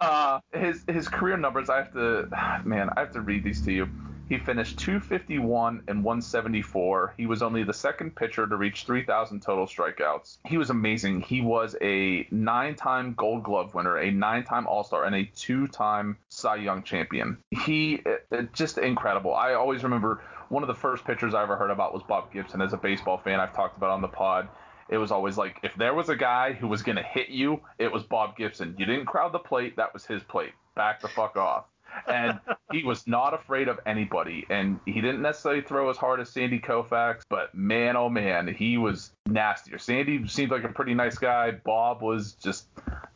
uh, 0.00 0.40
his 0.54 0.82
his 0.88 1.08
career 1.08 1.36
numbers, 1.36 1.68
I 1.68 1.76
have 1.76 1.92
to, 1.92 2.26
man, 2.64 2.88
I 2.96 3.00
have 3.00 3.12
to 3.12 3.20
read 3.20 3.44
these 3.44 3.60
to 3.62 3.72
you. 3.72 3.90
He 4.30 4.38
finished 4.38 4.78
251 4.78 5.82
and 5.88 6.04
174. 6.04 7.14
He 7.16 7.26
was 7.26 7.42
only 7.42 7.64
the 7.64 7.74
second 7.74 8.14
pitcher 8.14 8.46
to 8.46 8.54
reach 8.54 8.84
3,000 8.84 9.42
total 9.42 9.66
strikeouts. 9.66 10.38
He 10.46 10.56
was 10.56 10.70
amazing. 10.70 11.22
He 11.22 11.40
was 11.40 11.74
a 11.82 12.28
nine 12.30 12.76
time 12.76 13.14
Gold 13.14 13.42
Glove 13.42 13.74
winner, 13.74 13.98
a 13.98 14.12
nine 14.12 14.44
time 14.44 14.68
All 14.68 14.84
Star, 14.84 15.04
and 15.04 15.16
a 15.16 15.24
two 15.24 15.66
time 15.66 16.16
Cy 16.28 16.54
Young 16.56 16.84
champion. 16.84 17.38
He 17.50 17.94
it, 17.94 18.24
it, 18.30 18.52
just 18.52 18.78
incredible. 18.78 19.34
I 19.34 19.54
always 19.54 19.82
remember 19.82 20.22
one 20.48 20.62
of 20.62 20.68
the 20.68 20.74
first 20.74 21.04
pitchers 21.04 21.34
I 21.34 21.42
ever 21.42 21.56
heard 21.56 21.70
about 21.70 21.92
was 21.92 22.04
Bob 22.04 22.32
Gibson. 22.32 22.62
As 22.62 22.72
a 22.72 22.76
baseball 22.76 23.18
fan, 23.18 23.40
I've 23.40 23.52
talked 23.52 23.76
about 23.76 23.90
on 23.90 24.00
the 24.00 24.06
pod. 24.06 24.48
It 24.88 24.98
was 24.98 25.10
always 25.10 25.36
like 25.36 25.58
if 25.64 25.74
there 25.74 25.92
was 25.92 26.08
a 26.08 26.16
guy 26.16 26.52
who 26.52 26.68
was 26.68 26.84
going 26.84 26.96
to 26.96 27.02
hit 27.02 27.30
you, 27.30 27.62
it 27.80 27.90
was 27.90 28.04
Bob 28.04 28.36
Gibson. 28.36 28.76
You 28.78 28.86
didn't 28.86 29.06
crowd 29.06 29.32
the 29.32 29.40
plate, 29.40 29.74
that 29.74 29.92
was 29.92 30.06
his 30.06 30.22
plate. 30.22 30.52
Back 30.76 31.00
the 31.00 31.08
fuck 31.08 31.36
off 31.36 31.64
and 32.06 32.40
he 32.72 32.82
was 32.82 33.06
not 33.06 33.34
afraid 33.34 33.68
of 33.68 33.78
anybody. 33.86 34.46
And 34.50 34.80
he 34.86 35.00
didn't 35.00 35.22
necessarily 35.22 35.62
throw 35.62 35.90
as 35.90 35.96
hard 35.96 36.20
as 36.20 36.30
Sandy 36.30 36.58
Koufax, 36.58 37.22
but 37.28 37.54
man, 37.54 37.96
oh 37.96 38.08
man, 38.08 38.48
he 38.48 38.78
was 38.78 39.12
nastier. 39.26 39.78
Sandy 39.78 40.26
seemed 40.28 40.50
like 40.50 40.64
a 40.64 40.68
pretty 40.68 40.94
nice 40.94 41.18
guy. 41.18 41.52
Bob 41.52 42.02
was 42.02 42.32
just 42.32 42.66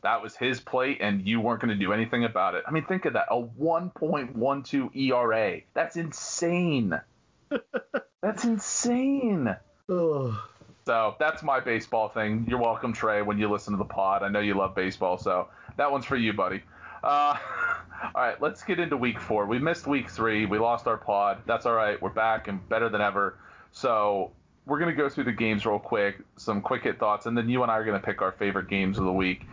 that 0.02 0.22
was 0.22 0.36
his 0.36 0.60
plate, 0.60 0.98
and 1.00 1.26
you 1.26 1.40
weren't 1.40 1.60
going 1.60 1.76
to 1.76 1.82
do 1.82 1.92
anything 1.92 2.24
about 2.24 2.54
it. 2.54 2.64
I 2.66 2.70
mean, 2.70 2.84
think 2.84 3.04
of 3.06 3.14
that 3.14 3.26
a 3.30 3.42
1.12 3.42 4.96
ERA. 4.96 5.60
That's 5.72 5.96
insane. 5.96 7.00
That's 8.22 8.44
insane. 8.44 9.56
So 10.86 11.14
that's 11.18 11.42
my 11.42 11.60
baseball 11.60 12.10
thing. 12.10 12.44
You're 12.48 12.60
welcome, 12.60 12.92
Trey, 12.92 13.22
when 13.22 13.38
you 13.38 13.50
listen 13.50 13.72
to 13.72 13.78
the 13.78 13.84
pod. 13.84 14.22
I 14.22 14.28
know 14.28 14.40
you 14.40 14.54
love 14.54 14.74
baseball, 14.74 15.16
so 15.16 15.48
that 15.76 15.90
one's 15.90 16.04
for 16.04 16.16
you, 16.16 16.34
buddy. 16.34 16.62
Uh, 17.02 17.36
all 18.14 18.22
right, 18.22 18.40
let's 18.40 18.62
get 18.62 18.78
into 18.78 18.96
week 18.96 19.20
four. 19.20 19.46
We 19.46 19.58
missed 19.58 19.86
week 19.86 20.10
three. 20.10 20.46
We 20.46 20.58
lost 20.58 20.86
our 20.86 20.96
pod. 20.96 21.42
That's 21.46 21.66
all 21.66 21.74
right. 21.74 22.00
We're 22.00 22.10
back 22.10 22.48
and 22.48 22.66
better 22.68 22.88
than 22.88 23.00
ever. 23.00 23.38
So 23.72 24.32
we're 24.66 24.78
going 24.78 24.94
to 24.94 24.96
go 24.96 25.08
through 25.08 25.24
the 25.24 25.32
games 25.32 25.66
real 25.66 25.78
quick, 25.78 26.18
some 26.36 26.60
quick 26.60 26.82
hit 26.84 26.98
thoughts, 26.98 27.26
and 27.26 27.36
then 27.36 27.48
you 27.48 27.62
and 27.62 27.70
I 27.70 27.76
are 27.76 27.84
going 27.84 28.00
to 28.00 28.04
pick 28.04 28.22
our 28.22 28.32
favorite 28.32 28.68
games 28.68 28.98
of 28.98 29.04
the 29.04 29.12
week. 29.12 29.46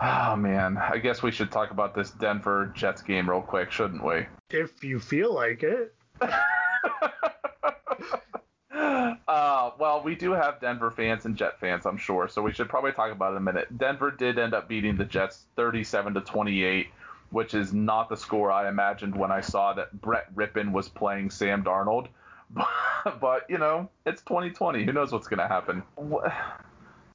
Oh, 0.00 0.36
man. 0.36 0.76
I 0.76 0.98
guess 0.98 1.22
we 1.22 1.30
should 1.30 1.50
talk 1.50 1.70
about 1.70 1.94
this 1.94 2.10
Denver 2.10 2.72
Jets 2.74 3.02
game 3.02 3.28
real 3.28 3.40
quick, 3.40 3.72
shouldn't 3.72 4.04
we? 4.04 4.26
If 4.50 4.84
you 4.84 5.00
feel 5.00 5.34
like 5.34 5.62
it. 5.62 5.94
uh, 8.70 9.70
well, 9.78 10.02
we 10.04 10.14
do 10.14 10.32
have 10.32 10.60
Denver 10.60 10.90
fans 10.90 11.24
and 11.24 11.36
Jet 11.36 11.58
fans, 11.58 11.86
I'm 11.86 11.96
sure, 11.96 12.28
so 12.28 12.42
we 12.42 12.52
should 12.52 12.68
probably 12.68 12.92
talk 12.92 13.10
about 13.10 13.32
it 13.32 13.36
in 13.36 13.38
a 13.38 13.52
minute. 13.52 13.78
Denver 13.78 14.10
did 14.10 14.38
end 14.38 14.52
up 14.52 14.68
beating 14.68 14.96
the 14.96 15.04
Jets 15.04 15.46
37 15.56 16.14
to 16.14 16.20
28, 16.20 16.88
which 17.36 17.52
is 17.52 17.74
not 17.74 18.08
the 18.08 18.16
score 18.16 18.50
I 18.50 18.66
imagined 18.66 19.14
when 19.14 19.30
I 19.30 19.42
saw 19.42 19.74
that 19.74 20.00
Brett 20.00 20.34
Rypien 20.34 20.72
was 20.72 20.88
playing 20.88 21.28
Sam 21.28 21.62
Darnold. 21.62 22.08
but, 23.20 23.42
you 23.50 23.58
know, 23.58 23.90
it's 24.06 24.22
2020. 24.22 24.86
Who 24.86 24.92
knows 24.94 25.12
what's 25.12 25.28
going 25.28 25.40
to 25.40 25.46
happen? 25.46 25.82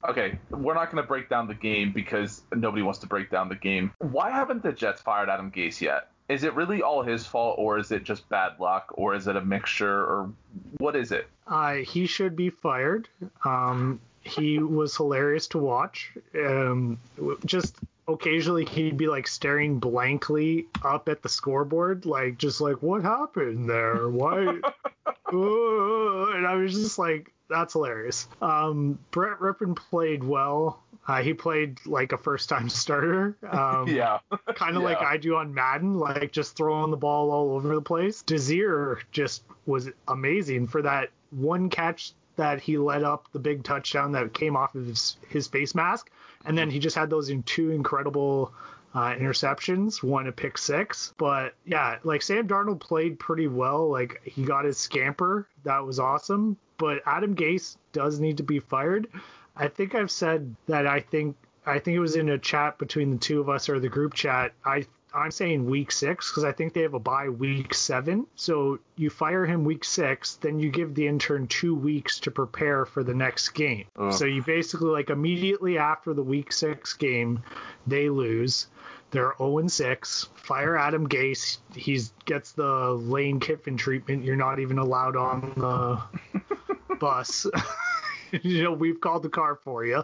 Okay, 0.08 0.38
we're 0.50 0.74
not 0.74 0.92
going 0.92 1.02
to 1.02 1.08
break 1.08 1.28
down 1.28 1.48
the 1.48 1.56
game 1.56 1.90
because 1.92 2.42
nobody 2.54 2.84
wants 2.84 3.00
to 3.00 3.08
break 3.08 3.30
down 3.32 3.48
the 3.48 3.56
game. 3.56 3.90
Why 3.98 4.30
haven't 4.30 4.62
the 4.62 4.70
Jets 4.70 5.02
fired 5.02 5.28
Adam 5.28 5.50
Gase 5.50 5.80
yet? 5.80 6.08
is 6.28 6.44
it 6.44 6.54
really 6.54 6.82
all 6.82 7.02
his 7.02 7.26
fault 7.26 7.56
or 7.58 7.78
is 7.78 7.90
it 7.90 8.04
just 8.04 8.26
bad 8.28 8.52
luck 8.58 8.86
or 8.94 9.14
is 9.14 9.26
it 9.26 9.36
a 9.36 9.40
mixture 9.40 9.92
or 9.92 10.32
what 10.78 10.94
is 10.96 11.10
it 11.12 11.28
uh, 11.48 11.74
he 11.74 12.06
should 12.06 12.36
be 12.36 12.48
fired 12.48 13.08
um, 13.44 14.00
he 14.24 14.58
was 14.58 14.96
hilarious 14.96 15.46
to 15.48 15.58
watch 15.58 16.12
um, 16.36 16.98
just 17.44 17.76
occasionally 18.08 18.64
he'd 18.64 18.96
be 18.96 19.06
like 19.06 19.26
staring 19.26 19.78
blankly 19.78 20.66
up 20.84 21.08
at 21.08 21.22
the 21.22 21.28
scoreboard 21.28 22.04
like 22.04 22.36
just 22.38 22.60
like 22.60 22.82
what 22.82 23.02
happened 23.02 23.68
there 23.68 24.08
why 24.08 24.40
and 25.32 26.46
i 26.46 26.54
was 26.54 26.74
just 26.74 26.98
like 26.98 27.32
that's 27.48 27.74
hilarious 27.74 28.28
um, 28.40 28.98
brett 29.10 29.38
Rypien 29.38 29.76
played 29.76 30.24
well 30.24 30.82
uh, 31.08 31.20
he 31.20 31.34
played 31.34 31.84
like 31.84 32.12
a 32.12 32.18
first 32.18 32.48
time 32.48 32.68
starter. 32.68 33.36
Um, 33.50 33.88
yeah. 33.88 34.18
kind 34.54 34.76
of 34.76 34.82
yeah. 34.82 34.88
like 34.88 35.02
I 35.02 35.16
do 35.16 35.34
on 35.36 35.52
Madden, 35.52 35.98
like 35.98 36.30
just 36.32 36.56
throwing 36.56 36.90
the 36.90 36.96
ball 36.96 37.30
all 37.30 37.56
over 37.56 37.74
the 37.74 37.82
place. 37.82 38.22
Desir 38.22 39.00
just 39.10 39.42
was 39.66 39.90
amazing 40.06 40.68
for 40.68 40.82
that 40.82 41.10
one 41.30 41.70
catch 41.70 42.12
that 42.36 42.60
he 42.60 42.78
led 42.78 43.02
up 43.02 43.30
the 43.32 43.38
big 43.38 43.64
touchdown 43.64 44.12
that 44.12 44.34
came 44.34 44.56
off 44.56 44.74
of 44.74 44.86
his, 44.86 45.16
his 45.28 45.46
face 45.48 45.74
mask. 45.74 46.10
And 46.44 46.56
then 46.56 46.70
he 46.70 46.78
just 46.78 46.96
had 46.96 47.10
those 47.10 47.28
in 47.28 47.42
two 47.42 47.70
incredible 47.70 48.52
uh, 48.94 49.14
interceptions, 49.14 50.02
one 50.02 50.26
a 50.26 50.32
pick 50.32 50.58
six. 50.58 51.14
But 51.16 51.54
yeah, 51.64 51.98
like 52.04 52.22
Sam 52.22 52.46
Darnold 52.46 52.80
played 52.80 53.18
pretty 53.18 53.48
well. 53.48 53.88
Like 53.88 54.20
he 54.24 54.44
got 54.44 54.64
his 54.64 54.78
scamper. 54.78 55.46
That 55.64 55.84
was 55.84 55.98
awesome. 55.98 56.56
But 56.78 57.02
Adam 57.06 57.34
Gase 57.36 57.76
does 57.92 58.18
need 58.18 58.38
to 58.38 58.42
be 58.42 58.58
fired. 58.58 59.08
I 59.56 59.68
think 59.68 59.94
I've 59.94 60.10
said 60.10 60.54
that 60.66 60.86
I 60.86 61.00
think 61.00 61.36
I 61.64 61.78
think 61.78 61.96
it 61.96 62.00
was 62.00 62.16
in 62.16 62.28
a 62.28 62.38
chat 62.38 62.78
between 62.78 63.12
the 63.12 63.18
two 63.18 63.40
of 63.40 63.48
us 63.48 63.68
or 63.68 63.78
the 63.78 63.88
group 63.88 64.14
chat. 64.14 64.52
I 64.64 64.86
I'm 65.14 65.30
saying 65.30 65.66
week 65.66 65.92
six 65.92 66.30
because 66.30 66.44
I 66.44 66.52
think 66.52 66.72
they 66.72 66.82
have 66.82 66.94
a 66.94 67.00
bye 67.00 67.28
week 67.28 67.74
seven. 67.74 68.26
So 68.34 68.78
you 68.96 69.10
fire 69.10 69.44
him 69.44 69.64
week 69.64 69.84
six, 69.84 70.36
then 70.36 70.58
you 70.58 70.70
give 70.70 70.94
the 70.94 71.06
intern 71.06 71.46
two 71.46 71.74
weeks 71.74 72.20
to 72.20 72.30
prepare 72.30 72.84
for 72.86 73.02
the 73.02 73.14
next 73.14 73.50
game. 73.50 73.86
Oh. 73.96 74.10
So 74.10 74.24
you 74.24 74.42
basically 74.42 74.90
like 74.90 75.10
immediately 75.10 75.78
after 75.78 76.14
the 76.14 76.22
week 76.22 76.52
six 76.52 76.94
game, 76.94 77.42
they 77.86 78.08
lose. 78.08 78.68
They're 79.10 79.34
0 79.36 79.58
and 79.58 79.70
6. 79.70 80.28
Fire 80.36 80.76
Adam 80.76 81.06
Gase. 81.06 81.58
He 81.76 82.00
gets 82.24 82.52
the 82.52 82.92
Lane 82.92 83.40
Kiffin 83.40 83.76
treatment. 83.76 84.24
You're 84.24 84.36
not 84.36 84.58
even 84.58 84.78
allowed 84.78 85.16
on 85.16 85.52
the 85.58 86.94
bus. 86.98 87.46
you 88.42 88.62
know, 88.62 88.72
we've 88.72 89.00
called 89.00 89.22
the 89.22 89.28
car 89.28 89.54
for 89.54 89.84
you. 89.84 90.02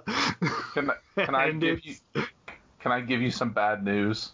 Can, 0.74 0.90
can 1.16 1.34
I 1.34 1.50
give 1.58 1.80
you 1.84 1.96
Can 2.80 2.92
I 2.92 3.00
give 3.00 3.22
you 3.22 3.30
some 3.30 3.50
bad 3.50 3.82
news? 3.82 4.32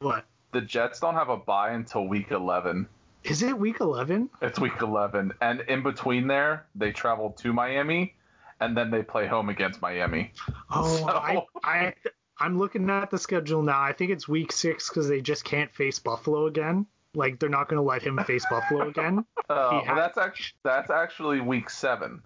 What? 0.00 0.24
The 0.52 0.60
Jets 0.60 1.00
don't 1.00 1.14
have 1.14 1.28
a 1.28 1.36
bye 1.36 1.70
until 1.70 2.06
week 2.06 2.30
11. 2.30 2.88
Is 3.24 3.42
it 3.42 3.58
week 3.58 3.80
11? 3.80 4.30
It's 4.40 4.58
week 4.60 4.80
11, 4.80 5.32
and 5.40 5.60
in 5.62 5.82
between 5.82 6.28
there, 6.28 6.66
they 6.74 6.92
travel 6.92 7.30
to 7.40 7.52
Miami, 7.52 8.14
and 8.60 8.76
then 8.76 8.90
they 8.90 9.02
play 9.02 9.26
home 9.26 9.48
against 9.48 9.82
Miami. 9.82 10.32
Oh, 10.70 10.96
so... 10.98 11.08
I, 11.08 11.42
I 11.64 11.94
I'm 12.38 12.58
looking 12.58 12.88
at 12.90 13.10
the 13.10 13.18
schedule 13.18 13.62
now. 13.62 13.80
I 13.80 13.92
think 13.92 14.10
it's 14.10 14.28
week 14.28 14.52
six 14.52 14.88
because 14.88 15.08
they 15.08 15.20
just 15.20 15.44
can't 15.44 15.74
face 15.74 15.98
Buffalo 15.98 16.46
again. 16.46 16.86
Like 17.14 17.38
they're 17.38 17.48
not 17.48 17.68
going 17.68 17.78
to 17.78 17.88
let 17.88 18.02
him 18.02 18.18
face 18.26 18.44
Buffalo 18.48 18.88
again. 18.88 19.24
Oh, 19.48 19.80
well, 19.86 19.94
that's 19.94 20.18
actually 20.18 20.56
that's 20.64 20.90
actually 20.90 21.40
week 21.40 21.70
seven. 21.70 22.20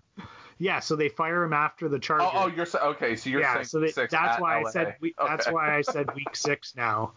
Yeah, 0.61 0.81
so 0.81 0.95
they 0.95 1.09
fire 1.09 1.43
him 1.43 1.55
after 1.55 1.89
the 1.89 1.99
Chargers. 1.99 2.29
Oh, 2.35 2.43
oh 2.45 2.47
you're 2.49 2.67
okay. 2.91 3.17
So 3.17 3.31
you're 3.31 3.41
yeah, 3.41 3.55
saying 3.55 3.65
so 3.65 3.81
they, 3.81 3.93
six 3.93 4.13
that's 4.13 4.39
why 4.39 4.61
LA. 4.61 4.69
I 4.69 4.73
said 4.73 4.97
we, 5.01 5.15
okay. 5.19 5.29
that's 5.31 5.51
why 5.51 5.75
I 5.75 5.81
said 5.81 6.15
week 6.15 6.37
six 6.37 6.77
now. 6.77 7.13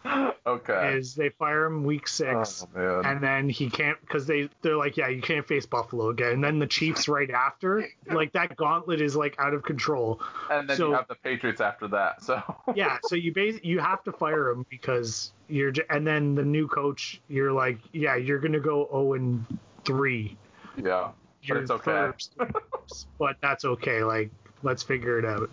okay. 0.46 0.94
Is 0.96 1.14
they 1.14 1.28
fire 1.28 1.66
him 1.66 1.84
week 1.84 2.08
six, 2.08 2.66
oh, 2.74 3.02
and 3.02 3.22
then 3.22 3.50
he 3.50 3.68
can't 3.68 4.00
because 4.00 4.26
they 4.26 4.48
they're 4.62 4.78
like, 4.78 4.96
yeah, 4.96 5.08
you 5.08 5.20
can't 5.20 5.46
face 5.46 5.66
Buffalo 5.66 6.08
again. 6.08 6.32
And 6.32 6.44
then 6.44 6.58
the 6.58 6.66
Chiefs 6.66 7.06
right 7.06 7.30
after, 7.30 7.86
like 8.06 8.32
that 8.32 8.56
gauntlet 8.56 9.02
is 9.02 9.14
like 9.14 9.38
out 9.38 9.52
of 9.52 9.62
control. 9.62 10.22
And 10.50 10.66
then 10.66 10.78
so, 10.78 10.88
you 10.88 10.94
have 10.94 11.08
the 11.08 11.14
Patriots 11.16 11.60
after 11.60 11.86
that. 11.88 12.24
So 12.24 12.42
yeah, 12.74 12.96
so 13.04 13.14
you 13.14 13.34
base 13.34 13.60
you 13.62 13.78
have 13.78 14.02
to 14.04 14.12
fire 14.12 14.48
him 14.48 14.64
because 14.70 15.34
you're 15.48 15.74
and 15.90 16.06
then 16.06 16.34
the 16.34 16.44
new 16.44 16.66
coach, 16.66 17.20
you're 17.28 17.52
like, 17.52 17.78
yeah, 17.92 18.16
you're 18.16 18.40
gonna 18.40 18.58
go 18.58 18.88
zero 18.90 19.12
and 19.12 19.44
three. 19.84 20.38
Yeah 20.82 21.10
but 21.48 21.56
it's 21.58 21.70
okay. 21.70 21.82
First, 21.84 22.36
but 23.18 23.36
that's 23.40 23.64
okay. 23.64 24.04
Like, 24.04 24.30
let's 24.62 24.82
figure 24.82 25.18
it 25.18 25.24
out. 25.24 25.50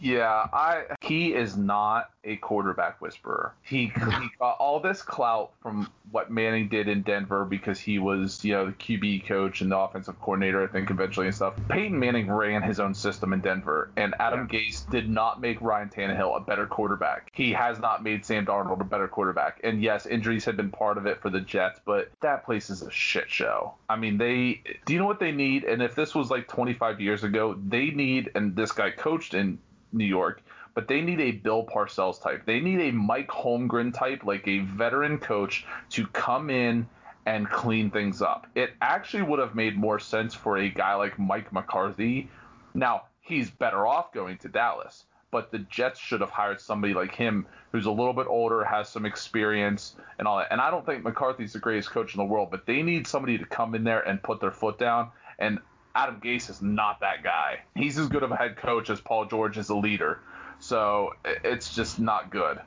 yeah, 0.00 0.46
I 0.52 0.84
he 1.00 1.34
is 1.34 1.56
not 1.56 2.10
a 2.24 2.36
quarterback 2.36 3.00
whisperer. 3.00 3.54
He, 3.62 3.86
he 3.86 3.90
got 4.38 4.56
all 4.58 4.80
this 4.80 5.02
clout 5.02 5.52
from 5.60 5.90
what 6.10 6.30
Manning 6.30 6.68
did 6.68 6.88
in 6.88 7.02
Denver 7.02 7.44
because 7.44 7.80
he 7.80 7.98
was, 7.98 8.44
you 8.44 8.52
know, 8.52 8.66
the 8.66 8.72
QB 8.72 9.26
coach 9.26 9.60
and 9.60 9.72
the 9.72 9.78
offensive 9.78 10.20
coordinator, 10.20 10.62
I 10.62 10.66
think, 10.66 10.90
eventually 10.90 11.26
and 11.26 11.34
stuff. 11.34 11.54
Peyton 11.68 11.98
Manning 11.98 12.30
ran 12.30 12.62
his 12.62 12.80
own 12.80 12.94
system 12.94 13.32
in 13.32 13.40
Denver, 13.40 13.90
and 13.96 14.14
Adam 14.18 14.48
yeah. 14.50 14.60
Gase 14.60 14.90
did 14.90 15.08
not 15.08 15.40
make 15.40 15.60
Ryan 15.60 15.88
Tannehill 15.88 16.36
a 16.36 16.40
better 16.40 16.66
quarterback. 16.66 17.30
He 17.32 17.52
has 17.52 17.78
not 17.78 18.02
made 18.02 18.24
Sam 18.24 18.46
Darnold 18.46 18.80
a 18.80 18.84
better 18.84 19.08
quarterback. 19.08 19.60
And 19.64 19.82
yes, 19.82 20.06
injuries 20.06 20.44
have 20.44 20.56
been 20.56 20.70
part 20.70 20.98
of 20.98 21.06
it 21.06 21.20
for 21.20 21.30
the 21.30 21.40
Jets, 21.40 21.80
but 21.84 22.10
that 22.20 22.44
place 22.44 22.70
is 22.70 22.82
a 22.82 22.90
shit 22.90 23.28
show. 23.28 23.74
I 23.88 23.96
mean, 23.96 24.18
they 24.18 24.62
do 24.86 24.92
you 24.92 24.98
know 24.98 25.06
what 25.06 25.20
they 25.20 25.32
need? 25.32 25.64
And 25.64 25.82
if 25.82 25.94
this 25.94 26.14
was 26.14 26.30
like 26.30 26.48
25 26.48 27.00
years 27.00 27.24
ago, 27.24 27.58
they 27.66 27.90
need, 27.90 28.30
and 28.34 28.54
this 28.54 28.72
guy 28.72 28.90
coached 28.90 29.34
in 29.34 29.58
New 29.92 30.04
York 30.04 30.42
but 30.74 30.88
they 30.88 31.00
need 31.00 31.20
a 31.20 31.32
Bill 31.32 31.64
Parcells 31.66 32.22
type. 32.22 32.44
They 32.46 32.60
need 32.60 32.80
a 32.80 32.92
Mike 32.92 33.28
Holmgren 33.28 33.92
type, 33.92 34.24
like 34.24 34.46
a 34.48 34.60
veteran 34.60 35.18
coach, 35.18 35.66
to 35.90 36.06
come 36.08 36.50
in 36.50 36.88
and 37.26 37.48
clean 37.48 37.90
things 37.90 38.22
up. 38.22 38.46
It 38.54 38.70
actually 38.80 39.22
would 39.22 39.38
have 39.38 39.54
made 39.54 39.76
more 39.76 39.98
sense 39.98 40.34
for 40.34 40.56
a 40.56 40.68
guy 40.68 40.94
like 40.94 41.18
Mike 41.18 41.52
McCarthy. 41.52 42.28
Now, 42.74 43.02
he's 43.20 43.50
better 43.50 43.86
off 43.86 44.12
going 44.12 44.38
to 44.38 44.48
Dallas, 44.48 45.04
but 45.30 45.52
the 45.52 45.60
Jets 45.60 46.00
should 46.00 46.20
have 46.20 46.30
hired 46.30 46.60
somebody 46.60 46.94
like 46.94 47.14
him 47.14 47.46
who's 47.70 47.86
a 47.86 47.90
little 47.90 48.12
bit 48.12 48.26
older, 48.28 48.64
has 48.64 48.88
some 48.88 49.06
experience 49.06 49.94
and 50.18 50.26
all 50.26 50.38
that. 50.38 50.48
And 50.50 50.60
I 50.60 50.70
don't 50.70 50.84
think 50.84 51.04
McCarthy's 51.04 51.52
the 51.52 51.58
greatest 51.58 51.90
coach 51.90 52.14
in 52.14 52.18
the 52.18 52.24
world, 52.24 52.50
but 52.50 52.66
they 52.66 52.82
need 52.82 53.06
somebody 53.06 53.38
to 53.38 53.46
come 53.46 53.74
in 53.74 53.84
there 53.84 54.00
and 54.00 54.22
put 54.22 54.40
their 54.40 54.50
foot 54.50 54.78
down. 54.78 55.10
And 55.38 55.58
Adam 55.94 56.20
Gase 56.20 56.50
is 56.50 56.62
not 56.62 57.00
that 57.00 57.22
guy. 57.22 57.60
He's 57.74 57.98
as 57.98 58.08
good 58.08 58.22
of 58.22 58.30
a 58.30 58.36
head 58.36 58.56
coach 58.56 58.90
as 58.90 59.00
Paul 59.00 59.26
George 59.26 59.58
is 59.58 59.68
a 59.68 59.76
leader. 59.76 60.20
So 60.62 61.14
it's 61.24 61.74
just 61.74 61.98
not 61.98 62.30
good. 62.30 62.60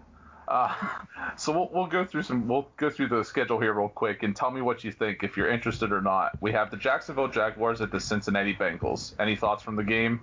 Uh, 0.49 0.73
so 1.37 1.53
we'll, 1.53 1.69
we'll 1.71 1.87
go 1.87 2.03
through 2.03 2.23
some 2.23 2.45
we'll 2.45 2.67
go 2.75 2.89
through 2.89 3.07
the 3.07 3.23
schedule 3.23 3.59
here 3.59 3.73
real 3.73 3.87
quick 3.87 4.21
and 4.23 4.35
tell 4.35 4.51
me 4.51 4.61
what 4.61 4.83
you 4.83 4.91
think 4.91 5.23
if 5.23 5.37
you're 5.37 5.49
interested 5.49 5.93
or 5.93 6.01
not. 6.01 6.31
We 6.41 6.51
have 6.51 6.71
the 6.71 6.77
Jacksonville 6.77 7.29
Jaguars 7.29 7.79
at 7.79 7.91
the 7.91 7.99
Cincinnati 8.01 8.53
Bengals. 8.53 9.13
Any 9.17 9.37
thoughts 9.37 9.63
from 9.63 9.77
the 9.77 9.83
game? 9.83 10.19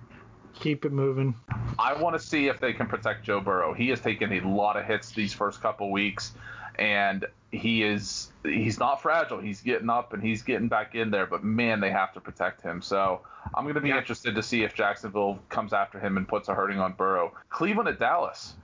Keep 0.53 0.85
it 0.85 0.91
moving. 0.91 1.33
I 1.79 1.93
want 1.99 2.15
to 2.15 2.19
see 2.19 2.47
if 2.47 2.59
they 2.59 2.73
can 2.73 2.85
protect 2.85 3.23
Joe 3.25 3.41
Burrow. 3.41 3.73
He 3.73 3.89
has 3.89 3.99
taken 3.99 4.31
a 4.31 4.47
lot 4.47 4.77
of 4.77 4.85
hits 4.85 5.09
these 5.09 5.33
first 5.33 5.59
couple 5.59 5.91
weeks, 5.91 6.33
and 6.77 7.25
he 7.53 7.83
is 7.83 8.31
he's 8.43 8.79
not 8.79 9.01
fragile. 9.01 9.39
He's 9.39 9.61
getting 9.61 9.89
up 9.89 10.13
and 10.13 10.23
he's 10.23 10.41
getting 10.41 10.67
back 10.67 10.95
in 10.95 11.11
there, 11.11 11.25
but 11.25 11.43
man, 11.43 11.79
they 11.79 11.91
have 11.91 12.11
to 12.13 12.19
protect 12.19 12.61
him. 12.61 12.81
So 12.81 13.21
I'm 13.53 13.63
going 13.63 13.75
to 13.75 13.81
be 13.81 13.89
yeah. 13.89 13.99
interested 13.99 14.35
to 14.35 14.43
see 14.43 14.63
if 14.63 14.73
Jacksonville 14.73 15.39
comes 15.49 15.71
after 15.71 15.99
him 15.99 16.17
and 16.17 16.27
puts 16.27 16.49
a 16.49 16.55
hurting 16.55 16.79
on 16.79 16.93
Burrow. 16.93 17.33
Cleveland 17.49 17.87
at 17.89 17.99
Dallas. 17.99 18.55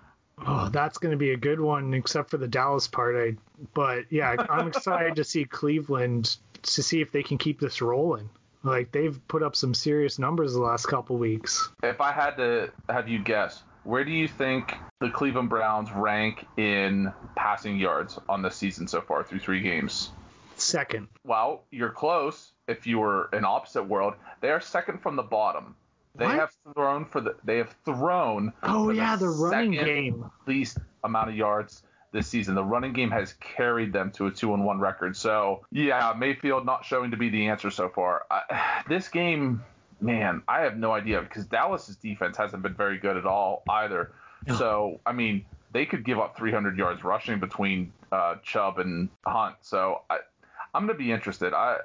Oh, 0.46 0.70
that's 0.70 0.98
going 0.98 1.12
to 1.12 1.18
be 1.18 1.32
a 1.32 1.38
good 1.38 1.60
one, 1.60 1.94
except 1.94 2.30
for 2.30 2.38
the 2.38 2.48
Dallas 2.48 2.88
part. 2.88 3.16
I, 3.16 3.38
but 3.74 4.06
yeah, 4.10 4.36
I'm 4.50 4.68
excited 4.68 5.16
to 5.18 5.24
see 5.24 5.46
Cleveland 5.46 6.38
to 6.62 6.84
see 6.84 7.02
if 7.02 7.12
they 7.12 7.24
can 7.24 7.38
keep 7.38 7.60
this 7.60 7.82
rolling. 7.82 8.30
Like 8.64 8.92
they've 8.92 9.20
put 9.28 9.44
up 9.44 9.56
some 9.56 9.74
serious 9.74 10.20
numbers 10.20 10.54
the 10.54 10.62
last 10.62 10.88
couple 10.88 11.18
weeks. 11.18 11.70
If 11.84 12.02
I 12.02 12.12
had 12.12 12.36
to 12.38 12.72
have 12.90 13.08
you 13.08 13.20
guess, 13.20 13.64
where 13.84 14.04
do 14.04 14.12
you 14.12 14.28
think 14.28 14.74
the 15.00 15.10
Cleveland 15.10 15.50
Browns 15.50 15.92
rank 15.92 16.46
in 16.58 17.12
passing 17.36 17.78
yards 17.78 18.20
on 18.28 18.42
the 18.42 18.50
season 18.52 18.88
so 18.88 19.02
far 19.02 19.24
through 19.24 19.40
three 19.40 19.62
games? 19.62 20.12
Second. 20.56 21.08
Well, 21.24 21.64
you're 21.72 21.90
close. 21.90 22.52
If 22.68 22.86
you 22.86 23.00
were 23.00 23.30
in 23.34 23.46
opposite 23.46 23.84
world, 23.84 24.14
they 24.42 24.50
are 24.50 24.62
second 24.62 25.02
from 25.02 25.16
the 25.16 25.24
bottom. 25.24 25.76
They 26.16 26.26
what? 26.26 26.36
have 26.36 26.52
thrown 26.74 27.06
for 27.06 27.22
the. 27.22 27.36
They 27.44 27.58
have 27.58 27.74
thrown. 27.86 28.54
Oh 28.64 28.90
yeah, 28.90 29.16
the, 29.16 29.26
the 29.26 29.32
running 29.32 29.72
game. 29.72 30.30
Least 30.48 30.78
amount 31.04 31.30
of 31.30 31.36
yards 31.36 31.84
this 32.12 32.28
season. 32.28 32.56
The 32.56 32.64
running 32.64 32.94
game 32.94 33.12
has 33.12 33.34
carried 33.34 33.94
them 33.94 34.12
to 34.12 34.28
a 34.28 34.32
two 34.32 34.54
and 34.54 34.66
one 34.66 34.80
record. 34.80 35.16
So 35.16 35.66
yeah, 35.72 36.14
Mayfield 36.18 36.66
not 36.66 36.84
showing 36.86 37.12
to 37.12 37.18
be 37.18 37.30
the 37.30 37.48
answer 37.48 37.72
so 37.72 37.90
far. 37.90 38.26
I, 38.30 38.84
this 38.90 39.08
game, 39.08 39.64
man, 40.02 40.42
I 40.48 40.62
have 40.62 40.78
no 40.78 40.92
idea 40.92 41.22
because 41.22 41.46
Dallas's 41.46 41.96
defense 41.96 42.38
hasn't 42.38 42.64
been 42.64 42.74
very 42.74 42.98
good 42.98 43.18
at 43.18 43.26
all 43.26 43.64
either. 43.70 44.12
So 44.58 45.02
I 45.06 45.12
mean, 45.12 45.46
they 45.74 45.86
could 45.86 46.04
give 46.04 46.20
up 46.20 46.38
300 46.38 46.78
yards 46.78 47.04
rushing 47.04 47.40
between 47.40 47.92
uh, 48.12 48.36
Chubb 48.44 48.80
and 48.80 49.10
Hunt. 49.26 49.56
So 49.62 50.02
I, 50.10 50.20
I'm 50.74 50.88
gonna 50.88 50.98
be 50.98 51.12
interested. 51.12 51.54
I 51.54 51.78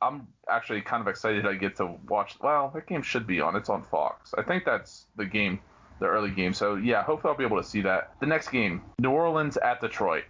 I'm 0.00 0.28
actually 0.48 0.82
kind 0.82 1.00
of 1.00 1.08
excited 1.08 1.46
I 1.46 1.54
get 1.54 1.76
to 1.76 1.94
watch. 2.08 2.36
Well, 2.40 2.70
that 2.74 2.86
game 2.86 3.02
should 3.02 3.26
be 3.26 3.40
on. 3.40 3.56
It's 3.56 3.68
on 3.68 3.82
Fox. 3.82 4.34
I 4.36 4.42
think 4.42 4.64
that's 4.64 5.06
the 5.16 5.24
game, 5.24 5.58
the 6.00 6.06
early 6.06 6.30
game. 6.30 6.52
So 6.52 6.76
yeah, 6.76 7.02
hopefully 7.02 7.32
I'll 7.32 7.38
be 7.38 7.44
able 7.44 7.60
to 7.60 7.68
see 7.68 7.82
that. 7.82 8.12
The 8.20 8.26
next 8.26 8.50
game, 8.50 8.82
New 8.98 9.10
Orleans 9.10 9.56
at 9.56 9.80
Detroit. 9.80 10.24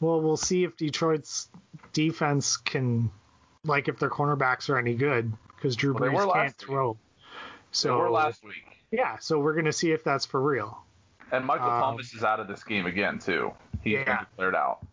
Well, 0.00 0.22
we'll 0.22 0.38
see 0.38 0.64
if 0.64 0.76
Detroit's 0.78 1.50
defense 1.92 2.56
can, 2.56 3.10
like, 3.64 3.88
if 3.88 3.98
their 3.98 4.08
cornerbacks 4.08 4.70
are 4.70 4.78
any 4.78 4.94
good, 4.94 5.30
because 5.60 5.76
Drew 5.76 5.92
well, 5.92 6.10
Brees 6.10 6.32
can't 6.32 6.56
throw. 6.56 6.96
So 7.70 7.88
they 7.88 7.94
were 7.94 8.10
last 8.10 8.42
week. 8.42 8.78
Yeah, 8.90 9.18
so 9.18 9.38
we're 9.38 9.54
gonna 9.54 9.72
see 9.72 9.92
if 9.92 10.02
that's 10.02 10.24
for 10.24 10.40
real. 10.40 10.82
And 11.30 11.44
Michael 11.44 11.70
um, 11.70 11.80
Thomas 11.80 12.14
is 12.14 12.24
out 12.24 12.40
of 12.40 12.48
this 12.48 12.64
game 12.64 12.86
again 12.86 13.18
too. 13.18 13.52
He's 13.82 13.92
yeah. 13.92 14.04
been 14.04 14.18
declared 14.30 14.54
out. 14.56 14.84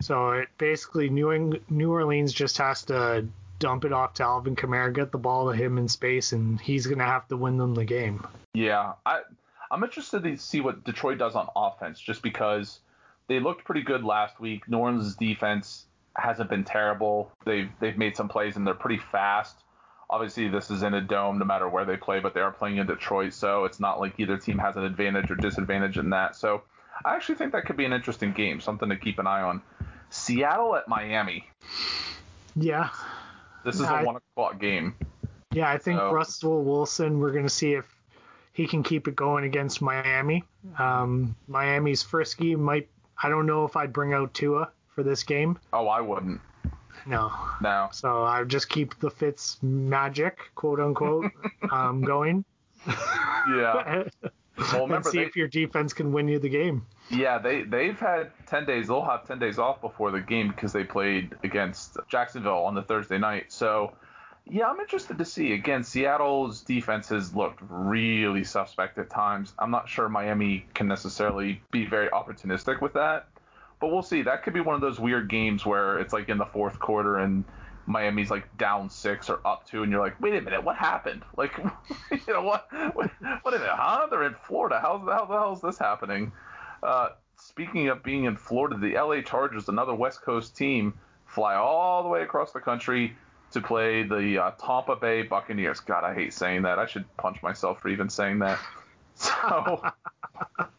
So 0.00 0.32
it 0.32 0.48
basically 0.58 1.08
New 1.08 1.60
New 1.70 1.92
Orleans 1.92 2.32
just 2.32 2.58
has 2.58 2.82
to 2.84 3.26
dump 3.58 3.84
it 3.84 3.92
off 3.92 4.14
to 4.14 4.24
Alvin 4.24 4.56
Kamara, 4.56 4.92
get 4.92 5.12
the 5.12 5.18
ball 5.18 5.50
to 5.50 5.56
him 5.56 5.78
in 5.78 5.88
space, 5.88 6.32
and 6.32 6.60
he's 6.60 6.86
gonna 6.86 7.06
have 7.06 7.28
to 7.28 7.36
win 7.36 7.56
them 7.56 7.74
the 7.74 7.84
game. 7.84 8.26
Yeah, 8.54 8.94
I 9.06 9.22
I'm 9.70 9.82
interested 9.82 10.24
to 10.24 10.36
see 10.36 10.60
what 10.60 10.84
Detroit 10.84 11.18
does 11.18 11.34
on 11.34 11.48
offense, 11.56 11.98
just 11.98 12.22
because 12.22 12.80
they 13.28 13.40
looked 13.40 13.64
pretty 13.64 13.82
good 13.82 14.04
last 14.04 14.40
week. 14.40 14.68
New 14.68 14.78
Orleans' 14.78 15.16
defense 15.16 15.86
hasn't 16.16 16.50
been 16.50 16.64
terrible. 16.64 17.30
They've 17.46 17.70
they've 17.80 17.96
made 17.96 18.16
some 18.16 18.28
plays 18.28 18.56
and 18.56 18.66
they're 18.66 18.74
pretty 18.74 19.00
fast. 19.10 19.56
Obviously, 20.12 20.48
this 20.48 20.70
is 20.70 20.82
in 20.82 20.92
a 20.92 21.00
dome, 21.00 21.38
no 21.38 21.44
matter 21.46 21.66
where 21.68 21.86
they 21.86 21.96
play, 21.96 22.20
but 22.20 22.34
they 22.34 22.40
are 22.40 22.52
playing 22.52 22.76
in 22.76 22.86
Detroit, 22.86 23.32
so 23.32 23.64
it's 23.64 23.80
not 23.80 23.98
like 23.98 24.12
either 24.18 24.36
team 24.36 24.58
has 24.58 24.76
an 24.76 24.84
advantage 24.84 25.30
or 25.30 25.36
disadvantage 25.36 25.96
in 25.96 26.10
that. 26.10 26.36
So 26.36 26.62
I 27.04 27.16
actually 27.16 27.36
think 27.36 27.52
that 27.52 27.64
could 27.64 27.78
be 27.78 27.86
an 27.86 27.94
interesting 27.94 28.32
game, 28.32 28.60
something 28.60 28.90
to 28.90 28.96
keep 28.96 29.18
an 29.18 29.26
eye 29.26 29.40
on. 29.40 29.62
Seattle 30.10 30.76
at 30.76 30.86
Miami. 30.86 31.48
Yeah. 32.54 32.90
This 33.64 33.76
is 33.76 33.82
I, 33.82 34.02
a 34.02 34.04
one 34.04 34.16
o'clock 34.16 34.60
game. 34.60 34.94
Yeah, 35.52 35.70
I 35.70 35.78
think 35.78 35.98
so. 35.98 36.12
Russell 36.12 36.62
Wilson. 36.62 37.18
We're 37.18 37.32
going 37.32 37.46
to 37.46 37.50
see 37.50 37.72
if 37.72 37.86
he 38.52 38.66
can 38.66 38.82
keep 38.82 39.08
it 39.08 39.16
going 39.16 39.44
against 39.44 39.80
Miami. 39.80 40.44
Um, 40.78 41.34
Miami's 41.48 42.02
frisky. 42.02 42.54
Might 42.54 42.88
I 43.22 43.28
don't 43.28 43.46
know 43.46 43.64
if 43.64 43.76
I'd 43.76 43.92
bring 43.92 44.12
out 44.12 44.34
Tua 44.34 44.70
for 44.88 45.02
this 45.02 45.22
game. 45.22 45.58
Oh, 45.72 45.88
I 45.88 46.00
wouldn't. 46.00 46.40
No. 47.06 47.32
No. 47.60 47.88
So 47.92 48.22
I 48.24 48.44
just 48.44 48.68
keep 48.68 48.98
the 49.00 49.10
Fitz 49.10 49.58
magic, 49.62 50.38
quote 50.54 50.80
unquote, 50.80 51.30
um, 51.70 52.02
going. 52.02 52.44
Yeah. 52.86 54.04
Well, 54.58 54.82
remember, 54.82 54.96
and 54.96 55.04
see 55.06 55.18
they, 55.18 55.24
if 55.24 55.34
your 55.34 55.48
defense 55.48 55.92
can 55.92 56.12
win 56.12 56.28
you 56.28 56.38
the 56.38 56.48
game. 56.48 56.86
Yeah, 57.10 57.38
they 57.38 57.62
they've 57.62 57.98
had 57.98 58.30
ten 58.46 58.66
days. 58.66 58.88
They'll 58.88 59.04
have 59.04 59.26
ten 59.26 59.38
days 59.38 59.58
off 59.58 59.80
before 59.80 60.10
the 60.10 60.20
game 60.20 60.48
because 60.48 60.72
they 60.72 60.84
played 60.84 61.34
against 61.42 61.96
Jacksonville 62.08 62.58
on 62.58 62.74
the 62.74 62.82
Thursday 62.82 63.18
night. 63.18 63.50
So, 63.50 63.94
yeah, 64.46 64.68
I'm 64.68 64.78
interested 64.78 65.16
to 65.18 65.24
see. 65.24 65.52
Again, 65.52 65.82
Seattle's 65.82 66.60
defense 66.60 67.08
has 67.08 67.34
looked 67.34 67.60
really 67.68 68.44
suspect 68.44 68.98
at 68.98 69.08
times. 69.08 69.54
I'm 69.58 69.70
not 69.70 69.88
sure 69.88 70.08
Miami 70.08 70.66
can 70.74 70.86
necessarily 70.86 71.62
be 71.70 71.86
very 71.86 72.08
opportunistic 72.08 72.82
with 72.82 72.92
that, 72.92 73.28
but 73.82 73.90
we'll 73.90 74.00
see. 74.00 74.22
That 74.22 74.44
could 74.44 74.54
be 74.54 74.60
one 74.60 74.76
of 74.76 74.80
those 74.80 75.00
weird 75.00 75.28
games 75.28 75.66
where 75.66 75.98
it's 75.98 76.12
like 76.12 76.28
in 76.28 76.38
the 76.38 76.46
fourth 76.46 76.78
quarter 76.78 77.18
and 77.18 77.44
Miami's 77.86 78.30
like 78.30 78.56
down 78.56 78.88
six 78.88 79.28
or 79.28 79.40
up 79.44 79.66
two, 79.66 79.82
and 79.82 79.90
you're 79.90 80.00
like, 80.00 80.20
wait 80.20 80.34
a 80.34 80.40
minute, 80.40 80.62
what 80.62 80.76
happened? 80.76 81.24
Like, 81.36 81.58
you 81.58 82.32
know 82.32 82.42
what? 82.42 82.68
What, 82.94 83.10
what 83.42 83.54
huh? 83.60 84.06
They're 84.08 84.22
in 84.22 84.36
Florida. 84.46 84.78
How, 84.80 84.98
how 84.98 85.24
the 85.24 85.34
hell 85.34 85.52
is 85.52 85.60
this 85.60 85.78
happening? 85.78 86.30
Uh, 86.80 87.08
speaking 87.36 87.88
of 87.88 88.04
being 88.04 88.24
in 88.24 88.36
Florida, 88.36 88.78
the 88.78 88.94
LA 88.94 89.22
Chargers, 89.22 89.68
another 89.68 89.94
West 89.94 90.22
Coast 90.22 90.56
team, 90.56 90.94
fly 91.26 91.56
all 91.56 92.04
the 92.04 92.08
way 92.08 92.22
across 92.22 92.52
the 92.52 92.60
country 92.60 93.16
to 93.50 93.60
play 93.60 94.04
the 94.04 94.38
uh, 94.38 94.50
Tampa 94.52 94.94
Bay 94.94 95.22
Buccaneers. 95.22 95.80
God, 95.80 96.04
I 96.04 96.14
hate 96.14 96.32
saying 96.32 96.62
that. 96.62 96.78
I 96.78 96.86
should 96.86 97.04
punch 97.16 97.42
myself 97.42 97.80
for 97.80 97.88
even 97.88 98.08
saying 98.08 98.38
that. 98.38 98.60
So, 99.14 99.82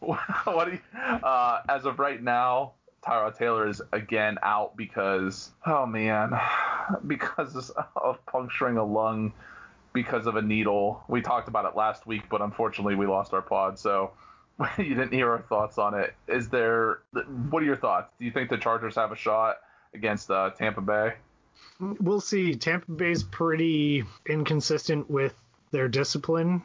what 0.00 0.64
do 0.64 0.72
you, 0.72 0.80
uh, 0.98 1.62
as 1.68 1.84
of 1.84 2.00
right 2.00 2.20
now, 2.20 2.72
Tyrod 3.04 3.36
Taylor 3.36 3.68
is 3.68 3.82
again 3.92 4.38
out 4.42 4.76
because, 4.76 5.50
oh 5.66 5.86
man, 5.86 6.32
because 7.06 7.70
of 7.96 8.24
puncturing 8.26 8.76
a 8.76 8.84
lung 8.84 9.32
because 9.92 10.26
of 10.26 10.36
a 10.36 10.42
needle. 10.42 11.02
We 11.08 11.22
talked 11.22 11.48
about 11.48 11.64
it 11.64 11.76
last 11.76 12.06
week, 12.06 12.24
but 12.28 12.42
unfortunately 12.42 12.96
we 12.96 13.06
lost 13.06 13.32
our 13.32 13.42
pod, 13.42 13.78
so 13.78 14.12
you 14.78 14.94
didn't 14.94 15.12
hear 15.12 15.30
our 15.30 15.42
thoughts 15.42 15.78
on 15.78 15.94
it. 15.94 16.14
Is 16.28 16.48
there? 16.48 17.00
What 17.50 17.62
are 17.62 17.66
your 17.66 17.76
thoughts? 17.76 18.12
Do 18.18 18.24
you 18.24 18.30
think 18.30 18.50
the 18.50 18.58
Chargers 18.58 18.96
have 18.96 19.12
a 19.12 19.16
shot 19.16 19.56
against 19.94 20.30
uh, 20.30 20.50
Tampa 20.50 20.80
Bay? 20.80 21.14
We'll 21.80 22.20
see. 22.20 22.54
Tampa 22.56 22.90
Bay's 22.90 23.22
pretty 23.22 24.04
inconsistent 24.26 25.08
with 25.08 25.34
their 25.70 25.88
discipline, 25.88 26.62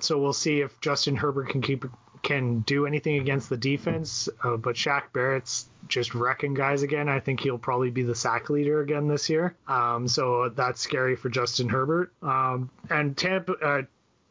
so 0.00 0.18
we'll 0.18 0.32
see 0.32 0.60
if 0.60 0.80
Justin 0.80 1.16
Herbert 1.16 1.48
can 1.48 1.62
keep 1.62 1.84
can 2.22 2.60
do 2.60 2.86
anything 2.86 3.16
against 3.16 3.48
the 3.48 3.56
defense. 3.56 4.28
Uh, 4.42 4.56
but 4.56 4.76
Shaq 4.76 5.12
Barrett's 5.12 5.66
just 5.88 6.14
wrecking 6.14 6.54
guys 6.54 6.82
again. 6.82 7.08
I 7.08 7.20
think 7.20 7.40
he'll 7.40 7.58
probably 7.58 7.90
be 7.90 8.02
the 8.02 8.14
sack 8.14 8.48
leader 8.50 8.80
again 8.80 9.08
this 9.08 9.28
year. 9.28 9.54
Um, 9.66 10.06
so 10.08 10.48
that's 10.48 10.80
scary 10.80 11.16
for 11.16 11.28
Justin 11.28 11.68
Herbert. 11.68 12.12
Um, 12.22 12.70
and 12.88 13.16
Tampa, 13.16 13.52
uh, 13.54 13.82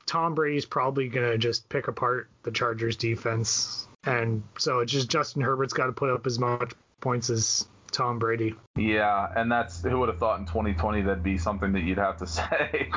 Tom 0.06 0.36
Brady's 0.36 0.66
probably 0.66 1.08
gonna 1.10 1.38
just 1.38 1.70
pick 1.70 1.88
apart 1.88 2.30
the 2.44 2.52
Chargers 2.52 2.96
defense. 2.96 3.88
And 4.04 4.44
so 4.58 4.80
it's 4.80 4.92
just 4.92 5.10
Justin 5.10 5.42
Herbert's 5.42 5.74
got 5.74 5.86
to 5.86 5.92
put 5.92 6.10
up 6.10 6.26
as 6.26 6.40
much 6.40 6.74
points 7.02 7.30
as 7.30 7.68
Tom 7.92 8.18
Brady. 8.20 8.56
Yeah, 8.76 9.28
and 9.36 9.52
that's 9.52 9.84
who 9.84 10.00
would 10.00 10.10
have 10.10 10.18
thought 10.18 10.40
in 10.40 10.46
2020 10.46 11.02
that'd 11.04 11.24
be 11.24 11.38
something 11.38 11.72
that 11.74 11.84
you'd 11.84 11.98
have 11.98 12.18
to 12.18 12.28
say. 12.28 12.90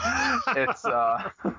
it's 0.56 0.84
uh 0.84 1.30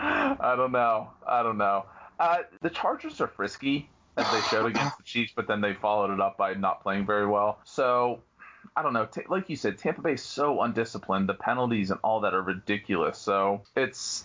I 0.00 0.54
don't 0.56 0.72
know. 0.72 1.10
I 1.26 1.42
don't 1.42 1.58
know. 1.58 1.84
Uh, 2.18 2.38
the 2.62 2.70
Chargers 2.70 3.20
are 3.20 3.28
frisky 3.28 3.88
as 4.16 4.30
they 4.32 4.40
showed 4.42 4.66
against 4.70 4.96
the 4.96 5.02
Chiefs, 5.04 5.32
but 5.34 5.46
then 5.46 5.60
they 5.60 5.74
followed 5.74 6.12
it 6.12 6.20
up 6.20 6.36
by 6.36 6.54
not 6.54 6.82
playing 6.82 7.06
very 7.06 7.26
well. 7.26 7.60
So 7.64 8.20
I 8.76 8.82
don't 8.82 8.92
know. 8.92 9.06
T- 9.06 9.22
like 9.28 9.48
you 9.48 9.56
said, 9.56 9.78
Tampa 9.78 10.02
Bay 10.02 10.14
is 10.14 10.22
so 10.22 10.62
undisciplined. 10.62 11.28
The 11.28 11.34
penalties 11.34 11.90
and 11.90 12.00
all 12.02 12.20
that 12.20 12.34
are 12.34 12.42
ridiculous. 12.42 13.18
So 13.18 13.62
it's 13.76 14.24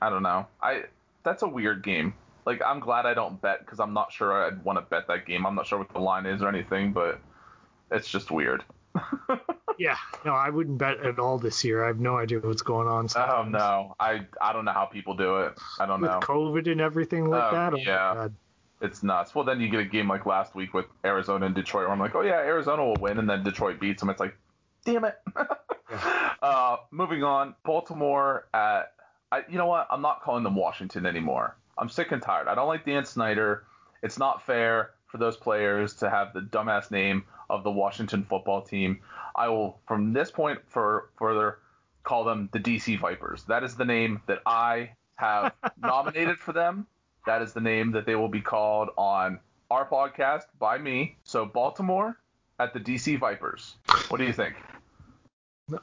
I 0.00 0.10
don't 0.10 0.22
know. 0.22 0.46
I 0.62 0.84
that's 1.22 1.42
a 1.42 1.48
weird 1.48 1.82
game. 1.82 2.14
Like 2.46 2.60
I'm 2.64 2.80
glad 2.80 3.06
I 3.06 3.14
don't 3.14 3.40
bet 3.40 3.60
because 3.60 3.80
I'm 3.80 3.94
not 3.94 4.12
sure 4.12 4.46
I'd 4.46 4.64
want 4.64 4.78
to 4.78 4.82
bet 4.82 5.08
that 5.08 5.26
game. 5.26 5.46
I'm 5.46 5.54
not 5.54 5.66
sure 5.66 5.78
what 5.78 5.88
the 5.90 6.00
line 6.00 6.26
is 6.26 6.42
or 6.42 6.48
anything, 6.48 6.92
but 6.92 7.20
it's 7.90 8.08
just 8.08 8.30
weird. 8.30 8.64
yeah, 9.78 9.96
no, 10.24 10.32
I 10.32 10.50
wouldn't 10.50 10.78
bet 10.78 11.04
at 11.04 11.18
all 11.18 11.38
this 11.38 11.64
year. 11.64 11.84
I 11.84 11.88
have 11.88 12.00
no 12.00 12.16
idea 12.16 12.40
what's 12.40 12.62
going 12.62 12.88
on. 12.88 13.08
Sometimes. 13.08 13.54
Oh 13.54 13.58
no, 13.58 13.96
I 13.98 14.26
I 14.40 14.52
don't 14.52 14.64
know 14.64 14.72
how 14.72 14.86
people 14.86 15.14
do 15.14 15.40
it. 15.40 15.54
I 15.80 15.86
don't 15.86 16.00
With 16.00 16.10
know. 16.10 16.20
COVID 16.20 16.70
and 16.70 16.80
everything 16.80 17.28
like 17.28 17.52
oh, 17.52 17.54
that. 17.54 17.74
Oh, 17.74 17.76
yeah, 17.76 18.28
it's 18.80 19.02
nuts. 19.02 19.34
Well, 19.34 19.44
then 19.44 19.60
you 19.60 19.68
get 19.68 19.80
a 19.80 19.84
game 19.84 20.08
like 20.08 20.26
last 20.26 20.54
week 20.54 20.74
with 20.74 20.86
Arizona 21.04 21.46
and 21.46 21.54
Detroit, 21.54 21.84
where 21.84 21.92
I'm 21.92 22.00
like, 22.00 22.14
oh 22.14 22.22
yeah, 22.22 22.38
Arizona 22.38 22.84
will 22.84 22.96
win, 23.00 23.18
and 23.18 23.28
then 23.28 23.42
Detroit 23.42 23.80
beats 23.80 24.00
them. 24.00 24.10
It's 24.10 24.20
like, 24.20 24.36
damn 24.84 25.04
it. 25.04 25.16
yeah. 25.90 26.32
uh, 26.42 26.76
moving 26.90 27.22
on, 27.22 27.54
Baltimore 27.64 28.46
at. 28.54 28.92
I, 29.32 29.42
you 29.48 29.58
know 29.58 29.66
what? 29.66 29.88
I'm 29.90 30.02
not 30.02 30.22
calling 30.22 30.44
them 30.44 30.54
Washington 30.54 31.06
anymore. 31.06 31.56
I'm 31.76 31.88
sick 31.88 32.12
and 32.12 32.22
tired. 32.22 32.46
I 32.46 32.54
don't 32.54 32.68
like 32.68 32.84
Dan 32.84 33.04
Snyder. 33.04 33.64
It's 34.02 34.18
not 34.18 34.46
fair 34.46 34.90
for 35.06 35.18
those 35.18 35.36
players 35.36 35.94
to 35.94 36.10
have 36.10 36.32
the 36.32 36.40
dumbass 36.40 36.90
name 36.90 37.24
of 37.50 37.64
the 37.64 37.70
Washington 37.70 38.24
football 38.24 38.62
team. 38.62 39.00
I 39.36 39.48
will, 39.48 39.80
from 39.86 40.12
this 40.12 40.30
point 40.30 40.60
for 40.68 41.10
further, 41.18 41.58
call 42.02 42.24
them 42.24 42.48
the 42.52 42.60
DC 42.60 42.98
Vipers. 42.98 43.44
That 43.44 43.64
is 43.64 43.76
the 43.76 43.84
name 43.84 44.22
that 44.26 44.40
I 44.46 44.90
have 45.16 45.52
nominated 45.82 46.38
for 46.38 46.52
them. 46.52 46.86
That 47.26 47.42
is 47.42 47.52
the 47.52 47.60
name 47.60 47.92
that 47.92 48.06
they 48.06 48.14
will 48.14 48.28
be 48.28 48.40
called 48.40 48.90
on 48.96 49.40
our 49.70 49.88
podcast 49.88 50.42
by 50.58 50.78
me. 50.78 51.16
So 51.24 51.46
Baltimore 51.46 52.18
at 52.58 52.74
the 52.74 52.80
DC 52.80 53.18
Vipers. 53.18 53.76
What 54.08 54.18
do 54.18 54.24
you 54.24 54.32
think? 54.32 54.54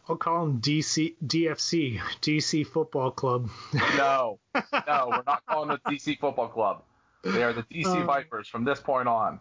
I'll 0.08 0.16
call 0.16 0.46
them 0.46 0.62
DC 0.62 1.16
DFC 1.26 2.00
DC 2.22 2.68
Football 2.68 3.12
Club. 3.12 3.50
no, 3.98 4.40
no, 4.56 5.08
we're 5.10 5.24
not 5.26 5.44
calling 5.50 5.70
them 5.70 5.80
the 5.86 5.92
DC 5.92 6.20
Football 6.20 6.50
Club. 6.50 6.84
They 7.24 7.44
are 7.44 7.54
the 7.54 7.64
DC 7.64 7.88
um, 7.88 8.06
Vipers 8.06 8.48
from 8.48 8.64
this 8.64 8.80
point 8.80 9.08
on. 9.08 9.40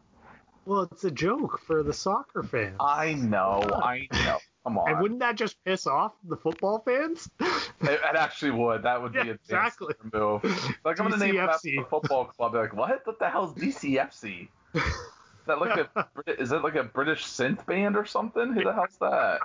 Well, 0.67 0.89
it's 0.93 1.05
a 1.05 1.11
joke 1.11 1.61
for 1.61 1.83
the 1.83 1.93
soccer 1.93 2.43
fans. 2.43 2.77
I 2.81 3.15
know, 3.15 3.63
I 3.83 4.07
know. 4.13 4.39
Come 4.65 4.79
on. 4.79 4.91
And 4.91 5.01
wouldn't 5.01 5.21
that 5.21 5.37
just 5.37 5.57
piss 5.65 5.87
off 5.87 6.13
the 6.29 6.37
football 6.37 6.83
fans? 6.85 7.29
It, 7.83 7.93
it 7.93 8.15
actually 8.15 8.51
would. 8.51 8.83
That 8.83 9.01
would 9.01 9.15
yeah, 9.15 9.23
be 9.23 9.31
a 9.31 9.33
exactly 9.33 9.95
move. 10.13 10.45
Like 10.85 11.01
I'm 11.01 11.09
gonna 11.09 11.17
name 11.17 11.37
that 11.37 11.63
the 11.63 11.83
football 11.89 12.27
club. 12.27 12.53
They're 12.53 12.65
like, 12.65 12.77
what? 12.77 13.01
What 13.07 13.19
the 13.19 13.31
hell 13.31 13.47
is 13.47 13.53
DCFC? 13.53 14.49
Is 14.75 14.83
that 15.47 15.61
like 15.63 15.79
a 15.79 16.09
is 16.39 16.51
that 16.51 16.63
like 16.63 16.75
a 16.75 16.85
British 16.85 17.25
synth 17.25 17.65
band 17.65 17.97
or 17.97 18.05
something? 18.05 18.53
Who 18.53 18.65
the 18.65 18.75
hell's 18.75 18.99
that? 19.01 19.41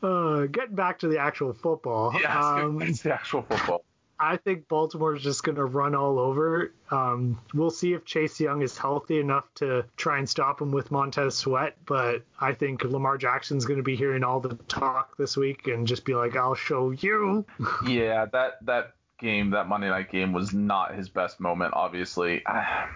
Uh, 0.00 0.46
getting 0.46 0.76
back 0.76 1.00
to 1.00 1.08
the 1.08 1.18
actual 1.18 1.52
football. 1.52 2.16
Yeah, 2.20 2.38
um, 2.38 2.80
it's 2.82 3.02
the 3.02 3.12
actual 3.12 3.42
football. 3.42 3.84
I 4.20 4.36
think 4.36 4.66
Baltimore 4.66 5.14
is 5.14 5.22
just 5.22 5.44
going 5.44 5.56
to 5.56 5.64
run 5.64 5.94
all 5.94 6.18
over. 6.18 6.72
Um, 6.90 7.40
we'll 7.54 7.70
see 7.70 7.92
if 7.92 8.04
Chase 8.04 8.40
Young 8.40 8.62
is 8.62 8.76
healthy 8.76 9.20
enough 9.20 9.44
to 9.56 9.84
try 9.96 10.18
and 10.18 10.28
stop 10.28 10.60
him 10.60 10.72
with 10.72 10.90
Montez 10.90 11.36
Sweat, 11.36 11.76
but 11.86 12.22
I 12.40 12.52
think 12.52 12.82
Lamar 12.82 13.16
Jackson's 13.16 13.64
going 13.64 13.76
to 13.76 13.84
be 13.84 13.94
hearing 13.94 14.24
all 14.24 14.40
the 14.40 14.56
talk 14.66 15.16
this 15.16 15.36
week 15.36 15.68
and 15.68 15.86
just 15.86 16.04
be 16.04 16.14
like, 16.14 16.36
"I'll 16.36 16.56
show 16.56 16.90
you." 16.90 17.46
yeah, 17.86 18.26
that 18.26 18.64
that 18.66 18.94
game, 19.20 19.50
that 19.50 19.68
Monday 19.68 19.88
night 19.88 20.10
game, 20.10 20.32
was 20.32 20.52
not 20.52 20.94
his 20.94 21.08
best 21.08 21.38
moment. 21.38 21.74
Obviously, 21.74 22.42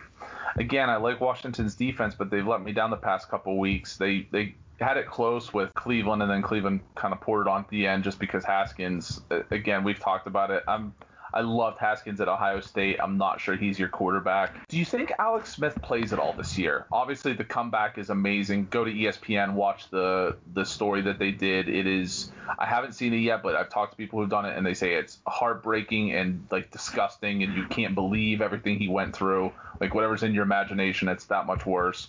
again, 0.57 0.91
I 0.91 0.97
like 0.97 1.21
Washington's 1.21 1.77
defense, 1.77 2.17
but 2.17 2.31
they've 2.31 2.47
let 2.47 2.63
me 2.63 2.73
down 2.73 2.91
the 2.91 2.97
past 2.97 3.29
couple 3.29 3.59
weeks. 3.59 3.97
They 3.97 4.27
they 4.33 4.57
had 4.81 4.97
it 4.97 5.07
close 5.07 5.55
with 5.55 5.73
Cleveland, 5.75 6.21
and 6.23 6.31
then 6.31 6.43
Cleveland 6.43 6.81
kind 6.97 7.15
of 7.15 7.21
poured 7.21 7.47
it 7.47 7.51
on 7.51 7.61
at 7.61 7.69
the 7.69 7.87
end 7.87 8.03
just 8.03 8.19
because 8.19 8.45
Haskins. 8.45 9.21
Again, 9.53 9.85
we've 9.85 10.01
talked 10.01 10.27
about 10.27 10.51
it. 10.51 10.65
I'm 10.67 10.93
I 11.35 11.41
loved 11.41 11.79
Haskins 11.79 12.21
at 12.21 12.29
Ohio 12.29 12.61
State. 12.61 12.99
I'm 13.03 13.17
not 13.17 13.41
sure 13.41 13.57
he's 13.57 13.79
your 13.79 13.89
quarterback. 13.89 14.69
Do 14.69 14.79
you 14.79 14.85
think 14.85 15.13
Alex 15.19 15.55
Smith 15.55 15.81
plays 15.83 16.13
at 16.13 16.19
all 16.19 16.33
this 16.33 16.59
year? 16.59 16.87
Obviously, 16.93 17.33
the 17.33 17.45
comeback 17.45 17.99
is 17.99 18.11
amazing. 18.11 18.69
Go 18.71 18.85
to 18.85 18.91
ESPN, 18.91 19.55
watch 19.55 19.89
the 19.91 20.37
the 20.55 20.65
story 20.65 21.01
that 21.03 21.19
they 21.19 21.31
did. 21.31 21.69
It 21.69 21.87
is. 21.87 22.31
I 22.59 22.67
haven't 22.67 22.93
seen 22.93 23.15
it 23.15 23.19
yet, 23.19 23.43
but 23.43 23.55
I've 23.55 23.71
talked 23.71 23.93
to 23.93 23.97
people 23.97 24.21
who've 24.21 24.29
done 24.29 24.45
it, 24.45 24.57
and 24.57 24.67
they 24.67 24.75
say 24.75 24.95
it's 24.95 25.19
heartbreaking 25.27 26.13
and 26.13 26.47
like 26.51 26.71
disgusting, 26.71 27.43
and 27.43 27.55
you 27.57 27.67
can't 27.67 27.95
believe 27.95 28.41
everything 28.41 28.79
he 28.79 28.89
went 28.89 29.15
through. 29.15 29.53
Like 29.81 29.95
whatever's 29.95 30.23
in 30.23 30.35
your 30.35 30.45
imagination, 30.45 31.09
it's 31.09 31.25
that 31.27 31.47
much 31.47 31.67
worse 31.67 32.09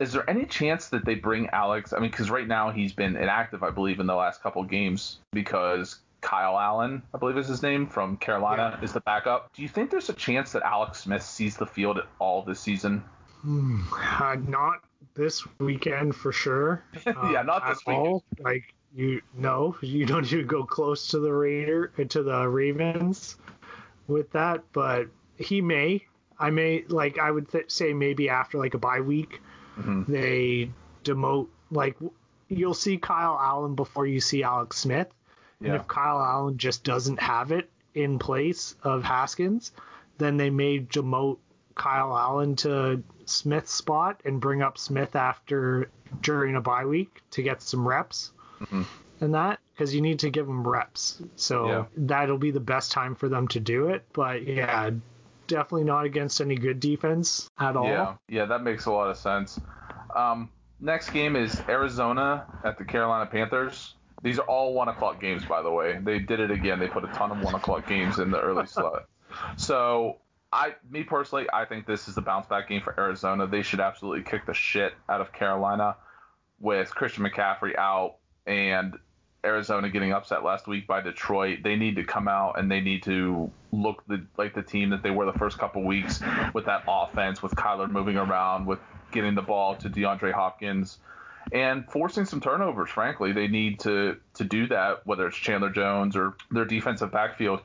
is 0.00 0.12
there 0.12 0.28
any 0.28 0.44
chance 0.44 0.88
that 0.88 1.04
they 1.04 1.14
bring 1.14 1.48
Alex? 1.50 1.92
I 1.92 2.00
mean, 2.00 2.10
because 2.10 2.30
right 2.30 2.46
now 2.46 2.70
he's 2.70 2.92
been 2.92 3.16
inactive, 3.16 3.62
I 3.62 3.70
believe, 3.70 4.00
in 4.00 4.06
the 4.06 4.14
last 4.14 4.42
couple 4.42 4.62
games 4.64 5.18
because 5.32 5.98
Kyle 6.24 6.58
Allen, 6.58 7.02
I 7.12 7.18
believe 7.18 7.36
is 7.36 7.46
his 7.46 7.62
name, 7.62 7.86
from 7.86 8.16
Carolina, 8.16 8.76
yeah. 8.78 8.84
is 8.84 8.94
the 8.94 9.00
backup. 9.00 9.52
Do 9.52 9.60
you 9.62 9.68
think 9.68 9.90
there's 9.90 10.08
a 10.08 10.14
chance 10.14 10.52
that 10.52 10.62
Alex 10.62 11.00
Smith 11.00 11.22
sees 11.22 11.56
the 11.56 11.66
field 11.66 11.98
at 11.98 12.06
all 12.18 12.42
this 12.42 12.58
season? 12.58 13.04
Hmm, 13.42 13.82
uh, 13.92 14.36
not 14.48 14.80
this 15.14 15.46
weekend 15.58 16.16
for 16.16 16.32
sure. 16.32 16.82
yeah, 17.06 17.42
not 17.42 17.68
this 17.68 17.78
weekend. 17.86 18.06
All. 18.06 18.24
Like 18.40 18.74
you, 18.94 19.20
no, 19.36 19.76
you 19.82 20.06
don't 20.06 20.24
even 20.32 20.46
go 20.46 20.64
close 20.64 21.08
to 21.08 21.18
the 21.20 21.30
Raider 21.30 21.88
to 22.08 22.22
the 22.22 22.48
Ravens 22.48 23.36
with 24.08 24.32
that, 24.32 24.64
but 24.72 25.08
he 25.36 25.60
may. 25.60 26.06
I 26.38 26.48
may 26.50 26.84
like 26.88 27.18
I 27.18 27.30
would 27.30 27.50
th- 27.52 27.70
say 27.70 27.92
maybe 27.92 28.30
after 28.30 28.58
like 28.58 28.72
a 28.72 28.78
bye 28.78 29.00
week, 29.00 29.42
mm-hmm. 29.78 30.10
they 30.10 30.70
demote 31.04 31.48
like 31.70 31.96
you'll 32.48 32.72
see 32.72 32.96
Kyle 32.96 33.38
Allen 33.38 33.74
before 33.74 34.06
you 34.06 34.20
see 34.20 34.42
Alex 34.42 34.78
Smith 34.78 35.08
yeah. 35.60 35.68
And 35.68 35.76
if 35.76 35.88
Kyle 35.88 36.20
Allen 36.20 36.58
just 36.58 36.84
doesn't 36.84 37.20
have 37.20 37.52
it 37.52 37.70
in 37.94 38.18
place 38.18 38.74
of 38.82 39.02
Haskins, 39.02 39.72
then 40.18 40.36
they 40.36 40.50
may 40.50 40.80
demote 40.80 41.38
Kyle 41.74 42.16
Allen 42.16 42.56
to 42.56 43.02
Smith's 43.26 43.72
spot 43.72 44.20
and 44.24 44.40
bring 44.40 44.62
up 44.62 44.78
Smith 44.78 45.16
after 45.16 45.90
during 46.20 46.56
a 46.56 46.60
bye 46.60 46.84
week 46.84 47.22
to 47.32 47.42
get 47.42 47.62
some 47.62 47.86
reps 47.86 48.32
mm-hmm. 48.60 48.82
and 49.20 49.34
that 49.34 49.58
because 49.72 49.94
you 49.94 50.00
need 50.00 50.20
to 50.20 50.30
give 50.30 50.46
them 50.46 50.66
reps. 50.66 51.20
So 51.36 51.66
yeah. 51.66 51.84
that'll 51.96 52.38
be 52.38 52.52
the 52.52 52.60
best 52.60 52.92
time 52.92 53.14
for 53.14 53.28
them 53.28 53.48
to 53.48 53.60
do 53.60 53.88
it. 53.88 54.04
But 54.12 54.46
yeah, 54.46 54.90
definitely 55.46 55.84
not 55.84 56.04
against 56.04 56.40
any 56.40 56.54
good 56.54 56.80
defense 56.80 57.50
at 57.58 57.76
all. 57.76 57.86
Yeah, 57.86 58.14
yeah, 58.28 58.44
that 58.46 58.62
makes 58.62 58.86
a 58.86 58.92
lot 58.92 59.10
of 59.10 59.16
sense. 59.16 59.60
Um, 60.14 60.50
next 60.80 61.10
game 61.10 61.34
is 61.36 61.60
Arizona 61.68 62.46
at 62.64 62.78
the 62.78 62.84
Carolina 62.84 63.26
Panthers. 63.26 63.94
These 64.22 64.38
are 64.38 64.46
all 64.46 64.74
one 64.74 64.88
o'clock 64.88 65.20
games, 65.20 65.44
by 65.44 65.62
the 65.62 65.70
way. 65.70 65.98
They 66.02 66.18
did 66.18 66.40
it 66.40 66.50
again. 66.50 66.78
They 66.78 66.88
put 66.88 67.04
a 67.04 67.08
ton 67.08 67.30
of 67.30 67.42
one 67.42 67.54
o'clock 67.54 67.86
games 67.86 68.18
in 68.18 68.30
the 68.30 68.40
early 68.40 68.66
slot. 68.66 69.06
So 69.56 70.18
I, 70.52 70.74
me 70.88 71.02
personally, 71.02 71.46
I 71.52 71.64
think 71.64 71.86
this 71.86 72.08
is 72.08 72.14
the 72.14 72.22
bounce 72.22 72.46
back 72.46 72.68
game 72.68 72.80
for 72.80 72.98
Arizona. 72.98 73.46
They 73.46 73.62
should 73.62 73.80
absolutely 73.80 74.22
kick 74.22 74.46
the 74.46 74.54
shit 74.54 74.94
out 75.08 75.20
of 75.20 75.32
Carolina 75.32 75.96
with 76.60 76.94
Christian 76.94 77.24
McCaffrey 77.24 77.76
out 77.76 78.16
and 78.46 78.96
Arizona 79.44 79.90
getting 79.90 80.12
upset 80.12 80.42
last 80.42 80.66
week 80.66 80.86
by 80.86 81.00
Detroit. 81.00 81.58
They 81.62 81.76
need 81.76 81.96
to 81.96 82.04
come 82.04 82.28
out 82.28 82.58
and 82.58 82.70
they 82.70 82.80
need 82.80 83.02
to 83.02 83.50
look 83.72 84.04
the, 84.06 84.24
like 84.38 84.54
the 84.54 84.62
team 84.62 84.90
that 84.90 85.02
they 85.02 85.10
were 85.10 85.26
the 85.26 85.38
first 85.38 85.58
couple 85.58 85.84
weeks 85.84 86.22
with 86.54 86.66
that 86.66 86.84
offense, 86.88 87.42
with 87.42 87.54
Kyler 87.54 87.90
moving 87.90 88.16
around, 88.16 88.66
with 88.66 88.78
getting 89.12 89.34
the 89.34 89.42
ball 89.42 89.76
to 89.76 89.90
DeAndre 89.90 90.32
Hopkins 90.32 90.98
and 91.52 91.90
forcing 91.90 92.24
some 92.24 92.40
turnovers. 92.40 92.90
Frankly, 92.90 93.32
they 93.32 93.48
need 93.48 93.80
to 93.80 94.16
to 94.34 94.44
do 94.44 94.66
that, 94.68 95.06
whether 95.06 95.26
it's 95.26 95.36
Chandler 95.36 95.70
Jones 95.70 96.16
or 96.16 96.36
their 96.50 96.64
defensive 96.64 97.12
backfield. 97.12 97.60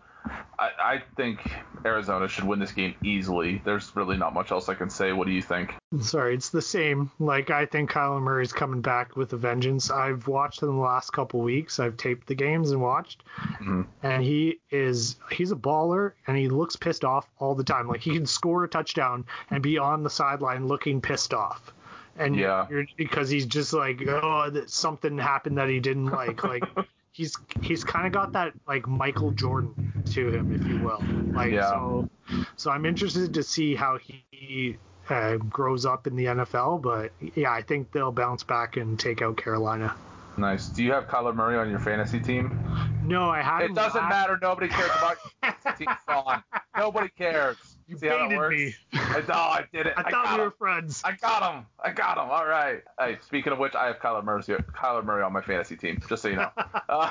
I, 0.60 0.70
I 0.84 1.04
think 1.16 1.40
Arizona 1.86 2.28
should 2.28 2.44
win 2.44 2.60
this 2.60 2.74
game 2.74 2.96
easily. 3.04 3.62
There's 3.64 3.96
really 3.96 4.18
not 4.18 4.34
much 4.34 4.52
else 4.52 4.68
I 4.68 4.74
can 4.74 4.90
say. 4.90 5.14
What 5.14 5.28
do 5.28 5.34
you 5.34 5.42
think? 5.42 5.74
Sorry, 6.02 6.36
it's 6.36 6.50
the 6.50 6.62
same. 6.62 7.10
Like 7.20 7.50
I 7.50 7.66
think 7.66 7.90
Kyler 7.90 8.22
Murray's 8.22 8.52
coming 8.52 8.82
back 8.82 9.16
with 9.16 9.32
a 9.34 9.38
vengeance. 9.38 9.90
I've 9.90 10.28
watched 10.28 10.62
him 10.62 10.68
the 10.68 10.82
last 10.82 11.12
couple 11.12 11.40
weeks. 11.40 11.80
I've 11.80 11.98
taped 11.98 12.28
the 12.28 12.36
games 12.36 12.72
and 12.72 12.82
watched, 12.82 13.24
mm-hmm. 13.38 13.84
and 14.04 14.24
he 14.24 14.60
is 14.70 15.16
he's 15.32 15.52
a 15.52 15.56
baller, 15.56 16.14
and 16.28 16.38
he 16.38 16.50
looks 16.50 16.76
pissed 16.76 17.06
off 17.06 17.28
all 17.40 17.56
the 17.56 17.64
time. 17.64 17.88
Like 17.88 18.02
he 18.02 18.14
can 18.14 18.26
score 18.26 18.66
a 18.66 18.68
touchdown 18.68 19.26
and 19.50 19.64
be 19.64 19.78
on 19.78 20.04
the 20.04 20.10
sideline 20.10 20.68
looking 20.68 21.02
pissed 21.02 21.34
off 21.34 21.74
and 22.20 22.36
yeah, 22.36 22.68
because 22.98 23.30
he's 23.30 23.46
just 23.46 23.74
like 23.74 24.02
oh 24.08 24.50
that 24.50 24.70
something 24.70 25.18
happened 25.18 25.58
that 25.58 25.70
he 25.70 25.80
didn't 25.80 26.08
like 26.08 26.44
like 26.44 26.64
he's 27.12 27.36
he's 27.62 27.84
kind 27.84 28.06
of 28.06 28.14
got 28.14 28.34
that 28.34 28.54
like 28.68 28.88
Michael 28.88 29.32
Jordan 29.32 30.04
to 30.12 30.30
him 30.30 30.54
if 30.54 30.68
you 30.68 30.80
will 30.80 31.04
like 31.34 31.52
yeah. 31.52 31.70
so 31.70 32.10
so 32.56 32.72
I'm 32.72 32.86
interested 32.86 33.34
to 33.34 33.44
see 33.44 33.74
how 33.74 33.98
he 34.32 34.78
uh, 35.10 35.38
grows 35.38 35.86
up 35.86 36.06
in 36.06 36.16
the 36.16 36.26
NFL 36.26 36.82
but 36.82 37.12
yeah 37.36 37.52
I 37.52 37.62
think 37.62 37.92
they'll 37.92 38.12
bounce 38.12 38.44
back 38.44 38.78
and 38.78 39.00
take 39.00 39.22
out 39.22 39.38
Carolina. 39.38 39.96
Nice. 40.38 40.68
Do 40.70 40.84
you 40.84 40.94
have 40.94 41.08
Kyler 41.08 41.36
Murray 41.36 41.58
on 41.58 41.70
your 41.70 41.80
fantasy 41.80 42.20
team? 42.20 42.58
No, 43.04 43.30
I 43.30 43.42
haven't. 43.42 43.72
It 43.72 43.76
doesn't 43.76 44.08
matter. 44.08 44.40
Nobody 44.42 44.70
cares 44.70 44.92
about 44.98 45.18
your 45.44 45.54
fantasy 45.64 45.86
team, 45.86 46.44
Nobody 46.78 47.10
cares. 47.10 47.58
You 47.90 47.98
See 47.98 48.08
baited 48.08 48.30
me. 48.52 48.76
I, 48.94 49.24
no, 49.28 49.34
I 49.34 49.66
did 49.74 49.88
it. 49.88 49.94
I, 49.98 50.04
I 50.06 50.12
thought 50.12 50.38
we 50.38 50.44
were 50.44 50.52
friends. 50.52 51.02
I 51.04 51.14
got 51.14 51.42
him. 51.42 51.66
I 51.84 51.92
got 51.92 52.20
him. 52.20 52.30
All 52.30 52.46
right. 52.46 52.84
Hey, 53.00 53.18
speaking 53.26 53.52
of 53.52 53.58
which, 53.58 53.74
I 53.74 53.88
have 53.88 53.98
Kyler 53.98 54.24
Murray, 54.24 54.44
Kyler 54.44 55.04
Murray 55.04 55.24
on 55.24 55.34
my 55.34 55.42
fantasy 55.42 55.76
team, 55.76 56.00
just 56.08 56.22
so 56.22 56.28
you 56.28 56.36
know. 56.36 56.52
uh, 56.90 57.10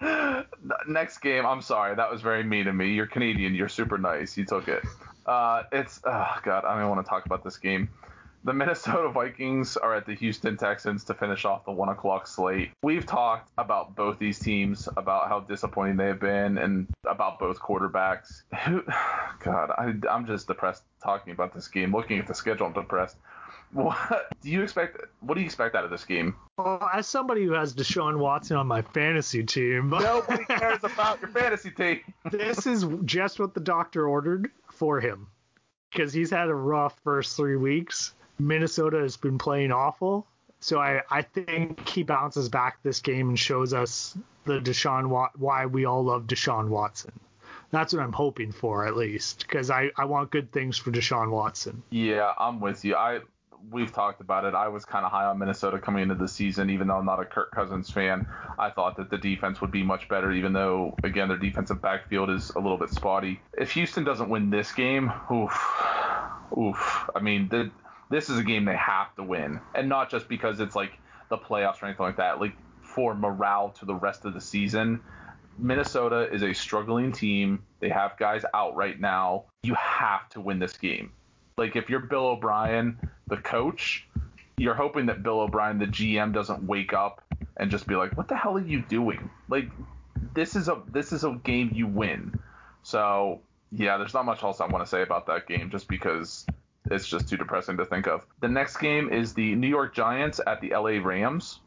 next 0.88 1.18
game, 1.18 1.44
I'm 1.44 1.60
sorry, 1.60 1.94
that 1.96 2.10
was 2.10 2.22
very 2.22 2.42
mean 2.42 2.66
of 2.66 2.74
me. 2.74 2.92
You're 2.92 3.06
Canadian, 3.06 3.54
you're 3.54 3.68
super 3.68 3.98
nice. 3.98 4.38
You 4.38 4.46
took 4.46 4.68
it. 4.68 4.82
Uh, 5.26 5.64
it's 5.70 6.00
oh 6.04 6.38
god, 6.42 6.64
I 6.64 6.78
don't 6.78 6.88
want 6.88 7.04
to 7.04 7.08
talk 7.08 7.26
about 7.26 7.44
this 7.44 7.58
game. 7.58 7.90
The 8.44 8.52
Minnesota 8.52 9.08
Vikings 9.08 9.78
are 9.78 9.94
at 9.94 10.04
the 10.04 10.14
Houston 10.16 10.58
Texans 10.58 11.02
to 11.04 11.14
finish 11.14 11.46
off 11.46 11.64
the 11.64 11.70
one 11.72 11.88
o'clock 11.88 12.26
slate. 12.26 12.72
We've 12.82 13.06
talked 13.06 13.50
about 13.56 13.96
both 13.96 14.18
these 14.18 14.38
teams, 14.38 14.86
about 14.98 15.28
how 15.28 15.40
disappointing 15.40 15.96
they 15.96 16.08
have 16.08 16.20
been, 16.20 16.58
and 16.58 16.86
about 17.06 17.38
both 17.38 17.58
quarterbacks. 17.58 18.42
God, 19.40 19.70
I, 19.78 19.94
I'm 20.10 20.26
just 20.26 20.46
depressed 20.46 20.82
talking 21.02 21.32
about 21.32 21.54
this 21.54 21.68
game. 21.68 21.90
Looking 21.90 22.18
at 22.18 22.26
the 22.26 22.34
schedule, 22.34 22.66
I'm 22.66 22.74
depressed. 22.74 23.16
What 23.72 24.28
do 24.42 24.50
you 24.50 24.62
expect? 24.62 24.98
What 25.20 25.36
do 25.36 25.40
you 25.40 25.46
expect 25.46 25.74
out 25.74 25.84
of 25.84 25.90
this 25.90 26.04
game? 26.04 26.36
Well, 26.58 26.86
as 26.92 27.06
somebody 27.06 27.44
who 27.46 27.52
has 27.52 27.74
Deshaun 27.74 28.18
Watson 28.18 28.58
on 28.58 28.66
my 28.66 28.82
fantasy 28.82 29.42
team, 29.42 29.88
nobody 30.02 30.44
cares 30.44 30.84
about 30.84 31.18
your 31.22 31.30
fantasy 31.30 31.70
team. 31.70 32.00
this 32.30 32.66
is 32.66 32.84
just 33.06 33.40
what 33.40 33.54
the 33.54 33.60
doctor 33.60 34.06
ordered 34.06 34.50
for 34.70 35.00
him 35.00 35.28
because 35.90 36.12
he's 36.12 36.30
had 36.30 36.50
a 36.50 36.54
rough 36.54 37.00
first 37.04 37.36
three 37.36 37.56
weeks. 37.56 38.12
Minnesota 38.38 38.98
has 38.98 39.16
been 39.16 39.38
playing 39.38 39.72
awful. 39.72 40.26
So 40.60 40.78
I, 40.80 41.02
I 41.10 41.22
think 41.22 41.86
he 41.88 42.02
bounces 42.02 42.48
back 42.48 42.82
this 42.82 43.00
game 43.00 43.28
and 43.28 43.38
shows 43.38 43.74
us 43.74 44.16
the 44.44 44.60
Deshaun 44.60 45.30
why 45.36 45.66
we 45.66 45.84
all 45.84 46.04
love 46.04 46.26
Deshaun 46.26 46.68
Watson. 46.68 47.12
That's 47.70 47.92
what 47.92 48.02
I'm 48.02 48.12
hoping 48.12 48.52
for 48.52 48.86
at 48.86 48.96
least 48.96 49.40
because 49.46 49.70
I, 49.70 49.90
I 49.96 50.04
want 50.04 50.30
good 50.30 50.52
things 50.52 50.78
for 50.78 50.90
Deshaun 50.90 51.30
Watson. 51.30 51.82
Yeah, 51.90 52.32
I'm 52.38 52.60
with 52.60 52.84
you. 52.84 52.94
I 52.94 53.20
we've 53.70 53.92
talked 53.92 54.20
about 54.20 54.44
it. 54.44 54.54
I 54.54 54.68
was 54.68 54.84
kind 54.84 55.04
of 55.04 55.10
high 55.10 55.24
on 55.24 55.38
Minnesota 55.38 55.78
coming 55.78 56.02
into 56.02 56.14
the 56.14 56.28
season, 56.28 56.70
even 56.70 56.88
though 56.88 56.96
I'm 56.96 57.06
not 57.06 57.20
a 57.20 57.24
Kirk 57.24 57.50
Cousins 57.50 57.90
fan. 57.90 58.26
I 58.58 58.70
thought 58.70 58.96
that 58.96 59.10
the 59.10 59.18
defense 59.18 59.60
would 59.60 59.70
be 59.70 59.82
much 59.82 60.08
better, 60.08 60.32
even 60.32 60.52
though 60.52 60.94
again 61.02 61.28
their 61.28 61.38
defensive 61.38 61.80
backfield 61.80 62.30
is 62.30 62.50
a 62.50 62.58
little 62.58 62.78
bit 62.78 62.90
spotty. 62.90 63.40
If 63.56 63.72
Houston 63.72 64.04
doesn't 64.04 64.28
win 64.28 64.50
this 64.50 64.72
game, 64.72 65.12
oof, 65.32 65.52
oof. 66.56 67.10
I 67.14 67.20
mean, 67.20 67.48
the, 67.48 67.70
this 68.10 68.30
is 68.30 68.38
a 68.38 68.42
game 68.42 68.64
they 68.64 68.76
have 68.76 69.14
to 69.16 69.22
win, 69.22 69.60
and 69.74 69.88
not 69.88 70.10
just 70.10 70.28
because 70.28 70.60
it's 70.60 70.76
like 70.76 70.92
the 71.28 71.38
playoffs 71.38 71.82
or 71.82 71.86
anything 71.86 72.06
like 72.06 72.16
that. 72.16 72.40
Like 72.40 72.54
for 72.94 73.14
morale 73.14 73.70
to 73.70 73.84
the 73.84 73.94
rest 73.94 74.24
of 74.24 74.34
the 74.34 74.40
season. 74.40 75.00
Minnesota 75.58 76.32
is 76.32 76.42
a 76.42 76.52
struggling 76.52 77.12
team. 77.12 77.62
They 77.80 77.88
have 77.88 78.16
guys 78.18 78.44
out 78.54 78.76
right 78.76 78.98
now. 78.98 79.44
You 79.62 79.74
have 79.74 80.28
to 80.30 80.40
win 80.40 80.58
this 80.58 80.76
game. 80.76 81.12
Like 81.56 81.76
if 81.76 81.88
you're 81.88 82.00
Bill 82.00 82.26
O'Brien, 82.26 82.98
the 83.28 83.36
coach, 83.36 84.06
you're 84.56 84.74
hoping 84.74 85.06
that 85.06 85.22
Bill 85.22 85.40
O'Brien, 85.40 85.78
the 85.78 85.86
GM, 85.86 86.32
doesn't 86.32 86.64
wake 86.64 86.92
up 86.92 87.22
and 87.56 87.70
just 87.70 87.86
be 87.86 87.94
like, 87.94 88.16
"What 88.16 88.28
the 88.28 88.36
hell 88.36 88.56
are 88.56 88.66
you 88.66 88.82
doing?" 88.82 89.30
Like 89.48 89.70
this 90.34 90.56
is 90.56 90.68
a 90.68 90.82
this 90.88 91.12
is 91.12 91.24
a 91.24 91.32
game 91.44 91.70
you 91.72 91.86
win. 91.86 92.38
So 92.82 93.40
yeah, 93.70 93.96
there's 93.98 94.14
not 94.14 94.24
much 94.24 94.42
else 94.42 94.60
I 94.60 94.66
want 94.66 94.84
to 94.84 94.88
say 94.88 95.02
about 95.02 95.26
that 95.26 95.46
game, 95.46 95.70
just 95.70 95.88
because 95.88 96.46
it's 96.90 97.06
just 97.06 97.28
too 97.28 97.36
depressing 97.36 97.76
to 97.78 97.84
think 97.84 98.06
of. 98.06 98.26
The 98.40 98.48
next 98.48 98.76
game 98.78 99.12
is 99.12 99.34
the 99.34 99.54
New 99.54 99.68
York 99.68 99.94
Giants 99.94 100.40
at 100.46 100.60
the 100.60 100.70
LA 100.70 101.02
Rams. 101.02 101.60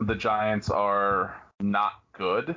The 0.00 0.14
Giants 0.14 0.70
are 0.70 1.40
not 1.60 1.92
good. 2.12 2.56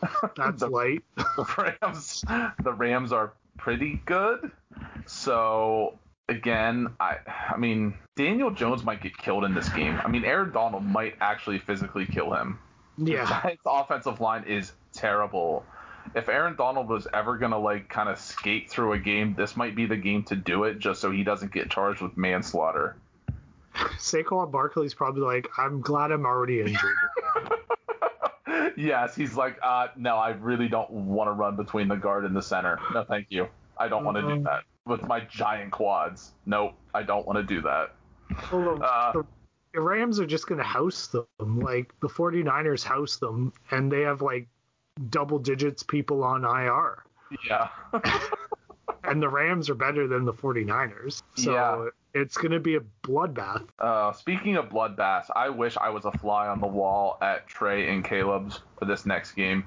That's 0.36 0.60
the, 0.60 0.68
light. 0.68 1.02
the 1.16 1.74
Rams, 1.82 2.24
the 2.62 2.72
Rams 2.72 3.12
are 3.12 3.32
pretty 3.58 4.00
good. 4.06 4.50
So 5.06 5.98
again, 6.28 6.88
I 7.00 7.16
I 7.48 7.56
mean 7.56 7.94
Daniel 8.16 8.50
Jones 8.50 8.84
might 8.84 9.02
get 9.02 9.16
killed 9.18 9.44
in 9.44 9.54
this 9.54 9.68
game. 9.70 10.00
I 10.04 10.08
mean 10.08 10.24
Aaron 10.24 10.52
Donald 10.52 10.84
might 10.84 11.14
actually 11.20 11.58
physically 11.58 12.06
kill 12.06 12.32
him. 12.32 12.58
Yeah. 12.96 13.24
The 13.24 13.30
Giants 13.42 13.62
offensive 13.66 14.20
line 14.20 14.44
is 14.44 14.72
terrible. 14.92 15.64
If 16.14 16.28
Aaron 16.28 16.56
Donald 16.56 16.88
was 16.88 17.06
ever 17.14 17.36
gonna 17.38 17.58
like 17.58 17.88
kind 17.88 18.08
of 18.08 18.18
skate 18.18 18.70
through 18.70 18.94
a 18.94 18.98
game, 18.98 19.34
this 19.34 19.56
might 19.56 19.76
be 19.76 19.86
the 19.86 19.96
game 19.96 20.22
to 20.24 20.36
do 20.36 20.64
it, 20.64 20.78
just 20.78 21.00
so 21.00 21.10
he 21.10 21.22
doesn't 21.22 21.52
get 21.52 21.70
charged 21.70 22.00
with 22.00 22.16
manslaughter. 22.16 22.96
Saquon 23.74 24.50
Barkley's 24.50 24.94
probably 24.94 25.22
like, 25.22 25.48
I'm 25.56 25.80
glad 25.80 26.10
I'm 26.10 26.26
already 26.26 26.60
injured. 26.60 26.96
yes, 28.76 29.14
he's 29.14 29.34
like, 29.34 29.58
uh, 29.62 29.88
no, 29.96 30.16
I 30.16 30.30
really 30.30 30.68
don't 30.68 30.90
want 30.90 31.28
to 31.28 31.32
run 31.32 31.56
between 31.56 31.88
the 31.88 31.96
guard 31.96 32.24
and 32.24 32.34
the 32.34 32.42
center. 32.42 32.78
No, 32.92 33.04
thank 33.04 33.26
you. 33.30 33.48
I 33.78 33.88
don't 33.88 34.04
want 34.04 34.16
to 34.16 34.22
do 34.22 34.28
mm-hmm. 34.28 34.44
that 34.44 34.64
with 34.86 35.02
my 35.06 35.20
giant 35.20 35.72
quads. 35.72 36.32
Nope, 36.46 36.74
I 36.94 37.02
don't 37.02 37.26
want 37.26 37.36
to 37.36 37.42
do 37.42 37.62
that. 37.62 37.94
Well, 38.52 38.82
uh, 38.82 39.22
the 39.72 39.80
Rams 39.80 40.20
are 40.20 40.26
just 40.26 40.46
going 40.46 40.58
to 40.58 40.64
house 40.64 41.08
them. 41.08 41.60
Like 41.60 41.94
the 42.00 42.08
49ers 42.08 42.84
house 42.84 43.16
them, 43.16 43.52
and 43.70 43.90
they 43.90 44.02
have 44.02 44.22
like 44.22 44.48
double 45.08 45.38
digits 45.38 45.82
people 45.82 46.22
on 46.24 46.44
IR. 46.44 47.04
Yeah. 47.48 47.68
and 49.04 49.22
the 49.22 49.28
Rams 49.28 49.70
are 49.70 49.74
better 49.74 50.06
than 50.06 50.24
the 50.24 50.32
49ers. 50.32 51.22
So 51.36 51.52
yeah. 51.52 52.20
it's 52.20 52.36
going 52.36 52.52
to 52.52 52.60
be 52.60 52.76
a 52.76 52.80
bloodbath. 53.02 53.68
Uh, 53.78 54.12
speaking 54.12 54.56
of 54.56 54.68
bloodbaths, 54.68 55.26
I 55.34 55.48
wish 55.48 55.76
I 55.76 55.90
was 55.90 56.04
a 56.04 56.12
fly 56.12 56.48
on 56.48 56.60
the 56.60 56.66
wall 56.66 57.18
at 57.22 57.46
Trey 57.46 57.88
and 57.88 58.04
Caleb's 58.04 58.60
for 58.78 58.84
this 58.84 59.06
next 59.06 59.32
game 59.32 59.64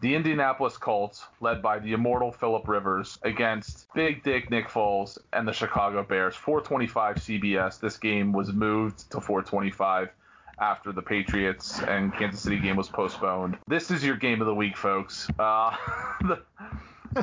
the 0.00 0.14
Indianapolis 0.14 0.76
Colts, 0.76 1.24
led 1.40 1.62
by 1.62 1.78
the 1.78 1.92
immortal 1.92 2.30
Philip 2.30 2.68
Rivers, 2.68 3.18
against 3.22 3.92
Big 3.94 4.22
Dick 4.22 4.50
Nick 4.50 4.68
Foles 4.68 5.18
and 5.32 5.48
the 5.48 5.52
Chicago 5.52 6.02
Bears. 6.02 6.36
425 6.36 7.16
CBS. 7.16 7.80
This 7.80 7.96
game 7.96 8.32
was 8.32 8.52
moved 8.52 9.10
to 9.10 9.20
425 9.20 10.10
after 10.58 10.92
the 10.92 11.02
Patriots 11.02 11.80
and 11.82 12.14
Kansas 12.14 12.40
City 12.40 12.58
game 12.58 12.76
was 12.76 12.88
postponed. 12.88 13.58
This 13.68 13.90
is 13.90 14.04
your 14.04 14.16
game 14.16 14.40
of 14.40 14.46
the 14.46 14.54
week, 14.54 14.76
folks. 14.76 15.28
Uh, 15.38 15.76
the, 16.22 16.42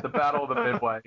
the 0.00 0.08
Battle 0.08 0.44
of 0.44 0.48
the 0.50 0.62
Midway. 0.62 1.00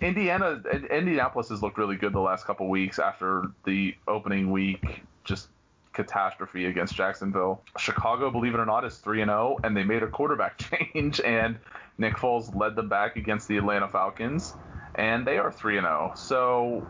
Indiana, 0.00 0.60
Indianapolis 0.90 1.48
has 1.50 1.62
looked 1.62 1.78
really 1.78 1.96
good 1.96 2.12
the 2.12 2.20
last 2.20 2.44
couple 2.44 2.68
weeks 2.68 2.98
after 2.98 3.44
the 3.64 3.94
opening 4.08 4.50
week. 4.50 5.02
Just 5.24 5.48
catastrophe 5.92 6.66
against 6.66 6.94
Jacksonville. 6.94 7.62
Chicago, 7.78 8.30
believe 8.30 8.54
it 8.54 8.60
or 8.60 8.66
not, 8.66 8.84
is 8.84 8.96
3 8.98 9.22
and 9.22 9.28
0, 9.28 9.58
and 9.62 9.76
they 9.76 9.84
made 9.84 10.02
a 10.02 10.08
quarterback 10.08 10.58
change, 10.94 11.20
and 11.20 11.58
Nick 11.98 12.16
Foles 12.16 12.54
led 12.54 12.74
them 12.74 12.88
back 12.88 13.16
against 13.16 13.48
the 13.48 13.58
Atlanta 13.58 13.88
Falcons, 13.88 14.54
and 14.94 15.26
they 15.26 15.38
are 15.38 15.52
3 15.52 15.78
and 15.78 15.84
0. 15.84 16.12
So, 16.16 16.86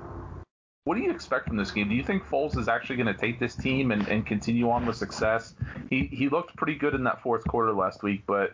what 0.85 0.97
do 0.97 1.03
you 1.03 1.11
expect 1.11 1.47
from 1.47 1.57
this 1.57 1.70
game? 1.70 1.89
Do 1.89 1.95
you 1.95 2.03
think 2.03 2.24
Foles 2.24 2.57
is 2.57 2.68
actually 2.68 2.97
going 2.97 3.14
to 3.14 3.20
take 3.20 3.39
this 3.39 3.55
team 3.55 3.93
and, 3.93 4.07
and 4.09 4.26
continue 4.26 4.70
on 4.70 4.85
with 4.85 4.97
success? 4.97 5.55
He 5.91 6.07
he 6.07 6.28
looked 6.28 6.57
pretty 6.57 6.74
good 6.74 6.95
in 6.95 7.05
that 7.05 7.22
fourth 7.22 7.45
quarter 7.45 7.72
last 7.72 8.03
week, 8.03 8.24
but 8.26 8.53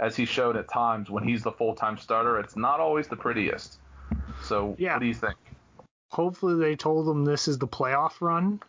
as 0.00 0.16
he 0.16 0.24
showed 0.24 0.56
at 0.56 0.68
times 0.68 1.10
when 1.10 1.24
he's 1.24 1.42
the 1.42 1.52
full 1.52 1.74
time 1.74 1.98
starter, 1.98 2.38
it's 2.38 2.56
not 2.56 2.80
always 2.80 3.08
the 3.08 3.16
prettiest. 3.16 3.78
So, 4.42 4.76
yeah. 4.78 4.94
what 4.94 5.00
do 5.00 5.06
you 5.06 5.14
think? 5.14 5.36
hopefully 6.08 6.54
they 6.58 6.76
told 6.76 7.08
him 7.08 7.24
this 7.24 7.48
is 7.48 7.58
the 7.58 7.66
playoff 7.66 8.20
run 8.20 8.60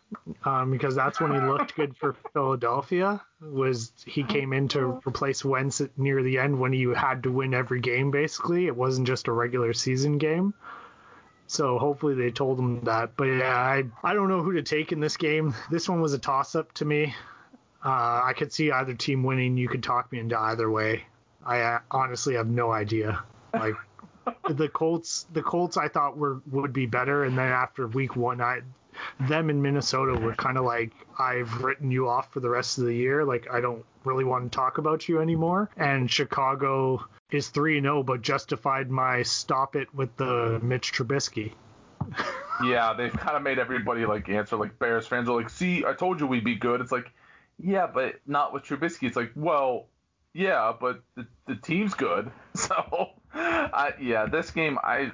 um, 0.44 0.72
because 0.72 0.96
that's 0.96 1.22
when 1.22 1.32
he 1.32 1.40
looked 1.40 1.76
good 1.76 1.96
for 1.96 2.14
Philadelphia 2.34 3.22
was 3.42 3.92
he 4.06 4.24
came 4.24 4.54
in 4.54 4.68
to 4.68 5.00
replace 5.08 5.46
Wentz 5.46 5.82
near 5.98 6.24
the 6.24 6.40
end 6.40 6.60
when 6.60 6.74
he 6.74 6.92
had 6.96 7.24
to 7.24 7.32
win 7.32 7.54
every 7.54 7.80
game 7.80 8.12
basically 8.12 8.66
it 8.68 8.76
wasn't 8.76 9.08
just 9.08 9.28
a 9.28 9.32
regular 9.32 9.74
season 9.74 10.18
game 10.18 10.54
so 11.48 11.80
hopefully 11.80 12.14
they 12.14 12.32
told 12.32 12.60
him 12.60 12.82
that. 12.82 13.16
But 13.16 13.26
yeah 13.26 13.56
I, 13.56 13.84
I 14.04 14.14
don't 14.14 14.30
know 14.30 14.42
who 14.42 14.54
to 14.54 14.62
take 14.62 14.92
in 14.92 15.00
this 15.00 15.18
game. 15.18 15.56
This 15.72 15.90
one 15.90 16.02
was 16.02 16.14
a 16.14 16.20
toss 16.20 16.56
up 16.56 16.74
to 16.76 16.86
me. 16.86 17.16
Uh, 17.84 18.22
I 18.24 18.34
could 18.36 18.52
see 18.52 18.72
either 18.72 18.94
team 18.94 19.24
winning. 19.24 19.58
You 19.58 19.70
could 19.70 19.84
talk 19.84 20.12
me 20.12 20.20
into 20.20 20.38
either 20.38 20.70
way. 20.70 21.06
I 21.46 21.62
uh, 21.62 21.80
honestly 21.90 22.36
have 22.36 22.48
no 22.48 22.72
idea. 22.72 23.24
Like 23.54 23.76
the 24.50 24.68
Colts, 24.68 25.26
the 25.32 25.42
Colts, 25.42 25.78
I 25.78 25.88
thought 25.88 26.18
were 26.18 26.42
would 26.52 26.74
be 26.74 26.86
better, 26.86 27.24
and 27.24 27.38
then 27.38 27.50
after 27.50 27.88
Week 27.88 28.16
One, 28.16 28.42
I 28.42 28.62
them 29.20 29.50
in 29.50 29.62
Minnesota 29.62 30.20
were 30.20 30.36
kind 30.36 30.58
of 30.58 30.66
like 30.66 30.92
I've 31.20 31.64
written 31.64 31.92
you 31.92 32.08
off 32.08 32.32
for 32.32 32.40
the 32.40 32.50
rest 32.50 32.78
of 32.78 32.86
the 32.86 32.94
year. 32.94 33.26
Like 33.26 33.48
I 33.52 33.62
don't 33.62 33.86
really 34.04 34.24
want 34.24 34.52
to 34.52 34.56
talk 34.56 34.78
about 34.78 35.08
you 35.08 35.20
anymore. 35.22 35.70
And 35.78 36.10
Chicago 36.10 37.06
is 37.32 37.50
three 37.50 37.78
and 37.78 37.86
zero, 37.86 38.00
oh, 38.00 38.04
but 38.04 38.22
justified 38.22 38.90
my 38.90 39.24
stop 39.24 39.76
it 39.76 39.94
with 39.94 40.16
the 40.18 40.60
Mitch 40.64 40.94
Trubisky. 40.94 41.54
yeah, 42.64 42.94
they've 42.94 43.12
kind 43.12 43.36
of 43.36 43.44
made 43.44 43.60
everybody 43.60 44.06
like 44.06 44.30
answer. 44.30 44.56
Like 44.56 44.80
Bears 44.80 45.08
fans 45.08 45.30
are 45.30 45.36
like, 45.36 45.50
"See, 45.50 45.86
I 45.86 45.94
told 45.94 46.20
you 46.20 46.28
we'd 46.28 46.46
be 46.46 46.56
good." 46.56 46.82
It's 46.82 46.92
like, 46.92 47.12
yeah, 47.60 47.88
but 47.88 48.16
not 48.26 48.54
with 48.54 48.64
Trubisky. 48.64 49.08
It's 49.08 49.16
like, 49.16 49.32
well, 49.36 49.88
yeah, 50.34 50.74
but 50.80 51.02
the, 51.16 51.28
the 51.48 51.56
team's 51.56 51.94
good. 51.94 52.32
So, 52.58 53.12
I, 53.36 53.94
yeah, 54.02 54.26
this 54.26 54.50
game 54.50 54.80
I 54.84 55.12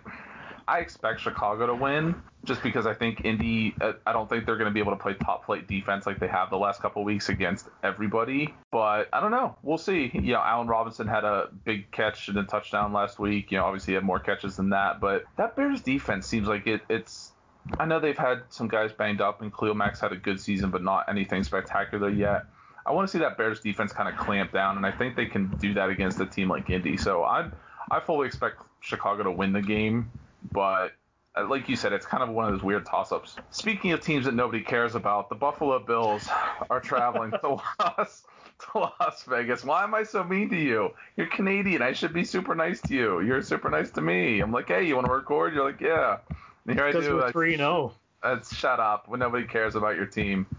I 0.68 0.80
expect 0.80 1.20
Chicago 1.22 1.68
to 1.68 1.76
win 1.76 2.16
just 2.45 2.61
because 2.61 2.86
I 2.86 2.93
think 2.93 3.24
Indy 3.24 3.76
uh, 3.82 3.93
I 4.05 4.14
don't 4.14 4.30
think 4.30 4.45
they're 4.45 4.57
going 4.57 4.70
to 4.70 4.74
be 4.74 4.80
able 4.80 4.91
to 4.91 5.01
play 5.01 5.14
top 5.14 5.45
flight 5.45 5.68
defense 5.68 6.05
like 6.05 6.20
they 6.20 6.28
have 6.28 6.49
the 6.49 6.57
last 6.57 6.82
couple 6.82 7.03
weeks 7.03 7.30
against 7.30 7.70
everybody. 7.84 8.53
But 8.72 9.09
I 9.14 9.20
don't 9.20 9.32
know. 9.32 9.57
We'll 9.64 9.78
see. 9.78 10.11
You 10.14 10.34
know, 10.34 10.41
Allen 10.41 10.68
Robinson 10.68 11.07
had 11.07 11.24
a 11.24 11.49
big 11.64 11.91
catch 11.91 12.28
and 12.28 12.38
a 12.38 12.43
touchdown 12.43 12.93
last 12.93 13.20
week. 13.20 13.51
You 13.51 13.57
know, 13.57 13.66
obviously 13.66 13.91
he 13.91 13.95
had 13.95 14.03
more 14.03 14.20
catches 14.20 14.55
than 14.57 14.70
that, 14.72 14.99
but 14.99 15.24
that 15.38 15.55
Bears 15.55 15.82
defense 15.82 16.28
seems 16.28 16.47
like 16.47 16.68
it 16.68 16.82
it's 16.89 17.34
I 17.80 17.86
know 17.86 17.99
they've 17.99 18.18
had 18.18 18.43
some 18.49 18.68
guys 18.68 18.91
banged 18.91 19.22
up 19.22 19.41
and 19.41 19.53
Khalil 19.53 19.76
Mack's 19.76 20.01
had 20.01 20.11
a 20.11 20.18
good 20.18 20.39
season, 20.39 20.70
but 20.70 20.84
not 20.84 21.05
anything 21.09 21.43
spectacular 21.43 22.09
yet. 22.09 22.45
I 22.86 22.91
want 22.91 23.07
to 23.07 23.11
see 23.11 23.20
that 23.20 23.38
Bears 23.38 23.61
defense 23.61 23.93
kind 23.93 24.09
of 24.09 24.18
clamp 24.18 24.51
down, 24.51 24.76
and 24.76 24.86
I 24.86 24.91
think 24.91 25.16
they 25.16 25.26
can 25.26 25.55
do 25.59 25.74
that 25.76 25.89
against 25.89 26.20
a 26.20 26.26
team 26.26 26.49
like 26.49 26.70
Indy. 26.70 26.97
So 26.97 27.24
I 27.24 27.49
I 27.89 27.99
fully 28.01 28.28
expect 28.28 28.61
Chicago 28.82 29.24
to 29.24 29.32
win 29.32 29.53
the 29.53 29.61
game, 29.61 30.11
but 30.52 30.91
uh, 31.36 31.48
like 31.48 31.68
you 31.68 31.76
said, 31.76 31.94
it's 31.94 32.06
kind 32.06 32.22
of 32.22 32.30
one 32.30 32.46
of 32.46 32.52
those 32.52 32.64
weird 32.64 32.86
toss-ups. 32.86 33.36
Speaking 33.50 33.91
of 33.91 34.02
teams 34.02 34.26
that 34.26 34.34
nobody 34.34 34.62
cares 34.62 34.96
about, 34.96 35.30
the 35.30 35.36
Buffalo 35.36 35.80
Bills 35.80 36.28
are 36.70 36.80
traveling 36.80 37.32
to 37.32 37.58
Las 37.80 38.24
to 38.60 38.80
Las 38.80 39.24
Vegas. 39.24 39.64
Why 39.64 39.84
am 39.84 39.96
I 39.96 40.04
so 40.04 40.24
mean 40.24 40.50
to 40.50 40.56
you? 40.56 40.91
You're 41.18 41.28
Canadian. 41.28 41.82
I 41.82 41.94
should 41.94 42.14
be 42.14 42.24
super 42.24 42.56
nice 42.56 42.82
to 42.82 42.94
you. 42.94 43.22
You're 43.22 43.41
super 43.41 43.70
nice 43.70 43.89
to 43.91 44.02
me. 44.02 44.39
I'm 44.41 44.52
like, 44.52 44.68
hey, 44.68 44.86
you 44.86 44.96
want 44.96 45.08
to 45.08 45.14
record? 45.14 45.54
You're 45.54 45.66
like, 45.66 45.82
yeah. 45.82 46.18
And 46.68 46.76
here 46.76 46.86
I 46.86 46.91
do. 46.91 47.16
We're 47.16 47.32
three 47.32 47.58
zero. 47.58 47.94
Let's 48.24 48.56
shut 48.56 48.80
up 48.80 49.10
when 49.10 49.20
nobody 49.20 49.46
cares 49.46 49.76
about 49.76 49.96
your 49.96 50.06
team. 50.06 50.46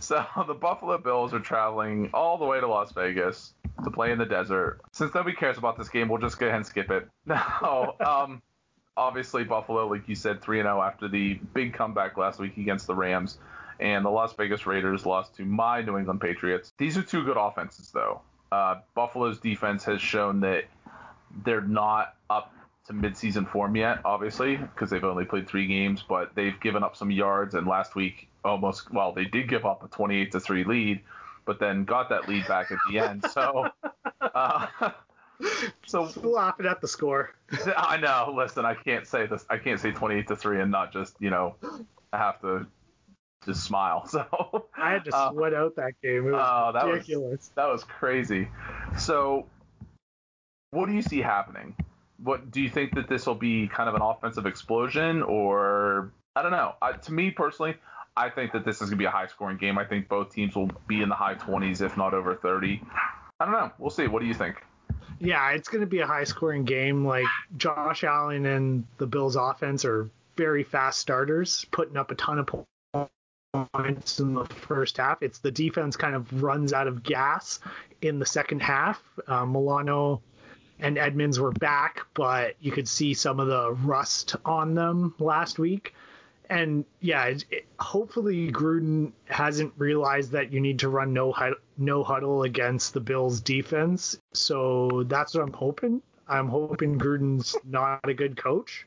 So 0.00 0.24
the 0.46 0.54
Buffalo 0.54 0.96
Bills 0.98 1.34
are 1.34 1.40
traveling 1.40 2.08
all 2.14 2.38
the 2.38 2.44
way 2.44 2.60
to 2.60 2.68
Las 2.68 2.92
Vegas 2.92 3.54
to 3.82 3.90
play 3.90 4.12
in 4.12 4.18
the 4.18 4.24
desert. 4.24 4.80
Since 4.92 5.12
nobody 5.12 5.34
cares 5.34 5.58
about 5.58 5.76
this 5.76 5.88
game, 5.88 6.08
we'll 6.08 6.20
just 6.20 6.38
go 6.38 6.46
ahead 6.46 6.58
and 6.58 6.66
skip 6.66 6.88
it. 6.92 7.08
No, 7.26 7.96
um, 7.98 8.40
obviously 8.98 9.44
Buffalo, 9.44 9.86
like 9.86 10.08
you 10.08 10.14
said, 10.14 10.42
three 10.42 10.58
and 10.58 10.66
zero 10.66 10.80
oh 10.80 10.82
after 10.82 11.08
the 11.08 11.34
big 11.54 11.72
comeback 11.72 12.16
last 12.18 12.38
week 12.38 12.56
against 12.58 12.86
the 12.86 12.94
Rams, 12.94 13.38
and 13.80 14.04
the 14.04 14.10
Las 14.10 14.34
Vegas 14.34 14.66
Raiders 14.66 15.06
lost 15.06 15.36
to 15.36 15.44
my 15.44 15.80
New 15.80 15.96
England 15.96 16.20
Patriots. 16.20 16.72
These 16.76 16.98
are 16.98 17.02
two 17.02 17.24
good 17.24 17.36
offenses, 17.36 17.90
though. 17.92 18.20
Uh, 18.50 18.80
Buffalo's 18.94 19.38
defense 19.38 19.84
has 19.84 20.00
shown 20.00 20.40
that 20.40 20.64
they're 21.44 21.60
not 21.60 22.16
up 22.28 22.52
to 22.86 22.92
midseason 22.92 23.48
form 23.48 23.76
yet, 23.76 24.00
obviously, 24.04 24.56
because 24.56 24.90
they've 24.90 25.04
only 25.04 25.24
played 25.24 25.48
three 25.48 25.66
games, 25.66 26.02
but 26.06 26.34
they've 26.34 26.58
given 26.60 26.82
up 26.82 26.96
some 26.96 27.10
yards. 27.10 27.54
And 27.54 27.66
last 27.66 27.94
week, 27.94 28.28
almost, 28.44 28.92
well, 28.92 29.12
they 29.12 29.26
did 29.26 29.48
give 29.48 29.64
up 29.64 29.84
a 29.84 29.88
28 29.88 30.32
to 30.32 30.40
3 30.40 30.64
lead, 30.64 31.00
but 31.44 31.60
then 31.60 31.84
got 31.84 32.08
that 32.08 32.28
lead 32.28 32.48
back 32.48 32.72
at 32.72 32.78
the 32.90 32.98
end. 32.98 33.24
So, 33.30 33.68
uh, 34.34 34.66
so 35.86 36.10
laughing 36.22 36.66
at 36.66 36.80
the 36.80 36.88
score. 36.88 37.34
I 37.76 37.96
know. 37.96 38.34
Listen, 38.36 38.64
I 38.64 38.74
can't 38.74 39.06
say 39.06 39.26
this. 39.26 39.44
I 39.48 39.58
can't 39.58 39.80
say 39.80 39.92
28 39.92 40.28
to 40.28 40.36
3 40.36 40.60
and 40.60 40.70
not 40.70 40.92
just, 40.92 41.16
you 41.20 41.30
know, 41.30 41.56
have 42.12 42.40
to 42.42 42.66
just 43.44 43.64
smile. 43.64 44.06
So 44.08 44.68
I 44.76 44.92
had 44.92 45.04
to 45.04 45.14
uh, 45.14 45.32
sweat 45.32 45.54
out 45.54 45.76
that 45.76 45.92
game. 46.02 46.28
It 46.28 46.32
was 46.32 46.46
uh, 46.46 46.72
that 46.72 46.84
ridiculous. 46.86 47.30
Was, 47.30 47.50
that 47.56 47.66
was 47.66 47.84
crazy. 47.84 48.48
So, 48.98 49.46
what 50.70 50.86
do 50.86 50.92
you 50.92 51.02
see 51.02 51.18
happening? 51.18 51.74
what 52.22 52.50
do 52.50 52.60
you 52.60 52.68
think 52.68 52.94
that 52.94 53.08
this 53.08 53.26
will 53.26 53.34
be 53.34 53.68
kind 53.68 53.88
of 53.88 53.94
an 53.94 54.02
offensive 54.02 54.46
explosion 54.46 55.22
or 55.22 56.12
I 56.36 56.42
don't 56.42 56.52
know. 56.52 56.74
Uh, 56.82 56.92
to 56.92 57.12
me 57.12 57.30
personally, 57.30 57.76
I 58.16 58.30
think 58.30 58.52
that 58.52 58.64
this 58.64 58.76
is 58.76 58.82
going 58.82 58.90
to 58.90 58.96
be 58.96 59.04
a 59.04 59.10
high 59.10 59.26
scoring 59.26 59.56
game. 59.56 59.78
I 59.78 59.84
think 59.84 60.08
both 60.08 60.32
teams 60.32 60.54
will 60.54 60.70
be 60.86 61.02
in 61.02 61.08
the 61.08 61.14
high 61.14 61.34
20s, 61.34 61.80
if 61.80 61.96
not 61.96 62.14
over 62.14 62.34
30. 62.34 62.80
I 63.40 63.44
don't 63.44 63.52
know. 63.52 63.70
We'll 63.78 63.90
see. 63.90 64.06
What 64.06 64.20
do 64.20 64.26
you 64.26 64.34
think? 64.34 64.56
Yeah, 65.20 65.50
it's 65.50 65.68
going 65.68 65.80
to 65.80 65.86
be 65.86 66.00
a 66.00 66.06
high 66.06 66.24
scoring 66.24 66.64
game. 66.64 67.06
Like 67.06 67.26
Josh 67.56 68.04
Allen 68.04 68.46
and 68.46 68.84
the 68.98 69.06
Bills 69.06 69.36
offense 69.36 69.84
are 69.84 70.08
very 70.36 70.62
fast 70.62 71.00
starters, 71.00 71.66
putting 71.70 71.96
up 71.96 72.10
a 72.10 72.14
ton 72.14 72.38
of 72.38 72.46
points 73.74 74.20
in 74.20 74.34
the 74.34 74.44
first 74.44 74.96
half. 74.96 75.22
It's 75.22 75.38
the 75.40 75.50
defense 75.50 75.96
kind 75.96 76.14
of 76.14 76.42
runs 76.42 76.72
out 76.72 76.86
of 76.86 77.02
gas 77.02 77.60
in 78.02 78.18
the 78.18 78.26
second 78.26 78.60
half. 78.60 79.02
Uh, 79.26 79.44
Milano 79.44 80.22
and 80.78 80.96
Edmunds 80.96 81.40
were 81.40 81.52
back, 81.52 82.02
but 82.14 82.54
you 82.60 82.70
could 82.70 82.88
see 82.88 83.14
some 83.14 83.40
of 83.40 83.48
the 83.48 83.72
rust 83.72 84.36
on 84.44 84.74
them 84.74 85.14
last 85.18 85.58
week. 85.58 85.94
And 86.50 86.84
yeah, 87.00 87.24
it, 87.26 87.44
it, 87.50 87.66
hopefully 87.78 88.50
Gruden 88.50 89.12
hasn't 89.26 89.72
realized 89.76 90.32
that 90.32 90.52
you 90.52 90.60
need 90.60 90.78
to 90.80 90.88
run 90.88 91.12
no 91.12 91.34
no 91.76 92.02
huddle 92.02 92.44
against 92.44 92.94
the 92.94 93.00
Bills 93.00 93.40
defense. 93.40 94.18
So 94.32 95.04
that's 95.06 95.34
what 95.34 95.42
I'm 95.42 95.52
hoping. 95.52 96.02
I'm 96.26 96.48
hoping 96.48 96.98
Gruden's 96.98 97.56
not 97.64 98.00
a 98.04 98.14
good 98.14 98.36
coach. 98.36 98.86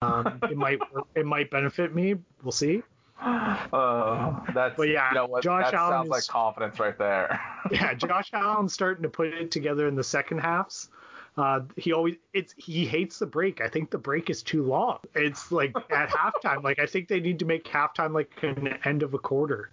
Um, 0.00 0.38
it 0.50 0.56
might 0.56 0.80
it 1.14 1.26
might 1.26 1.50
benefit 1.50 1.94
me. 1.94 2.14
We'll 2.42 2.52
see. 2.52 2.82
Uh, 3.20 4.40
that's 4.52 4.76
but 4.76 4.88
yeah, 4.88 5.10
you 5.10 5.14
know 5.14 5.26
what, 5.26 5.44
Josh 5.44 5.66
that 5.66 5.74
Allen 5.74 5.92
sounds 5.92 6.06
is, 6.06 6.10
like 6.10 6.26
confidence 6.26 6.80
right 6.80 6.98
there. 6.98 7.40
yeah, 7.70 7.94
Josh 7.94 8.30
Allen's 8.32 8.72
starting 8.72 9.02
to 9.04 9.08
put 9.08 9.28
it 9.28 9.50
together 9.50 9.86
in 9.86 9.94
the 9.94 10.04
second 10.04 10.38
halves. 10.38 10.90
Uh, 11.36 11.60
he 11.76 11.92
always 11.92 12.16
it's 12.34 12.54
he 12.56 12.84
hates 12.84 13.18
the 13.18 13.26
break. 13.26 13.60
I 13.60 13.68
think 13.68 13.90
the 13.90 13.98
break 13.98 14.28
is 14.28 14.42
too 14.42 14.64
long. 14.64 14.98
It's 15.14 15.50
like 15.50 15.74
at 15.90 16.10
halftime. 16.10 16.62
Like 16.62 16.78
I 16.78 16.86
think 16.86 17.08
they 17.08 17.20
need 17.20 17.38
to 17.38 17.46
make 17.46 17.64
halftime 17.64 18.12
like 18.12 18.30
an 18.42 18.78
end 18.84 19.02
of 19.02 19.14
a 19.14 19.18
quarter 19.18 19.70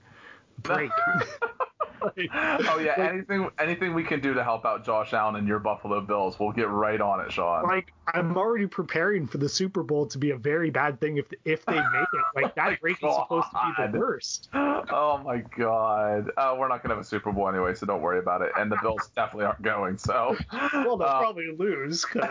break. 0.62 0.91
like, 2.01 2.29
oh 2.33 2.79
yeah, 2.79 2.95
like, 2.97 2.99
anything 2.99 3.49
anything 3.59 3.93
we 3.93 4.03
can 4.03 4.19
do 4.19 4.33
to 4.33 4.43
help 4.43 4.65
out 4.65 4.85
Josh 4.85 5.13
Allen 5.13 5.35
and 5.35 5.47
your 5.47 5.59
Buffalo 5.59 6.01
Bills, 6.01 6.39
we'll 6.39 6.51
get 6.51 6.69
right 6.69 6.99
on 6.99 7.19
it, 7.21 7.31
Sean. 7.31 7.63
Like 7.63 7.93
I'm 8.13 8.35
already 8.37 8.67
preparing 8.67 9.27
for 9.27 9.37
the 9.37 9.49
Super 9.49 9.83
Bowl 9.83 10.07
to 10.07 10.17
be 10.17 10.31
a 10.31 10.37
very 10.37 10.69
bad 10.69 10.99
thing 10.99 11.17
if 11.17 11.25
if 11.45 11.65
they 11.65 11.75
make 11.75 11.83
it. 11.83 12.19
Like 12.35 12.55
that 12.55 12.73
oh 12.73 12.75
break 12.79 13.03
is 13.03 13.15
supposed 13.15 13.47
to 13.51 13.73
be 13.77 13.91
the 13.91 13.99
worst. 13.99 14.49
Oh 14.53 15.19
my 15.25 15.43
god. 15.57 16.31
Uh, 16.37 16.55
we're 16.57 16.67
not 16.67 16.83
gonna 16.83 16.95
have 16.95 17.03
a 17.03 17.07
Super 17.07 17.31
Bowl 17.31 17.49
anyway, 17.49 17.73
so 17.73 17.85
don't 17.85 18.01
worry 18.01 18.19
about 18.19 18.41
it. 18.41 18.51
And 18.57 18.71
the 18.71 18.77
Bills 18.81 19.09
definitely 19.15 19.45
aren't 19.45 19.61
going. 19.61 19.97
So 19.97 20.37
well, 20.51 20.97
they'll 20.97 21.07
uh, 21.07 21.19
probably 21.19 21.51
lose 21.57 22.05
because 22.05 22.29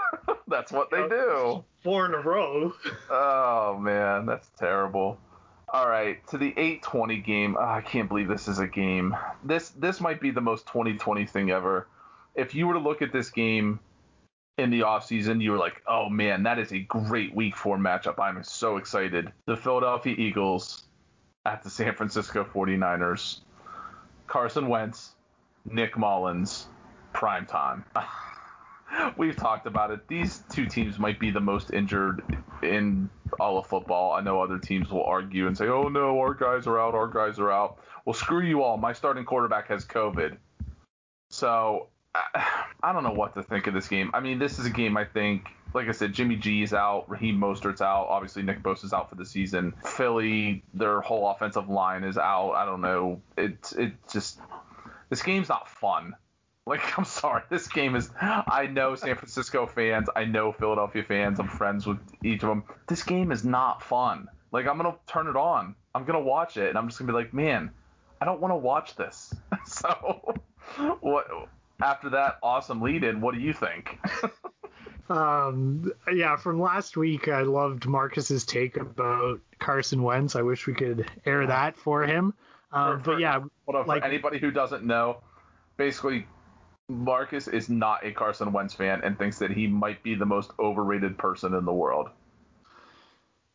that's 0.48 0.72
what 0.72 0.90
they 0.90 1.06
do. 1.08 1.64
Four 1.82 2.06
in 2.06 2.14
a 2.14 2.20
row. 2.20 2.72
Oh 3.10 3.78
man, 3.78 4.26
that's 4.26 4.48
terrible. 4.58 5.18
All 5.72 5.88
right, 5.88 6.24
to 6.28 6.36
the 6.36 6.48
820 6.48 7.16
game. 7.18 7.56
Oh, 7.58 7.64
I 7.64 7.80
can't 7.80 8.06
believe 8.06 8.28
this 8.28 8.46
is 8.46 8.58
a 8.58 8.66
game. 8.66 9.16
This 9.42 9.70
this 9.70 10.02
might 10.02 10.20
be 10.20 10.30
the 10.30 10.42
most 10.42 10.66
2020 10.66 11.24
thing 11.24 11.50
ever. 11.50 11.88
If 12.34 12.54
you 12.54 12.66
were 12.66 12.74
to 12.74 12.78
look 12.78 13.00
at 13.00 13.10
this 13.10 13.30
game 13.30 13.80
in 14.58 14.68
the 14.68 14.80
offseason, 14.80 15.40
you 15.40 15.52
were 15.52 15.56
like, 15.56 15.82
"Oh 15.86 16.10
man, 16.10 16.42
that 16.42 16.58
is 16.58 16.72
a 16.72 16.80
great 16.80 17.34
week 17.34 17.56
4 17.56 17.78
matchup. 17.78 18.18
I'm 18.18 18.44
so 18.44 18.76
excited." 18.76 19.32
The 19.46 19.56
Philadelphia 19.56 20.14
Eagles 20.14 20.84
at 21.46 21.62
the 21.62 21.70
San 21.70 21.94
Francisco 21.94 22.44
49ers. 22.44 23.40
Carson 24.26 24.68
Wentz, 24.68 25.14
Nick 25.64 25.96
Mullens, 25.96 26.66
prime 27.14 27.46
time. 27.46 27.84
Ah, 27.96 28.31
We've 29.16 29.36
talked 29.36 29.66
about 29.66 29.90
it. 29.90 30.06
These 30.08 30.42
two 30.50 30.66
teams 30.66 30.98
might 30.98 31.18
be 31.18 31.30
the 31.30 31.40
most 31.40 31.72
injured 31.72 32.22
in 32.62 33.10
all 33.40 33.58
of 33.58 33.66
football. 33.66 34.12
I 34.12 34.20
know 34.20 34.42
other 34.42 34.58
teams 34.58 34.90
will 34.90 35.04
argue 35.04 35.46
and 35.46 35.56
say, 35.56 35.68
"Oh 35.68 35.88
no, 35.88 36.18
our 36.20 36.34
guys 36.34 36.66
are 36.66 36.78
out, 36.78 36.94
our 36.94 37.08
guys 37.08 37.38
are 37.38 37.50
out." 37.50 37.78
Well, 38.04 38.14
screw 38.14 38.42
you 38.42 38.62
all. 38.62 38.76
My 38.76 38.92
starting 38.92 39.24
quarterback 39.24 39.68
has 39.68 39.84
COVID. 39.84 40.36
So 41.30 41.88
I 42.14 42.92
don't 42.92 43.04
know 43.04 43.12
what 43.12 43.34
to 43.34 43.42
think 43.42 43.66
of 43.66 43.74
this 43.74 43.88
game. 43.88 44.10
I 44.12 44.20
mean, 44.20 44.38
this 44.38 44.58
is 44.58 44.66
a 44.66 44.70
game 44.70 44.96
I 44.96 45.04
think, 45.04 45.48
like 45.72 45.88
I 45.88 45.92
said, 45.92 46.12
Jimmy 46.12 46.36
G 46.36 46.62
is 46.62 46.74
out, 46.74 47.08
Raheem 47.08 47.38
Mostert's 47.38 47.80
out, 47.80 48.08
obviously 48.08 48.42
Nick 48.42 48.62
Bosa's 48.62 48.92
out 48.92 49.08
for 49.08 49.14
the 49.14 49.24
season. 49.24 49.72
Philly, 49.84 50.62
their 50.74 51.00
whole 51.00 51.30
offensive 51.30 51.70
line 51.70 52.04
is 52.04 52.18
out. 52.18 52.52
I 52.52 52.66
don't 52.66 52.82
know. 52.82 53.22
It's 53.38 53.72
it 53.72 53.94
just 54.10 54.40
this 55.08 55.22
game's 55.22 55.48
not 55.48 55.68
fun. 55.68 56.14
Like, 56.64 56.96
I'm 56.96 57.04
sorry, 57.04 57.42
this 57.50 57.66
game 57.66 57.96
is. 57.96 58.10
I 58.20 58.68
know 58.70 58.94
San 58.94 59.16
Francisco 59.16 59.66
fans, 59.66 60.08
I 60.14 60.24
know 60.24 60.52
Philadelphia 60.52 61.02
fans, 61.02 61.40
I'm 61.40 61.48
friends 61.48 61.86
with 61.86 61.98
each 62.22 62.42
of 62.44 62.48
them. 62.48 62.64
This 62.86 63.02
game 63.02 63.32
is 63.32 63.44
not 63.44 63.82
fun. 63.82 64.28
Like, 64.52 64.66
I'm 64.66 64.76
gonna 64.76 64.94
turn 65.06 65.26
it 65.26 65.36
on, 65.36 65.74
I'm 65.94 66.04
gonna 66.04 66.20
watch 66.20 66.56
it, 66.56 66.68
and 66.68 66.78
I'm 66.78 66.86
just 66.86 67.00
gonna 67.00 67.10
be 67.10 67.18
like, 67.18 67.34
man, 67.34 67.70
I 68.20 68.24
don't 68.24 68.40
want 68.40 68.52
to 68.52 68.56
watch 68.56 68.94
this. 68.94 69.34
so, 69.66 70.34
what? 71.00 71.26
After 71.82 72.10
that 72.10 72.38
awesome 72.44 72.80
lead-in, 72.80 73.20
what 73.20 73.34
do 73.34 73.40
you 73.40 73.52
think? 73.52 73.98
um, 75.10 75.90
yeah, 76.14 76.36
from 76.36 76.60
last 76.60 76.96
week, 76.96 77.26
I 77.26 77.42
loved 77.42 77.86
Marcus's 77.86 78.44
take 78.44 78.76
about 78.76 79.40
Carson 79.58 80.04
Wentz. 80.04 80.36
I 80.36 80.42
wish 80.42 80.68
we 80.68 80.74
could 80.74 81.10
air 81.26 81.44
that 81.44 81.76
for 81.76 82.06
him. 82.06 82.34
Um, 82.70 83.02
for, 83.02 83.12
but 83.14 83.20
yeah, 83.20 83.40
like, 83.66 84.02
for 84.02 84.04
anybody 84.04 84.38
who 84.38 84.52
doesn't 84.52 84.84
know, 84.84 85.18
basically 85.76 86.26
Marcus 86.92 87.48
is 87.48 87.68
not 87.68 88.04
a 88.04 88.12
Carson 88.12 88.52
Wentz 88.52 88.74
fan 88.74 89.00
and 89.02 89.18
thinks 89.18 89.38
that 89.38 89.50
he 89.50 89.66
might 89.66 90.02
be 90.02 90.14
the 90.14 90.26
most 90.26 90.52
overrated 90.58 91.18
person 91.18 91.54
in 91.54 91.64
the 91.64 91.72
world. 91.72 92.10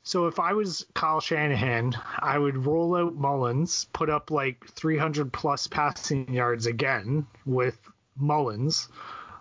So 0.03 0.27
if 0.27 0.39
I 0.39 0.53
was 0.53 0.85
Kyle 0.93 1.19
Shanahan, 1.19 1.93
I 2.19 2.37
would 2.37 2.65
roll 2.65 2.95
out 2.95 3.15
Mullens, 3.15 3.87
put 3.91 4.09
up 4.09 4.31
like 4.31 4.65
300 4.69 5.31
plus 5.33 5.67
passing 5.67 6.33
yards 6.33 6.65
again 6.65 7.27
with 7.45 7.77
Mullens, 8.15 8.87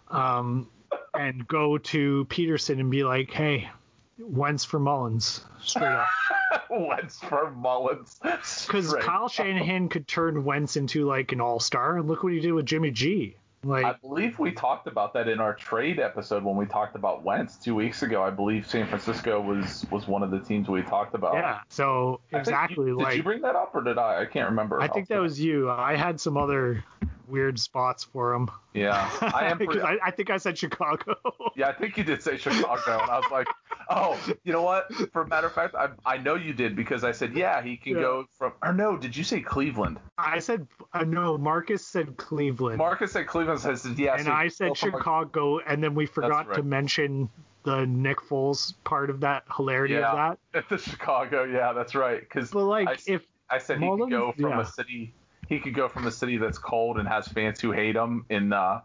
um, 0.09 0.68
and 1.14 1.47
go 1.47 1.78
to 1.78 2.26
Pederson 2.28 2.80
and 2.80 2.90
be 2.90 3.05
like, 3.05 3.30
"Hey, 3.30 3.70
Wentz 4.18 4.64
for 4.64 4.80
Mullens, 4.80 5.44
straight 5.61 5.86
up." 5.86 6.09
Wentz 6.70 7.20
for 7.20 7.53
Mullens. 7.53 8.18
Because 8.66 8.92
Kyle 9.01 9.28
Shanahan 9.28 9.88
could 9.88 10.09
turn 10.09 10.44
Wentz 10.44 10.76
into 10.76 11.07
like 11.07 11.30
an 11.30 11.40
all 11.40 11.61
star. 11.61 12.03
Look 12.03 12.24
what 12.24 12.32
he 12.32 12.40
did 12.40 12.53
with 12.53 12.66
Jimmy 12.66 12.90
G 12.90 13.36
Like 13.66 13.84
I 13.84 13.94
believe 13.94 14.38
we 14.38 14.52
talked 14.52 14.86
about 14.86 15.12
that 15.14 15.28
in 15.28 15.40
our 15.40 15.54
trade 15.54 15.98
episode 15.98 16.44
when 16.44 16.56
we 16.56 16.66
talked 16.66 16.96
about 16.96 17.22
Wentz 17.22 17.56
two 17.56 17.74
weeks 17.74 18.02
ago. 18.02 18.22
I 18.22 18.30
believe 18.30 18.66
San 18.66 18.86
Francisco 18.86 19.40
was 19.40 19.84
was 19.90 20.06
one 20.06 20.22
of 20.22 20.30
the 20.30 20.40
teams 20.40 20.68
we 20.68 20.82
talked 20.82 21.14
about. 21.14 21.34
yeah, 21.34 21.60
so 21.68 22.20
exactly 22.32 22.86
You, 22.86 22.96
did 22.96 23.02
like 23.04 23.16
you 23.16 23.22
bring 23.22 23.42
that 23.42 23.56
up 23.56 23.74
or 23.74 23.82
did 23.82 23.98
I? 23.98 24.22
I 24.22 24.26
can't 24.26 24.48
remember. 24.48 24.80
I 24.80 24.88
think 24.88 25.08
that 25.08 25.20
was 25.20 25.40
you. 25.40 25.70
I 25.70 25.96
had 25.96 26.20
some 26.20 26.36
other 26.36 26.84
weird 27.28 27.58
spots 27.58 28.04
for 28.04 28.32
him. 28.34 28.48
Yeah, 28.72 29.10
I 29.20 29.46
am. 29.46 29.56
Pretty, 29.66 29.80
I, 29.80 29.98
I 30.04 30.10
think 30.10 30.30
I 30.30 30.36
said 30.36 30.56
Chicago. 30.56 31.16
yeah, 31.56 31.68
I 31.68 31.72
think 31.72 31.96
you 31.96 32.04
did 32.04 32.22
say 32.22 32.36
Chicago, 32.36 33.00
and 33.00 33.10
I 33.10 33.16
was 33.16 33.30
like, 33.30 33.48
oh, 33.89 34.18
you 34.45 34.53
know 34.53 34.62
what? 34.62 34.93
For 35.12 35.22
a 35.22 35.28
matter 35.28 35.47
of 35.47 35.53
fact, 35.53 35.74
I, 35.74 35.89
I 36.05 36.16
know 36.18 36.34
you 36.34 36.53
did 36.53 36.74
because 36.76 37.05
I 37.05 37.12
said, 37.12 37.34
yeah, 37.37 37.62
he 37.62 37.76
can 37.76 37.95
Yeah. 37.95 38.01
go 38.03 38.24
from. 38.39 38.53
Or 38.62 38.72
no, 38.72 38.97
did 38.97 39.16
you 39.16 39.24
say 39.24 39.41
Cleveland? 39.41 39.99
I 40.18 40.39
said 40.39 40.66
uh, 40.93 41.05
no. 41.05 41.37
Marcus 41.39 41.87
said 41.87 42.16
Cleveland, 42.16 42.78
Marcus 42.78 43.12
said 43.12 43.26
Cleveland 43.26 43.61
says 43.61 43.87
yeah. 43.97 44.14
and 44.14 44.24
so 44.26 44.32
I 44.32 44.49
said 44.49 44.76
Chicago, 44.76 45.59
and 45.61 45.82
then 45.82 45.95
we 45.95 46.07
forgot 46.07 46.53
to 46.55 46.62
mention 46.62 47.28
the 47.64 47.84
Nick 47.87 48.18
Foles 48.20 48.74
part 48.84 49.11
of 49.11 49.20
that 49.20 49.43
hilarity 49.57 49.95
Yeah. 49.95 50.11
of 50.12 50.39
that. 50.53 50.59
At 50.59 50.68
the 50.68 50.78
Chicago, 50.78 51.45
yeah, 51.45 51.72
that's 51.72 51.95
right. 51.95 52.20
Because 52.20 52.51
But 52.51 52.64
like, 52.66 52.89
I 52.89 52.97
if 53.07 53.22
I 53.51 53.59
said 53.59 53.78
Mullens- 53.80 53.99
he 53.99 54.05
could 54.05 54.11
go 54.11 54.32
from 54.32 54.51
yeah. 54.51 54.61
a 54.61 54.66
city. 54.66 55.12
He 55.49 55.61
could 55.61 55.74
go 55.74 55.89
from 55.89 56.07
a 56.09 56.11
city 56.11 56.39
that's 56.39 56.59
cold 56.59 56.99
and 56.99 57.07
has 57.09 57.28
fans 57.28 57.61
who 57.61 57.70
hate 57.70 57.95
him 57.95 58.24
in 58.30 58.53
uh, 58.53 58.80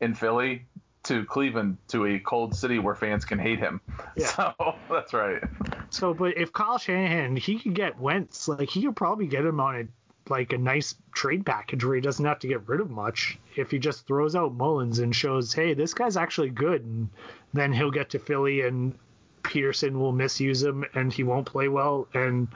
in 0.00 0.14
Philly 0.14 0.64
to 1.06 1.24
Cleveland 1.24 1.78
to 1.88 2.06
a 2.06 2.18
cold 2.18 2.54
city 2.54 2.78
where 2.78 2.94
fans 2.94 3.24
can 3.24 3.38
hate 3.38 3.58
him. 3.58 3.80
Yeah. 4.16 4.26
So 4.36 4.74
that's 4.90 5.14
right. 5.14 5.42
so, 5.90 6.12
but 6.14 6.36
if 6.36 6.52
Kyle 6.52 6.78
Shanahan, 6.78 7.36
he 7.36 7.58
could 7.58 7.74
get 7.74 7.98
Wentz, 7.98 8.48
like 8.48 8.68
he 8.68 8.82
could 8.82 8.96
probably 8.96 9.26
get 9.26 9.44
him 9.44 9.60
on 9.60 9.76
a 9.76 9.84
like 10.28 10.52
a 10.52 10.58
nice 10.58 10.96
trade 11.12 11.46
package 11.46 11.84
where 11.84 11.94
he 11.94 12.00
doesn't 12.00 12.24
have 12.24 12.40
to 12.40 12.48
get 12.48 12.66
rid 12.68 12.80
of 12.80 12.90
much 12.90 13.38
if 13.54 13.70
he 13.70 13.78
just 13.78 14.06
throws 14.06 14.34
out 14.34 14.56
Mullens 14.56 14.98
and 14.98 15.14
shows, 15.14 15.52
hey, 15.52 15.72
this 15.74 15.94
guy's 15.94 16.16
actually 16.16 16.50
good, 16.50 16.82
and 16.82 17.08
then 17.54 17.72
he'll 17.72 17.92
get 17.92 18.10
to 18.10 18.18
Philly 18.18 18.62
and 18.62 18.98
Pederson 19.46 19.92
will 19.92 20.12
misuse 20.12 20.62
him 20.62 20.84
and 20.94 21.12
he 21.12 21.22
won't 21.22 21.46
play 21.46 21.68
well 21.68 22.08
and 22.14 22.48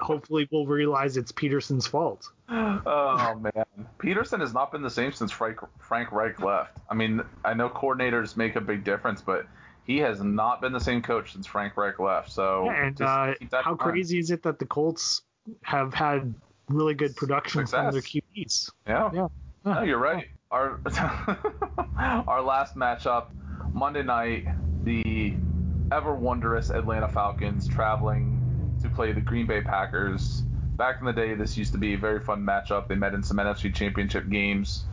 hopefully 0.00 0.48
we'll 0.50 0.66
realize 0.66 1.16
it's 1.16 1.32
Pederson's 1.32 1.86
fault. 1.86 2.28
Oh 2.48 3.40
man, 3.40 3.86
Pederson 3.98 4.40
has 4.40 4.52
not 4.52 4.72
been 4.72 4.82
the 4.82 4.90
same 4.90 5.12
since 5.12 5.30
Frank 5.30 5.58
Frank 5.78 6.12
Reich 6.12 6.40
left. 6.40 6.78
I 6.88 6.94
mean, 6.94 7.22
I 7.44 7.54
know 7.54 7.68
coordinators 7.68 8.36
make 8.36 8.56
a 8.56 8.60
big 8.60 8.84
difference, 8.84 9.22
but 9.22 9.46
he 9.84 9.98
has 9.98 10.22
not 10.22 10.60
been 10.60 10.72
the 10.72 10.80
same 10.80 11.02
coach 11.02 11.32
since 11.32 11.46
Frank 11.46 11.76
Reich 11.76 11.98
left. 11.98 12.30
So 12.30 12.64
Yeah, 12.66 12.86
and 12.86 13.00
uh, 13.00 13.34
how 13.62 13.74
crazy 13.74 14.18
is 14.18 14.30
it 14.30 14.42
that 14.42 14.58
the 14.58 14.66
Colts 14.66 15.22
have 15.62 15.94
had 15.94 16.34
really 16.68 16.94
good 16.94 17.16
production 17.16 17.66
from 17.66 17.92
their 17.92 18.02
QBs? 18.02 18.70
Yeah. 18.86 19.10
Yeah. 19.12 19.28
No, 19.64 19.82
you're 19.82 19.98
right. 19.98 20.28
Our 20.50 20.80
our 21.98 22.42
last 22.42 22.74
matchup, 22.74 23.26
Monday 23.72 24.02
night, 24.02 24.46
the 24.84 25.34
ever 25.92 26.14
wondrous 26.14 26.70
Atlanta 26.70 27.08
Falcons 27.08 27.68
traveling 27.68 28.39
to 28.82 28.88
play 28.88 29.12
the 29.12 29.20
Green 29.20 29.46
Bay 29.46 29.60
Packers. 29.60 30.42
Back 30.76 30.96
in 31.00 31.06
the 31.06 31.12
day, 31.12 31.34
this 31.34 31.56
used 31.56 31.72
to 31.72 31.78
be 31.78 31.94
a 31.94 31.98
very 31.98 32.20
fun 32.20 32.42
matchup. 32.42 32.88
They 32.88 32.94
met 32.94 33.14
in 33.14 33.22
some 33.22 33.36
NFC 33.36 33.74
Championship 33.74 34.28
games 34.28 34.84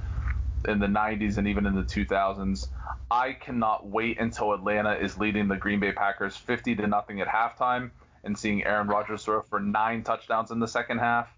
in 0.67 0.79
the 0.79 0.87
90s 0.87 1.37
and 1.37 1.47
even 1.47 1.65
in 1.65 1.75
the 1.75 1.83
2000s. 1.83 2.67
I 3.09 3.33
cannot 3.33 3.87
wait 3.87 4.19
until 4.19 4.53
Atlanta 4.53 4.93
is 4.93 5.17
leading 5.17 5.47
the 5.47 5.55
Green 5.55 5.79
Bay 5.79 5.93
Packers 5.93 6.35
50 6.35 6.75
to 6.75 6.87
nothing 6.87 7.21
at 7.21 7.27
halftime 7.27 7.91
and 8.23 8.37
seeing 8.37 8.65
Aaron 8.65 8.87
Rodgers 8.87 9.23
throw 9.23 9.41
for 9.41 9.59
nine 9.59 10.03
touchdowns 10.03 10.51
in 10.51 10.59
the 10.59 10.67
second 10.67 10.99
half. 10.99 11.29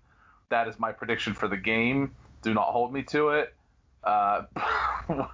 That 0.50 0.68
is 0.68 0.80
my 0.80 0.92
prediction 0.92 1.36
for 1.36 1.48
the 1.48 1.58
game. 1.58 2.16
Do 2.42 2.54
not 2.54 2.68
hold 2.68 2.92
me 2.92 3.04
to 3.04 3.30
it. 3.30 3.54
Uh, 4.04 4.44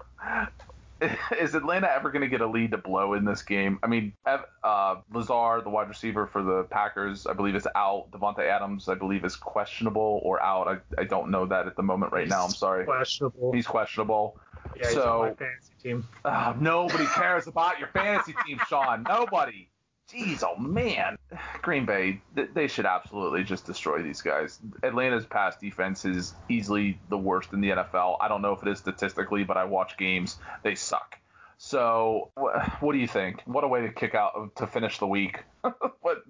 is 1.39 1.56
Atlanta 1.56 1.91
ever 1.91 2.10
going 2.10 2.22
to 2.22 2.28
get 2.28 2.41
a 2.41 2.48
lead 2.48 2.72
to 2.72 2.78
blow 2.78 3.14
in 3.14 3.26
this 3.26 3.41
game? 3.41 3.80
I 3.84 3.88
mean, 3.88 4.14
uh, 4.26 4.96
Lazard, 5.14 5.66
the 5.66 5.70
wide 5.70 5.89
receiver 5.89 6.28
for 6.28 6.41
the 6.41 6.64
Packers, 6.70 7.26
I 7.28 7.34
believe 7.34 7.56
is 7.56 7.68
out. 7.76 8.12
Davante 8.12 8.48
Adams, 8.48 8.88
I 8.88 8.96
believe, 8.96 9.26
is 9.26 9.36
questionable 9.36 10.22
or 10.24 10.41
out. 10.41 10.68
I, 10.68 11.02
I 11.02 11.04
don't 11.04 11.32
know 11.32 11.46
that 11.46 11.68
at 11.68 11.76
the 11.76 11.84
moment 11.84 12.14
right 12.14 12.28
now. 12.28 12.46
I'm 12.46 12.52
sorry. 12.52 12.86
Questionable. 12.86 13.52
He's 13.54 13.68
questionable. 13.68 14.38
yeah, 14.76 14.88
he's 14.88 14.93
so- 14.93 15.22
on 15.22 15.30
my 15.30 15.34
fantasy 15.34 15.74
team. 15.82 16.08
Uh, 16.24 16.54
nobody 16.60 17.06
cares 17.08 17.48
about 17.48 17.80
your 17.80 17.89
fantasy 17.89 18.34
team, 18.46 18.60
Sean. 18.68 19.04
Nobody. 19.08 19.70
Jeez, 20.12 20.43
oh 20.43 20.56
man. 20.58 21.18
Green 21.62 21.86
Bay, 21.86 22.22
they 22.53 22.68
should 22.68 22.86
absolutely 22.86 23.43
just 23.43 23.66
destroy 23.66 24.03
these 24.03 24.22
guys. 24.22 24.60
Atlanta's 24.84 25.26
pass 25.26 25.58
defense 25.58 26.06
is 26.06 26.34
easily 26.47 26.99
the 27.10 27.18
worst 27.18 27.53
in 27.53 27.62
the 27.62 27.70
NFL. 27.70 28.18
I 28.22 28.28
don't 28.28 28.41
know 28.41 28.53
if 28.53 28.62
it 28.62 28.70
is 28.70 28.80
statistically, 28.80 29.43
but 29.43 29.58
I 29.58 29.64
watch 29.64 29.97
games. 29.97 30.38
They 30.64 30.76
suck. 30.76 31.18
So, 31.58 32.30
what 32.36 32.91
do 32.91 32.97
you 32.97 33.08
think? 33.08 33.41
What 33.45 33.64
a 33.64 33.68
way 33.68 33.82
to 33.82 33.89
kick 33.89 34.14
out 34.14 34.56
to 34.58 34.68
finish 34.68 34.99
the 34.99 35.08
week. 35.08 35.43
what 36.01 36.24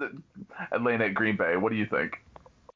Atlanta 0.72 1.06
at 1.06 1.14
Green 1.14 1.36
Bay? 1.36 1.58
What 1.58 1.72
do 1.72 1.78
you 1.78 1.86
think? 1.86 2.22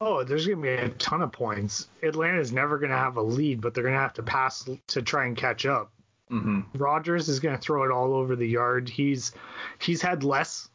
Oh, 0.02 0.24
there's 0.24 0.48
going 0.48 0.58
to 0.58 0.64
be 0.64 0.70
a 0.70 0.90
ton 0.90 1.22
of 1.22 1.32
points. 1.32 1.88
Atlanta's 2.02 2.52
never 2.52 2.78
going 2.80 2.92
to 2.92 2.98
have 2.98 3.18
a 3.18 3.22
lead, 3.22 3.62
but 3.62 3.74
they're 3.74 3.84
going 3.84 3.96
to 3.96 4.00
have 4.00 4.14
to 4.14 4.24
pass 4.24 4.68
to 4.88 5.02
try 5.02 5.26
and 5.26 5.36
catch 5.36 5.66
up. 5.66 5.92
hmm 6.30 6.62
Rodgers 6.74 7.30
is 7.30 7.40
going 7.40 7.56
to 7.56 7.62
throw 7.62 7.84
it 7.84 7.92
all 7.92 8.14
over 8.14 8.36
the 8.36 8.48
yard. 8.48 8.90
He's 8.90 9.34
he's 9.80 10.02
had 10.02 10.24
less. 10.24 10.70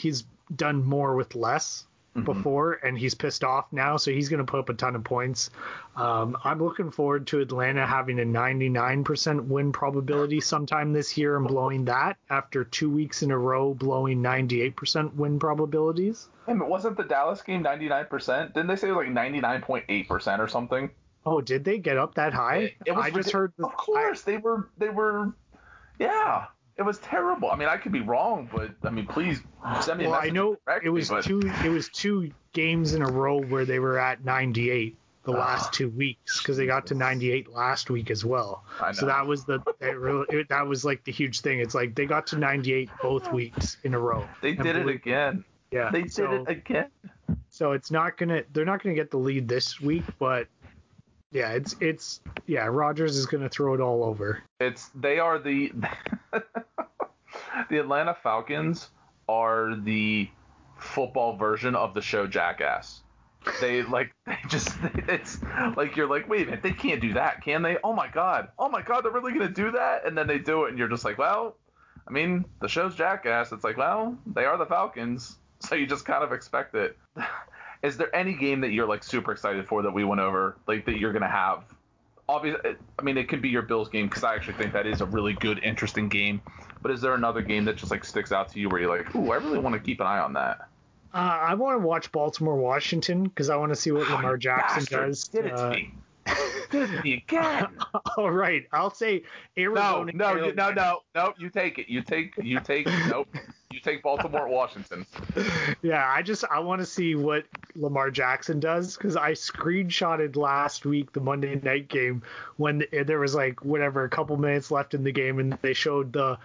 He's 0.00 0.24
done 0.54 0.84
more 0.84 1.14
with 1.14 1.34
less 1.34 1.86
before, 2.24 2.72
and 2.72 2.98
he's 2.98 3.14
pissed 3.14 3.44
off 3.44 3.66
now, 3.72 3.96
so 3.96 4.10
he's 4.10 4.28
going 4.28 4.44
to 4.44 4.50
put 4.50 4.60
up 4.60 4.68
a 4.68 4.74
ton 4.74 4.96
of 4.96 5.04
points. 5.04 5.50
Um, 5.96 6.36
I'm 6.42 6.62
looking 6.62 6.90
forward 6.90 7.26
to 7.28 7.40
Atlanta 7.40 7.86
having 7.86 8.18
a 8.18 8.24
99% 8.24 9.46
win 9.46 9.72
probability 9.72 10.40
sometime 10.40 10.92
this 10.92 11.16
year 11.16 11.36
and 11.36 11.46
blowing 11.46 11.84
that 11.84 12.16
after 12.28 12.64
two 12.64 12.90
weeks 12.90 13.22
in 13.22 13.30
a 13.30 13.38
row 13.38 13.74
blowing 13.74 14.22
98% 14.22 15.14
win 15.14 15.38
probabilities. 15.38 16.28
But 16.46 16.68
wasn't 16.68 16.96
the 16.96 17.04
Dallas 17.04 17.42
game 17.42 17.62
99%? 17.62 18.54
Didn't 18.54 18.66
they 18.66 18.76
say 18.76 18.88
it 18.88 18.92
was 18.92 19.06
like 19.06 19.14
99.8% 19.14 20.38
or 20.40 20.48
something? 20.48 20.90
Oh, 21.24 21.40
did 21.40 21.64
they 21.64 21.78
get 21.78 21.96
up 21.96 22.14
that 22.14 22.32
high? 22.32 22.74
It 22.86 22.96
was 22.96 23.04
I 23.04 23.10
just 23.10 23.30
heard. 23.30 23.52
Of 23.62 23.76
course, 23.76 24.22
they 24.22 24.38
were. 24.38 24.68
They 24.78 24.88
were. 24.88 25.32
Yeah, 25.98 26.46
it 26.76 26.82
was 26.82 26.98
terrible. 26.98 27.50
I 27.50 27.56
mean, 27.56 27.68
I 27.68 27.76
could 27.76 27.92
be 27.92 28.00
wrong, 28.00 28.48
but 28.54 28.70
I 28.82 28.90
mean, 28.90 29.06
please 29.06 29.40
send 29.82 29.98
me 29.98 30.06
a 30.06 30.10
Well. 30.10 30.20
I 30.22 30.30
know 30.30 30.56
it 30.82 30.88
was 30.88 31.08
but- 31.08 31.24
two. 31.24 31.40
It 31.64 31.68
was 31.70 31.88
two 31.88 32.30
games 32.52 32.94
in 32.94 33.02
a 33.02 33.10
row 33.10 33.40
where 33.42 33.64
they 33.64 33.78
were 33.78 33.98
at 33.98 34.24
98 34.24 34.96
the 35.24 35.32
last 35.32 35.66
Ah, 35.66 35.70
two 35.74 35.88
weeks 35.90 36.38
because 36.40 36.56
they 36.56 36.64
got 36.66 36.86
to 36.86 36.94
98 36.94 37.52
last 37.52 37.90
week 37.90 38.10
as 38.10 38.24
well. 38.24 38.64
I 38.80 38.92
So 38.92 39.04
that 39.06 39.26
was 39.26 39.44
the 39.44 39.60
that, 39.80 39.98
really, 39.98 40.24
it, 40.30 40.48
that 40.48 40.66
was 40.66 40.84
like 40.84 41.04
the 41.04 41.12
huge 41.12 41.40
thing. 41.42 41.60
It's 41.60 41.74
like 41.74 41.94
they 41.94 42.06
got 42.06 42.26
to 42.28 42.38
98 42.38 42.88
both 43.02 43.30
weeks 43.30 43.76
in 43.84 43.92
a 43.94 43.98
row. 43.98 44.26
They 44.40 44.54
did 44.54 44.76
it 44.76 44.88
again. 44.88 45.44
Yeah, 45.70 45.90
They 45.92 46.02
did 46.02 46.12
so, 46.12 46.32
it 46.32 46.48
again. 46.48 46.86
so 47.50 47.72
it's 47.72 47.90
not 47.92 48.16
gonna. 48.16 48.42
They're 48.52 48.64
not 48.64 48.82
gonna 48.82 48.94
get 48.96 49.10
the 49.10 49.18
lead 49.18 49.46
this 49.46 49.80
week, 49.80 50.02
but 50.18 50.48
yeah, 51.32 51.50
it's 51.50 51.76
it's 51.80 52.20
yeah. 52.46 52.66
Rodgers 52.66 53.16
is 53.16 53.26
gonna 53.26 53.48
throw 53.48 53.74
it 53.74 53.80
all 53.80 54.04
over. 54.04 54.42
It's 54.58 54.90
they 54.94 55.18
are 55.18 55.38
the 55.38 55.72
the 57.70 57.78
Atlanta 57.78 58.16
Falcons 58.22 58.88
are 59.28 59.76
the 59.76 60.28
football 60.78 61.36
version 61.36 61.74
of 61.74 61.94
the 61.94 62.02
show 62.02 62.26
Jackass. 62.26 63.02
They 63.60 63.82
like 63.82 64.12
they 64.26 64.38
just 64.48 64.70
it's 64.82 65.38
like 65.76 65.96
you're 65.96 66.08
like 66.08 66.28
wait 66.28 66.42
a 66.42 66.46
minute 66.46 66.62
they 66.62 66.72
can't 66.72 67.00
do 67.00 67.12
that 67.14 67.42
can 67.42 67.62
they? 67.62 67.78
Oh 67.84 67.92
my 67.92 68.08
god 68.08 68.48
oh 68.58 68.68
my 68.68 68.82
god 68.82 69.04
they're 69.04 69.12
really 69.12 69.32
gonna 69.32 69.48
do 69.48 69.70
that 69.72 70.06
and 70.06 70.18
then 70.18 70.26
they 70.26 70.38
do 70.38 70.64
it 70.64 70.70
and 70.70 70.78
you're 70.78 70.88
just 70.88 71.04
like 71.04 71.16
well 71.16 71.56
I 72.06 72.10
mean 72.10 72.44
the 72.60 72.68
show's 72.68 72.94
Jackass 72.96 73.52
it's 73.52 73.64
like 73.64 73.76
well 73.76 74.18
they 74.26 74.44
are 74.44 74.58
the 74.58 74.66
Falcons 74.66 75.38
so 75.60 75.74
you 75.74 75.86
just 75.86 76.04
kind 76.04 76.24
of 76.24 76.32
expect 76.32 76.74
it. 76.74 76.96
Is 77.82 77.96
there 77.96 78.14
any 78.14 78.34
game 78.34 78.60
that 78.60 78.70
you're 78.72 78.86
like 78.86 79.02
super 79.02 79.32
excited 79.32 79.66
for 79.66 79.82
that 79.82 79.92
we 79.92 80.04
went 80.04 80.20
over 80.20 80.56
like 80.66 80.84
that 80.86 80.98
you're 80.98 81.12
gonna 81.12 81.28
have 81.30 81.64
obviously, 82.28 82.76
I 82.98 83.02
mean, 83.02 83.18
it 83.18 83.28
could 83.28 83.42
be 83.42 83.48
your 83.48 83.62
Bills 83.62 83.88
game 83.88 84.06
because 84.08 84.22
I 84.22 84.36
actually 84.36 84.54
think 84.54 84.72
that 84.72 84.86
is 84.86 85.00
a 85.00 85.06
really 85.06 85.32
good, 85.32 85.58
interesting 85.64 86.08
game. 86.08 86.40
But 86.80 86.92
is 86.92 87.00
there 87.00 87.14
another 87.14 87.42
game 87.42 87.64
that 87.64 87.76
just 87.76 87.90
like 87.90 88.04
sticks 88.04 88.30
out 88.30 88.48
to 88.52 88.60
you 88.60 88.68
where 88.68 88.80
you're 88.80 88.96
like, 88.96 89.12
ooh, 89.16 89.32
I 89.32 89.36
really 89.36 89.58
want 89.58 89.74
to 89.74 89.80
keep 89.80 90.00
an 90.00 90.06
eye 90.06 90.20
on 90.20 90.32
that? 90.34 90.68
Uh, 91.12 91.16
I 91.16 91.54
want 91.54 91.80
to 91.80 91.84
watch 91.84 92.12
Baltimore 92.12 92.54
Washington 92.56 93.24
because 93.24 93.50
I 93.50 93.56
want 93.56 93.70
to 93.72 93.76
see 93.76 93.90
what 93.90 94.08
Lamar 94.10 94.36
Jackson 94.36 94.82
Bastard, 94.84 95.08
does. 95.08 95.24
Did 95.24 95.46
it 95.46 95.48
to 95.56 95.66
Uh, 95.66 95.70
me. 95.70 95.94
Did 96.70 96.82
it 96.82 96.96
to 96.96 97.02
me 97.02 97.14
again. 97.14 97.66
all 98.16 98.30
right, 98.30 98.64
I'll 98.72 98.94
say 98.94 99.24
No, 99.56 99.62
Arizona. 99.64 100.12
no, 100.14 100.34
you, 100.34 100.40
no, 100.54 100.72
Carolina. 100.72 100.74
no, 100.76 101.00
no. 101.16 101.34
You 101.36 101.50
take 101.50 101.78
it. 101.80 101.88
You 101.88 102.00
take, 102.02 102.34
you 102.40 102.60
take. 102.60 102.86
nope. 103.08 103.26
You 103.70 103.80
take 103.80 104.02
Baltimore, 104.02 104.48
Washington. 104.48 105.06
Yeah, 105.82 106.06
I 106.06 106.20
just 106.20 106.44
I 106.50 106.58
want 106.58 106.80
to 106.80 106.86
see 106.86 107.14
what 107.14 107.46
Lamar 107.74 108.10
Jackson 108.10 108.60
does 108.60 108.96
because 108.96 109.16
I 109.16 109.32
screenshotted 109.32 110.36
last 110.36 110.84
week 110.84 111.12
the 111.12 111.20
Monday 111.20 111.54
night 111.54 111.88
game 111.88 112.22
when 112.56 112.84
there 112.92 113.18
was 113.18 113.34
like 113.34 113.64
whatever 113.64 114.04
a 114.04 114.10
couple 114.10 114.36
minutes 114.36 114.70
left 114.70 114.92
in 114.92 115.02
the 115.02 115.12
game 115.12 115.38
and 115.38 115.56
they 115.62 115.72
showed 115.72 116.12
the 116.12 116.36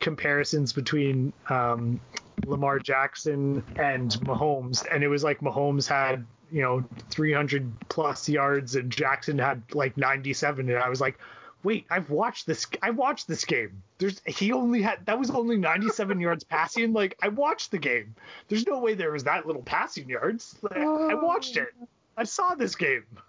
comparisons 0.00 0.72
between 0.72 1.32
um, 1.50 2.00
Lamar 2.46 2.80
Jackson 2.80 3.62
and 3.76 4.10
Mahomes 4.24 4.84
and 4.90 5.04
it 5.04 5.08
was 5.08 5.22
like 5.22 5.40
Mahomes 5.40 5.86
had 5.86 6.26
you 6.50 6.62
know 6.62 6.84
300 7.10 7.72
plus 7.88 8.28
yards 8.28 8.74
and 8.74 8.90
Jackson 8.90 9.38
had 9.38 9.62
like 9.72 9.96
97 9.96 10.68
and 10.68 10.78
I 10.78 10.88
was 10.88 11.00
like 11.00 11.18
wait, 11.62 11.86
I've 11.90 12.10
watched 12.10 12.46
this. 12.46 12.66
I 12.82 12.90
watched 12.90 13.28
this 13.28 13.44
game. 13.44 13.82
There's 13.98 14.20
he 14.26 14.52
only 14.52 14.82
had 14.82 15.06
that 15.06 15.18
was 15.18 15.30
only 15.30 15.56
97 15.56 16.20
yards 16.26 16.44
passing. 16.44 16.92
Like 16.92 17.16
I 17.22 17.28
watched 17.28 17.70
the 17.70 17.78
game. 17.78 18.14
There's 18.48 18.66
no 18.66 18.78
way 18.78 18.94
there 18.94 19.12
was 19.12 19.24
that 19.24 19.46
little 19.46 19.62
passing 19.62 20.08
yards. 20.08 20.56
Like, 20.62 20.76
I 20.76 21.14
watched 21.14 21.56
it. 21.56 21.68
I 22.16 22.24
saw 22.24 22.54
this 22.54 22.74
game. 22.74 23.04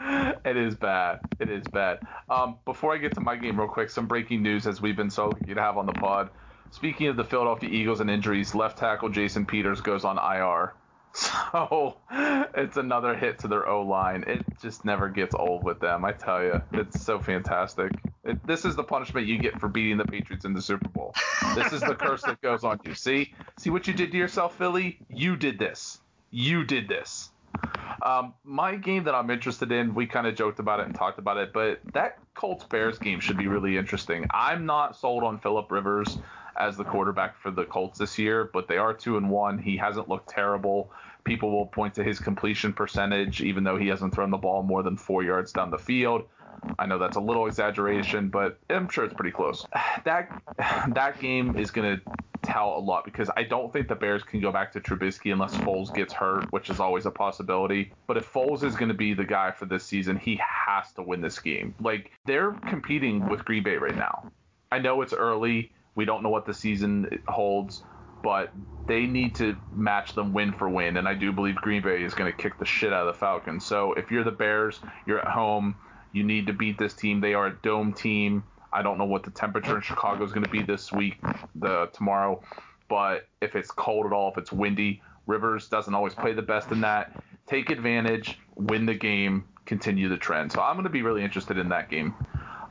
it 0.00 0.56
is 0.56 0.74
bad. 0.74 1.20
It 1.40 1.50
is 1.50 1.64
bad. 1.72 2.00
Um, 2.28 2.58
before 2.64 2.94
I 2.94 2.98
get 2.98 3.14
to 3.14 3.20
my 3.20 3.36
game, 3.36 3.58
real 3.58 3.68
quick, 3.68 3.90
some 3.90 4.06
breaking 4.06 4.42
news 4.42 4.66
as 4.66 4.80
we've 4.80 4.96
been 4.96 5.10
so 5.10 5.26
lucky 5.26 5.54
to 5.54 5.60
have 5.60 5.76
on 5.76 5.86
the 5.86 5.92
pod. 5.92 6.30
Speaking 6.70 7.08
of 7.08 7.16
the 7.16 7.24
Philadelphia 7.24 7.68
Eagles 7.70 8.00
and 8.00 8.10
injuries, 8.10 8.54
left 8.54 8.78
tackle 8.78 9.08
Jason 9.08 9.46
Peters 9.46 9.80
goes 9.80 10.04
on 10.04 10.18
IR. 10.18 10.74
So 11.52 11.96
it's 12.54 12.76
another 12.76 13.14
hit 13.14 13.38
to 13.40 13.48
their 13.48 13.68
O 13.68 13.82
line. 13.82 14.24
It 14.26 14.44
just 14.60 14.84
never 14.84 15.08
gets 15.08 15.34
old 15.34 15.62
with 15.62 15.78
them. 15.78 16.04
I 16.04 16.12
tell 16.12 16.42
you, 16.42 16.60
it's 16.72 17.04
so 17.04 17.20
fantastic. 17.20 17.92
It, 18.24 18.44
this 18.44 18.64
is 18.64 18.74
the 18.74 18.82
punishment 18.82 19.28
you 19.28 19.38
get 19.38 19.60
for 19.60 19.68
beating 19.68 19.96
the 19.96 20.04
Patriots 20.04 20.44
in 20.44 20.52
the 20.52 20.62
Super 20.62 20.88
Bowl. 20.88 21.14
This 21.54 21.72
is 21.72 21.80
the 21.80 21.94
curse 21.94 22.22
that 22.22 22.40
goes 22.42 22.64
on 22.64 22.80
you. 22.84 22.94
See, 22.94 23.34
see 23.58 23.70
what 23.70 23.86
you 23.86 23.94
did 23.94 24.10
to 24.10 24.18
yourself, 24.18 24.58
Philly. 24.58 24.98
You 25.08 25.36
did 25.36 25.58
this. 25.58 26.00
You 26.32 26.64
did 26.64 26.88
this. 26.88 27.30
Um, 28.02 28.34
my 28.42 28.74
game 28.74 29.04
that 29.04 29.14
I'm 29.14 29.30
interested 29.30 29.70
in, 29.70 29.94
we 29.94 30.06
kind 30.06 30.26
of 30.26 30.34
joked 30.34 30.58
about 30.58 30.80
it 30.80 30.86
and 30.86 30.94
talked 30.94 31.20
about 31.20 31.36
it, 31.36 31.52
but 31.52 31.80
that 31.92 32.18
Colts 32.34 32.64
Bears 32.64 32.98
game 32.98 33.20
should 33.20 33.38
be 33.38 33.46
really 33.46 33.76
interesting. 33.76 34.26
I'm 34.32 34.66
not 34.66 34.96
sold 34.96 35.22
on 35.22 35.38
Philip 35.38 35.70
Rivers 35.70 36.18
as 36.56 36.76
the 36.76 36.84
quarterback 36.84 37.36
for 37.36 37.50
the 37.50 37.64
Colts 37.64 37.98
this 37.98 38.18
year, 38.18 38.50
but 38.52 38.68
they 38.68 38.76
are 38.76 38.94
two 38.94 39.16
and 39.16 39.30
one. 39.30 39.58
He 39.58 39.76
hasn't 39.76 40.08
looked 40.08 40.28
terrible. 40.28 40.92
People 41.24 41.50
will 41.50 41.66
point 41.66 41.94
to 41.94 42.04
his 42.04 42.18
completion 42.18 42.72
percentage, 42.72 43.42
even 43.42 43.64
though 43.64 43.76
he 43.76 43.88
hasn't 43.88 44.14
thrown 44.14 44.30
the 44.30 44.36
ball 44.36 44.62
more 44.62 44.82
than 44.82 44.96
four 44.96 45.22
yards 45.22 45.52
down 45.52 45.70
the 45.70 45.78
field. 45.78 46.24
I 46.78 46.86
know 46.86 46.98
that's 46.98 47.16
a 47.16 47.20
little 47.20 47.46
exaggeration, 47.46 48.28
but 48.28 48.58
I'm 48.70 48.88
sure 48.88 49.04
it's 49.04 49.14
pretty 49.14 49.32
close. 49.32 49.66
That 50.04 50.42
that 50.94 51.20
game 51.20 51.56
is 51.56 51.70
going 51.70 51.96
to 51.96 52.02
tell 52.42 52.76
a 52.76 52.78
lot 52.78 53.04
because 53.04 53.30
I 53.36 53.42
don't 53.42 53.72
think 53.72 53.88
the 53.88 53.94
Bears 53.94 54.22
can 54.22 54.40
go 54.40 54.52
back 54.52 54.72
to 54.72 54.80
Trubisky 54.80 55.32
unless 55.32 55.54
Foles 55.54 55.94
gets 55.94 56.12
hurt, 56.12 56.52
which 56.52 56.68
is 56.68 56.78
always 56.78 57.06
a 57.06 57.10
possibility. 57.10 57.92
But 58.06 58.18
if 58.18 58.30
Foles 58.30 58.62
is 58.62 58.76
going 58.76 58.88
to 58.88 58.94
be 58.94 59.14
the 59.14 59.24
guy 59.24 59.50
for 59.50 59.64
this 59.64 59.84
season, 59.84 60.18
he 60.18 60.38
has 60.66 60.92
to 60.92 61.02
win 61.02 61.20
this 61.20 61.38
game. 61.38 61.74
Like 61.80 62.10
they're 62.26 62.52
competing 62.68 63.26
with 63.28 63.44
Green 63.44 63.62
Bay 63.62 63.76
right 63.76 63.96
now. 63.96 64.30
I 64.70 64.78
know 64.78 65.00
it's 65.02 65.12
early. 65.12 65.72
We 65.94 66.04
don't 66.04 66.22
know 66.22 66.30
what 66.30 66.46
the 66.46 66.54
season 66.54 67.22
holds, 67.28 67.82
but 68.22 68.52
they 68.86 69.06
need 69.06 69.34
to 69.36 69.56
match 69.72 70.14
them 70.14 70.32
win 70.32 70.52
for 70.52 70.68
win. 70.68 70.96
And 70.96 71.06
I 71.06 71.14
do 71.14 71.32
believe 71.32 71.56
Green 71.56 71.82
Bay 71.82 72.02
is 72.02 72.14
going 72.14 72.30
to 72.30 72.36
kick 72.36 72.58
the 72.58 72.64
shit 72.64 72.92
out 72.92 73.06
of 73.06 73.14
the 73.14 73.18
Falcons. 73.18 73.64
So 73.64 73.92
if 73.94 74.10
you're 74.10 74.24
the 74.24 74.30
Bears, 74.30 74.80
you're 75.06 75.20
at 75.20 75.28
home. 75.28 75.76
You 76.12 76.24
need 76.24 76.46
to 76.46 76.52
beat 76.52 76.78
this 76.78 76.94
team. 76.94 77.20
They 77.20 77.34
are 77.34 77.48
a 77.48 77.56
dome 77.62 77.92
team. 77.92 78.44
I 78.72 78.82
don't 78.82 78.98
know 78.98 79.04
what 79.04 79.22
the 79.22 79.30
temperature 79.30 79.76
in 79.76 79.82
Chicago 79.82 80.24
is 80.24 80.32
going 80.32 80.44
to 80.44 80.50
be 80.50 80.62
this 80.62 80.90
week, 80.90 81.20
the 81.54 81.88
tomorrow, 81.92 82.42
but 82.88 83.28
if 83.40 83.54
it's 83.54 83.70
cold 83.70 84.04
at 84.04 84.12
all, 84.12 84.32
if 84.32 84.38
it's 84.38 84.50
windy, 84.50 85.00
Rivers 85.26 85.68
doesn't 85.68 85.94
always 85.94 86.12
play 86.12 86.32
the 86.32 86.42
best 86.42 86.72
in 86.72 86.80
that. 86.80 87.22
Take 87.46 87.70
advantage, 87.70 88.38
win 88.56 88.84
the 88.84 88.94
game, 88.94 89.44
continue 89.64 90.08
the 90.08 90.16
trend. 90.16 90.50
So 90.50 90.60
I'm 90.60 90.74
going 90.74 90.84
to 90.84 90.90
be 90.90 91.02
really 91.02 91.22
interested 91.22 91.56
in 91.56 91.68
that 91.68 91.88
game. 91.88 92.14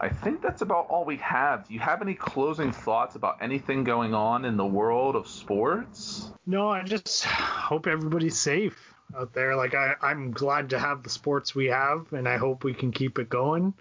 I 0.04 0.10
think 0.10 0.42
that's 0.42 0.62
about 0.62 0.88
all 0.90 1.06
we 1.06 1.16
have. 1.18 1.66
Do 1.66 1.74
you 1.74 1.80
have 1.80 2.02
any 2.02 2.14
closing 2.14 2.74
thoughts 2.74 3.16
about 3.16 3.38
anything 3.40 3.86
going 3.86 4.14
on 4.14 4.44
in 4.44 4.58
the 4.58 4.66
world 4.66 5.16
of 5.16 5.30
sports? 5.30 6.30
No, 6.46 6.68
I 6.68 6.84
just 6.84 7.24
hope 7.24 7.88
everybody's 7.88 8.38
safe 8.38 8.94
out 9.18 9.32
there. 9.32 9.56
Like 9.56 9.74
I, 9.76 9.96
I'm 10.02 10.32
glad 10.32 10.72
to 10.72 10.80
have 10.80 11.04
the 11.04 11.10
sports 11.10 11.56
we 11.56 11.68
have, 11.68 12.12
and 12.12 12.28
I 12.28 12.36
hope 12.36 12.66
we 12.66 12.74
can 12.74 12.92
keep 12.92 13.18
it 13.18 13.30
going. 13.30 13.74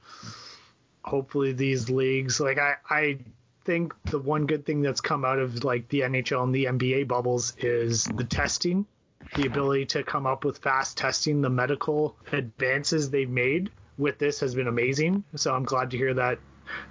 Hopefully, 1.03 1.55
these 1.55 1.91
leagues, 1.91 2.39
like 2.39 2.59
I, 2.59 2.77
I 2.89 3.19
think 3.65 3.93
the 4.05 4.21
one 4.21 4.47
good 4.47 4.65
thing 4.65 4.81
that's 4.81 5.01
come 5.01 5.25
out 5.25 5.41
of 5.41 5.65
like 5.65 5.89
the 5.89 6.03
NHL 6.03 6.45
and 6.45 6.55
the 6.55 6.67
NBA 6.67 7.09
bubbles 7.09 7.55
is 7.59 8.05
the 8.05 8.23
testing, 8.23 8.87
the 9.35 9.47
ability 9.47 9.87
to 9.87 10.05
come 10.05 10.29
up 10.29 10.45
with 10.45 10.59
fast 10.59 10.97
testing, 10.97 11.41
the 11.41 11.51
medical 11.51 12.15
advances 12.31 13.11
they've 13.11 13.29
made 13.29 13.73
with 13.99 14.19
this 14.19 14.41
has 14.41 14.55
been 14.55 14.69
amazing. 14.69 15.25
So 15.37 15.55
I'm 15.55 15.65
glad 15.65 15.91
to 15.91 15.97
hear 15.97 16.15
that 16.15 16.39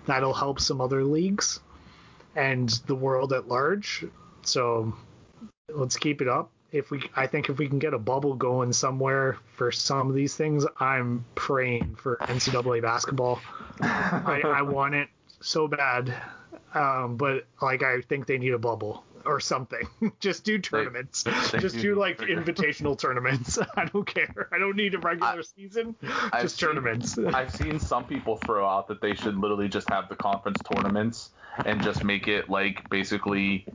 that'll 0.06 0.34
help 0.34 0.60
some 0.60 0.82
other 0.82 1.04
leagues 1.04 1.60
and 2.36 2.70
the 2.88 2.96
world 2.96 3.34
at 3.34 3.48
large. 3.48 4.06
So 4.44 4.94
let's 5.70 5.98
keep 5.98 6.22
it 6.22 6.28
up. 6.28 6.52
If 6.72 6.90
we, 6.90 7.02
I 7.16 7.28
think 7.28 7.50
if 7.50 7.58
we 7.58 7.68
can 7.68 7.80
get 7.80 7.94
a 7.94 8.00
bubble 8.00 8.34
going 8.34 8.72
somewhere 8.72 9.38
for 9.56 9.72
some 9.74 10.08
of 10.08 10.16
these 10.16 10.36
things, 10.36 10.66
I'm 10.80 11.26
praying 11.36 11.96
for 11.96 12.16
NCAA 12.22 12.82
basketball. 12.82 13.42
I, 13.82 14.42
I 14.46 14.62
want 14.62 14.96
it 14.96 15.10
so 15.42 15.68
bad, 15.68 16.16
um, 16.74 17.18
but 17.18 17.46
like 17.62 17.84
I 17.84 18.00
think 18.02 18.26
they 18.26 18.38
need 18.38 18.54
a 18.54 18.60
bubble 18.60 19.04
or 19.26 19.40
something. 19.40 19.88
just 20.20 20.44
do 20.44 20.58
tournaments. 20.60 21.26
They, 21.32 21.58
they 21.58 21.60
just 21.60 21.76
do, 21.76 21.82
do 21.82 21.96
like 21.96 22.20
invitational 22.20 22.98
tournaments. 22.98 23.58
I 23.76 23.86
don't 23.86 24.06
care. 24.06 24.48
I 24.52 24.58
don't 24.58 24.76
need 24.76 24.94
a 24.94 25.00
regular 25.00 25.40
I, 25.40 25.42
season. 25.42 25.96
I've 26.32 26.44
just 26.44 26.58
seen, 26.58 26.70
tournaments. 26.70 27.18
I've 27.18 27.54
seen 27.54 27.80
some 27.80 28.06
people 28.06 28.38
throw 28.38 28.68
out 28.68 28.88
that 28.90 29.02
they 29.02 29.16
should 29.16 29.38
literally 29.38 29.70
just 29.70 29.90
have 29.90 30.10
the 30.10 30.16
conference 30.16 30.60
tournaments 30.74 31.32
and 31.66 31.82
just 31.82 32.04
make 32.04 32.28
it 32.28 32.50
like 32.50 32.90
basically 32.90 33.66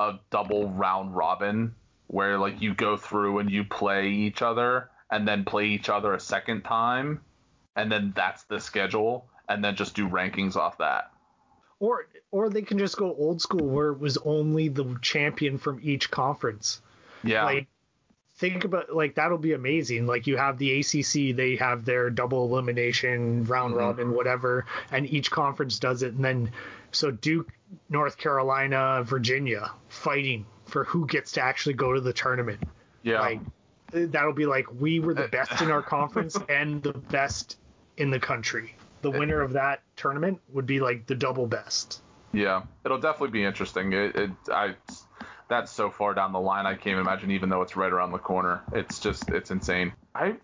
a 0.00 0.14
double 0.30 0.70
round 0.70 1.14
robin 1.14 1.74
where 2.08 2.38
like 2.38 2.60
you 2.60 2.74
go 2.74 2.96
through 2.96 3.38
and 3.38 3.50
you 3.50 3.64
play 3.64 4.08
each 4.08 4.42
other 4.42 4.90
and 5.10 5.28
then 5.28 5.44
play 5.44 5.66
each 5.66 5.88
other 5.88 6.14
a 6.14 6.20
second 6.20 6.62
time 6.62 7.20
and 7.76 7.90
then 7.90 8.12
that's 8.16 8.44
the 8.44 8.58
schedule 8.60 9.26
and 9.48 9.64
then 9.64 9.76
just 9.76 9.94
do 9.94 10.08
rankings 10.08 10.56
off 10.56 10.78
that 10.78 11.11
or 11.82 12.06
or 12.30 12.48
they 12.48 12.62
can 12.62 12.78
just 12.78 12.96
go 12.96 13.12
old 13.12 13.42
school 13.42 13.66
where 13.66 13.88
it 13.88 13.98
was 13.98 14.16
only 14.18 14.68
the 14.68 14.96
champion 15.02 15.58
from 15.58 15.80
each 15.82 16.10
conference. 16.12 16.80
Yeah. 17.24 17.44
Like 17.44 17.66
think 18.36 18.64
about 18.64 18.94
like 18.94 19.16
that'll 19.16 19.36
be 19.36 19.52
amazing. 19.52 20.06
Like 20.06 20.28
you 20.28 20.36
have 20.36 20.58
the 20.58 20.78
ACC, 20.78 21.36
they 21.36 21.56
have 21.56 21.84
their 21.84 22.08
double 22.08 22.44
elimination, 22.44 23.44
round 23.44 23.72
mm-hmm. 23.74 23.82
robin, 23.82 24.14
whatever, 24.14 24.64
and 24.92 25.12
each 25.12 25.32
conference 25.32 25.80
does 25.80 26.04
it. 26.04 26.14
And 26.14 26.24
then 26.24 26.52
so 26.92 27.10
Duke, 27.10 27.52
North 27.90 28.16
Carolina, 28.16 29.02
Virginia 29.04 29.72
fighting 29.88 30.46
for 30.66 30.84
who 30.84 31.04
gets 31.08 31.32
to 31.32 31.42
actually 31.42 31.74
go 31.74 31.92
to 31.92 32.00
the 32.00 32.12
tournament. 32.12 32.62
Yeah. 33.02 33.20
Like 33.20 33.40
that'll 33.90 34.32
be 34.32 34.46
like 34.46 34.72
we 34.80 35.00
were 35.00 35.14
the 35.14 35.26
best 35.26 35.60
in 35.60 35.72
our 35.72 35.82
conference 35.82 36.38
and 36.48 36.80
the 36.80 36.92
best 36.92 37.58
in 37.96 38.10
the 38.10 38.20
country 38.20 38.76
the 39.02 39.10
eh. 39.10 39.18
winner 39.18 39.40
of 39.40 39.52
that 39.52 39.82
tournament 39.96 40.40
would 40.52 40.66
be 40.66 40.80
like 40.80 41.06
the 41.06 41.14
double 41.14 41.46
best. 41.46 42.02
Yeah, 42.32 42.62
it'll 42.84 42.98
definitely 42.98 43.30
be 43.30 43.44
interesting. 43.44 43.92
It, 43.92 44.16
it 44.16 44.30
I 44.50 44.74
that's 45.48 45.70
so 45.70 45.90
far 45.90 46.14
down 46.14 46.32
the 46.32 46.40
line 46.40 46.64
I 46.64 46.74
can't 46.74 46.98
imagine 46.98 47.30
even 47.30 47.50
though 47.50 47.60
it's 47.60 47.76
right 47.76 47.92
around 47.92 48.12
the 48.12 48.18
corner. 48.18 48.62
It's 48.72 48.98
just 48.98 49.28
it's 49.28 49.50
insane. 49.50 49.92
I 50.14 50.36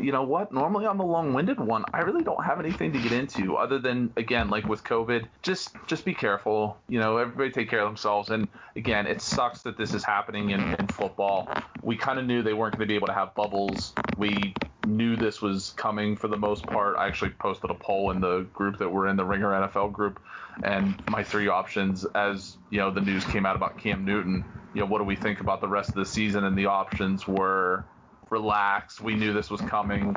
you 0.00 0.10
know 0.10 0.24
what? 0.24 0.52
Normally 0.52 0.86
on 0.86 0.98
the 0.98 1.04
long-winded 1.04 1.60
one, 1.60 1.84
I 1.92 2.00
really 2.00 2.24
don't 2.24 2.42
have 2.44 2.58
anything 2.58 2.92
to 2.92 2.98
get 2.98 3.12
into 3.12 3.56
other 3.56 3.78
than 3.78 4.12
again 4.16 4.50
like 4.50 4.66
with 4.66 4.82
COVID, 4.82 5.26
just 5.42 5.70
just 5.86 6.04
be 6.04 6.14
careful. 6.14 6.78
You 6.88 6.98
know, 6.98 7.18
everybody 7.18 7.50
take 7.50 7.70
care 7.70 7.80
of 7.80 7.88
themselves 7.88 8.30
and 8.30 8.48
again, 8.74 9.06
it 9.06 9.22
sucks 9.22 9.62
that 9.62 9.78
this 9.78 9.94
is 9.94 10.02
happening 10.02 10.50
in, 10.50 10.60
in 10.74 10.88
football. 10.88 11.48
We 11.82 11.96
kind 11.96 12.18
of 12.18 12.26
knew 12.26 12.42
they 12.42 12.54
weren't 12.54 12.76
going 12.76 12.88
to 12.88 12.92
be 12.92 12.96
able 12.96 13.08
to 13.08 13.14
have 13.14 13.34
bubbles. 13.34 13.94
We 14.16 14.54
knew 14.86 15.16
this 15.16 15.42
was 15.42 15.72
coming 15.76 16.16
for 16.16 16.28
the 16.28 16.36
most 16.36 16.64
part. 16.66 16.96
I 16.96 17.06
actually 17.06 17.30
posted 17.30 17.70
a 17.70 17.74
poll 17.74 18.10
in 18.10 18.20
the 18.20 18.46
group 18.54 18.78
that 18.78 18.88
we're 18.88 19.08
in, 19.08 19.16
the 19.16 19.24
Ringer 19.24 19.50
NFL 19.50 19.92
group, 19.92 20.20
and 20.62 20.94
my 21.08 21.22
three 21.22 21.48
options 21.48 22.04
as 22.14 22.56
you 22.70 22.78
know 22.78 22.90
the 22.90 23.00
news 23.00 23.24
came 23.24 23.46
out 23.46 23.56
about 23.56 23.78
Cam 23.78 24.04
Newton. 24.04 24.44
You 24.74 24.80
know, 24.80 24.86
what 24.86 24.98
do 24.98 25.04
we 25.04 25.16
think 25.16 25.40
about 25.40 25.60
the 25.60 25.68
rest 25.68 25.90
of 25.90 25.94
the 25.96 26.06
season? 26.06 26.44
And 26.44 26.56
the 26.56 26.66
options 26.66 27.26
were 27.26 27.84
relax. 28.30 29.00
We 29.00 29.14
knew 29.14 29.32
this 29.32 29.50
was 29.50 29.60
coming. 29.62 30.14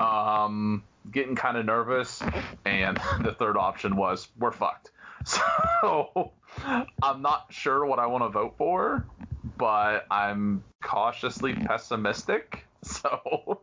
Um, 0.00 0.84
getting 1.10 1.36
kind 1.36 1.56
of 1.56 1.66
nervous, 1.66 2.22
and 2.64 2.98
the 3.22 3.34
third 3.38 3.56
option 3.56 3.96
was 3.96 4.28
we're 4.38 4.52
fucked. 4.52 4.90
So 5.82 6.32
I'm 7.02 7.22
not 7.22 7.46
sure 7.50 7.84
what 7.86 7.98
I 7.98 8.06
want 8.06 8.24
to 8.24 8.28
vote 8.28 8.54
for, 8.58 9.06
but 9.56 10.06
I'm 10.10 10.62
cautiously 10.82 11.54
pessimistic. 11.54 12.64
So 12.84 13.60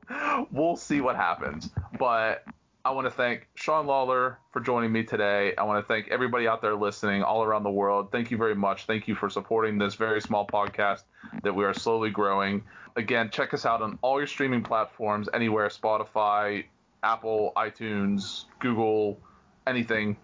we'll 0.51 0.75
see 0.75 1.01
what 1.01 1.15
happens. 1.15 1.69
But 1.97 2.45
I 2.85 2.91
want 2.91 3.05
to 3.05 3.11
thank 3.11 3.47
Sean 3.55 3.85
Lawler 3.85 4.37
for 4.53 4.61
joining 4.61 4.91
me 4.91 5.03
today. 5.03 5.53
I 5.57 5.63
want 5.63 5.83
to 5.83 5.87
thank 5.87 6.07
everybody 6.09 6.47
out 6.47 6.61
there 6.61 6.75
listening 6.75 7.23
all 7.23 7.43
around 7.43 7.63
the 7.63 7.71
world. 7.71 8.11
Thank 8.11 8.31
you 8.31 8.37
very 8.37 8.55
much. 8.55 8.85
Thank 8.85 9.07
you 9.07 9.15
for 9.15 9.29
supporting 9.29 9.77
this 9.77 9.95
very 9.95 10.21
small 10.21 10.47
podcast 10.47 11.01
that 11.43 11.53
we 11.53 11.65
are 11.65 11.73
slowly 11.73 12.11
growing. 12.11 12.63
Again, 12.95 13.29
check 13.29 13.53
us 13.53 13.65
out 13.65 13.81
on 13.81 13.99
all 14.01 14.19
your 14.19 14.27
streaming 14.27 14.63
platforms, 14.63 15.27
anywhere 15.33 15.67
Spotify, 15.67 16.63
Apple, 17.03 17.51
iTunes, 17.57 18.45
Google, 18.59 19.19
anything 19.67 20.15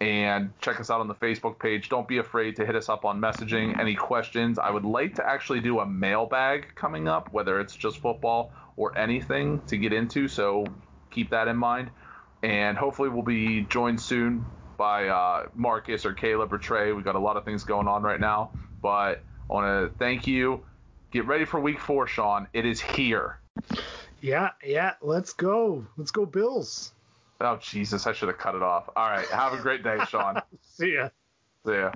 and 0.00 0.50
check 0.60 0.78
us 0.80 0.90
out 0.90 1.00
on 1.00 1.08
the 1.08 1.14
Facebook 1.14 1.58
page. 1.58 1.88
Don't 1.88 2.06
be 2.06 2.18
afraid 2.18 2.56
to 2.56 2.66
hit 2.66 2.76
us 2.76 2.88
up 2.88 3.04
on 3.04 3.20
messaging. 3.20 3.78
Any 3.80 3.94
questions? 3.94 4.58
I 4.58 4.70
would 4.70 4.84
like 4.84 5.14
to 5.16 5.26
actually 5.26 5.60
do 5.60 5.80
a 5.80 5.86
mailbag 5.86 6.74
coming 6.74 7.08
up, 7.08 7.32
whether 7.32 7.60
it's 7.60 7.74
just 7.74 7.98
football 7.98 8.52
or 8.76 8.96
anything 8.98 9.62
to 9.68 9.76
get 9.78 9.92
into. 9.94 10.28
So 10.28 10.66
keep 11.10 11.30
that 11.30 11.48
in 11.48 11.56
mind. 11.56 11.90
and 12.42 12.76
hopefully 12.76 13.08
we'll 13.08 13.22
be 13.22 13.62
joined 13.62 14.00
soon 14.00 14.44
by 14.76 15.08
uh, 15.08 15.46
Marcus 15.54 16.04
or 16.04 16.12
Caleb 16.12 16.52
or 16.52 16.58
Trey. 16.58 16.92
We've 16.92 17.04
got 17.04 17.14
a 17.14 17.18
lot 17.20 17.36
of 17.36 17.44
things 17.44 17.64
going 17.64 17.88
on 17.88 18.02
right 18.02 18.20
now, 18.20 18.50
but 18.82 19.22
I 19.48 19.52
want 19.52 19.92
to 19.92 19.98
thank 19.98 20.26
you. 20.26 20.62
Get 21.10 21.26
ready 21.26 21.46
for 21.46 21.58
week 21.58 21.80
four, 21.80 22.06
Sean. 22.06 22.46
It 22.52 22.66
is 22.66 22.80
here. 22.80 23.38
Yeah, 24.20 24.50
yeah. 24.64 24.94
Let's 25.00 25.32
go. 25.32 25.86
Let's 25.96 26.10
go, 26.10 26.26
Bills. 26.26 26.92
Oh 27.40 27.56
Jesus, 27.58 28.06
I 28.06 28.12
should 28.12 28.28
have 28.28 28.38
cut 28.38 28.54
it 28.54 28.62
off. 28.62 28.88
All 28.96 29.10
right. 29.10 29.28
Have 29.30 29.52
a 29.54 29.58
great 29.58 29.82
day, 29.84 30.00
Sean. 30.02 30.40
See 30.62 30.94
ya. 30.94 31.10
See 31.66 31.72
ya. 31.74 31.92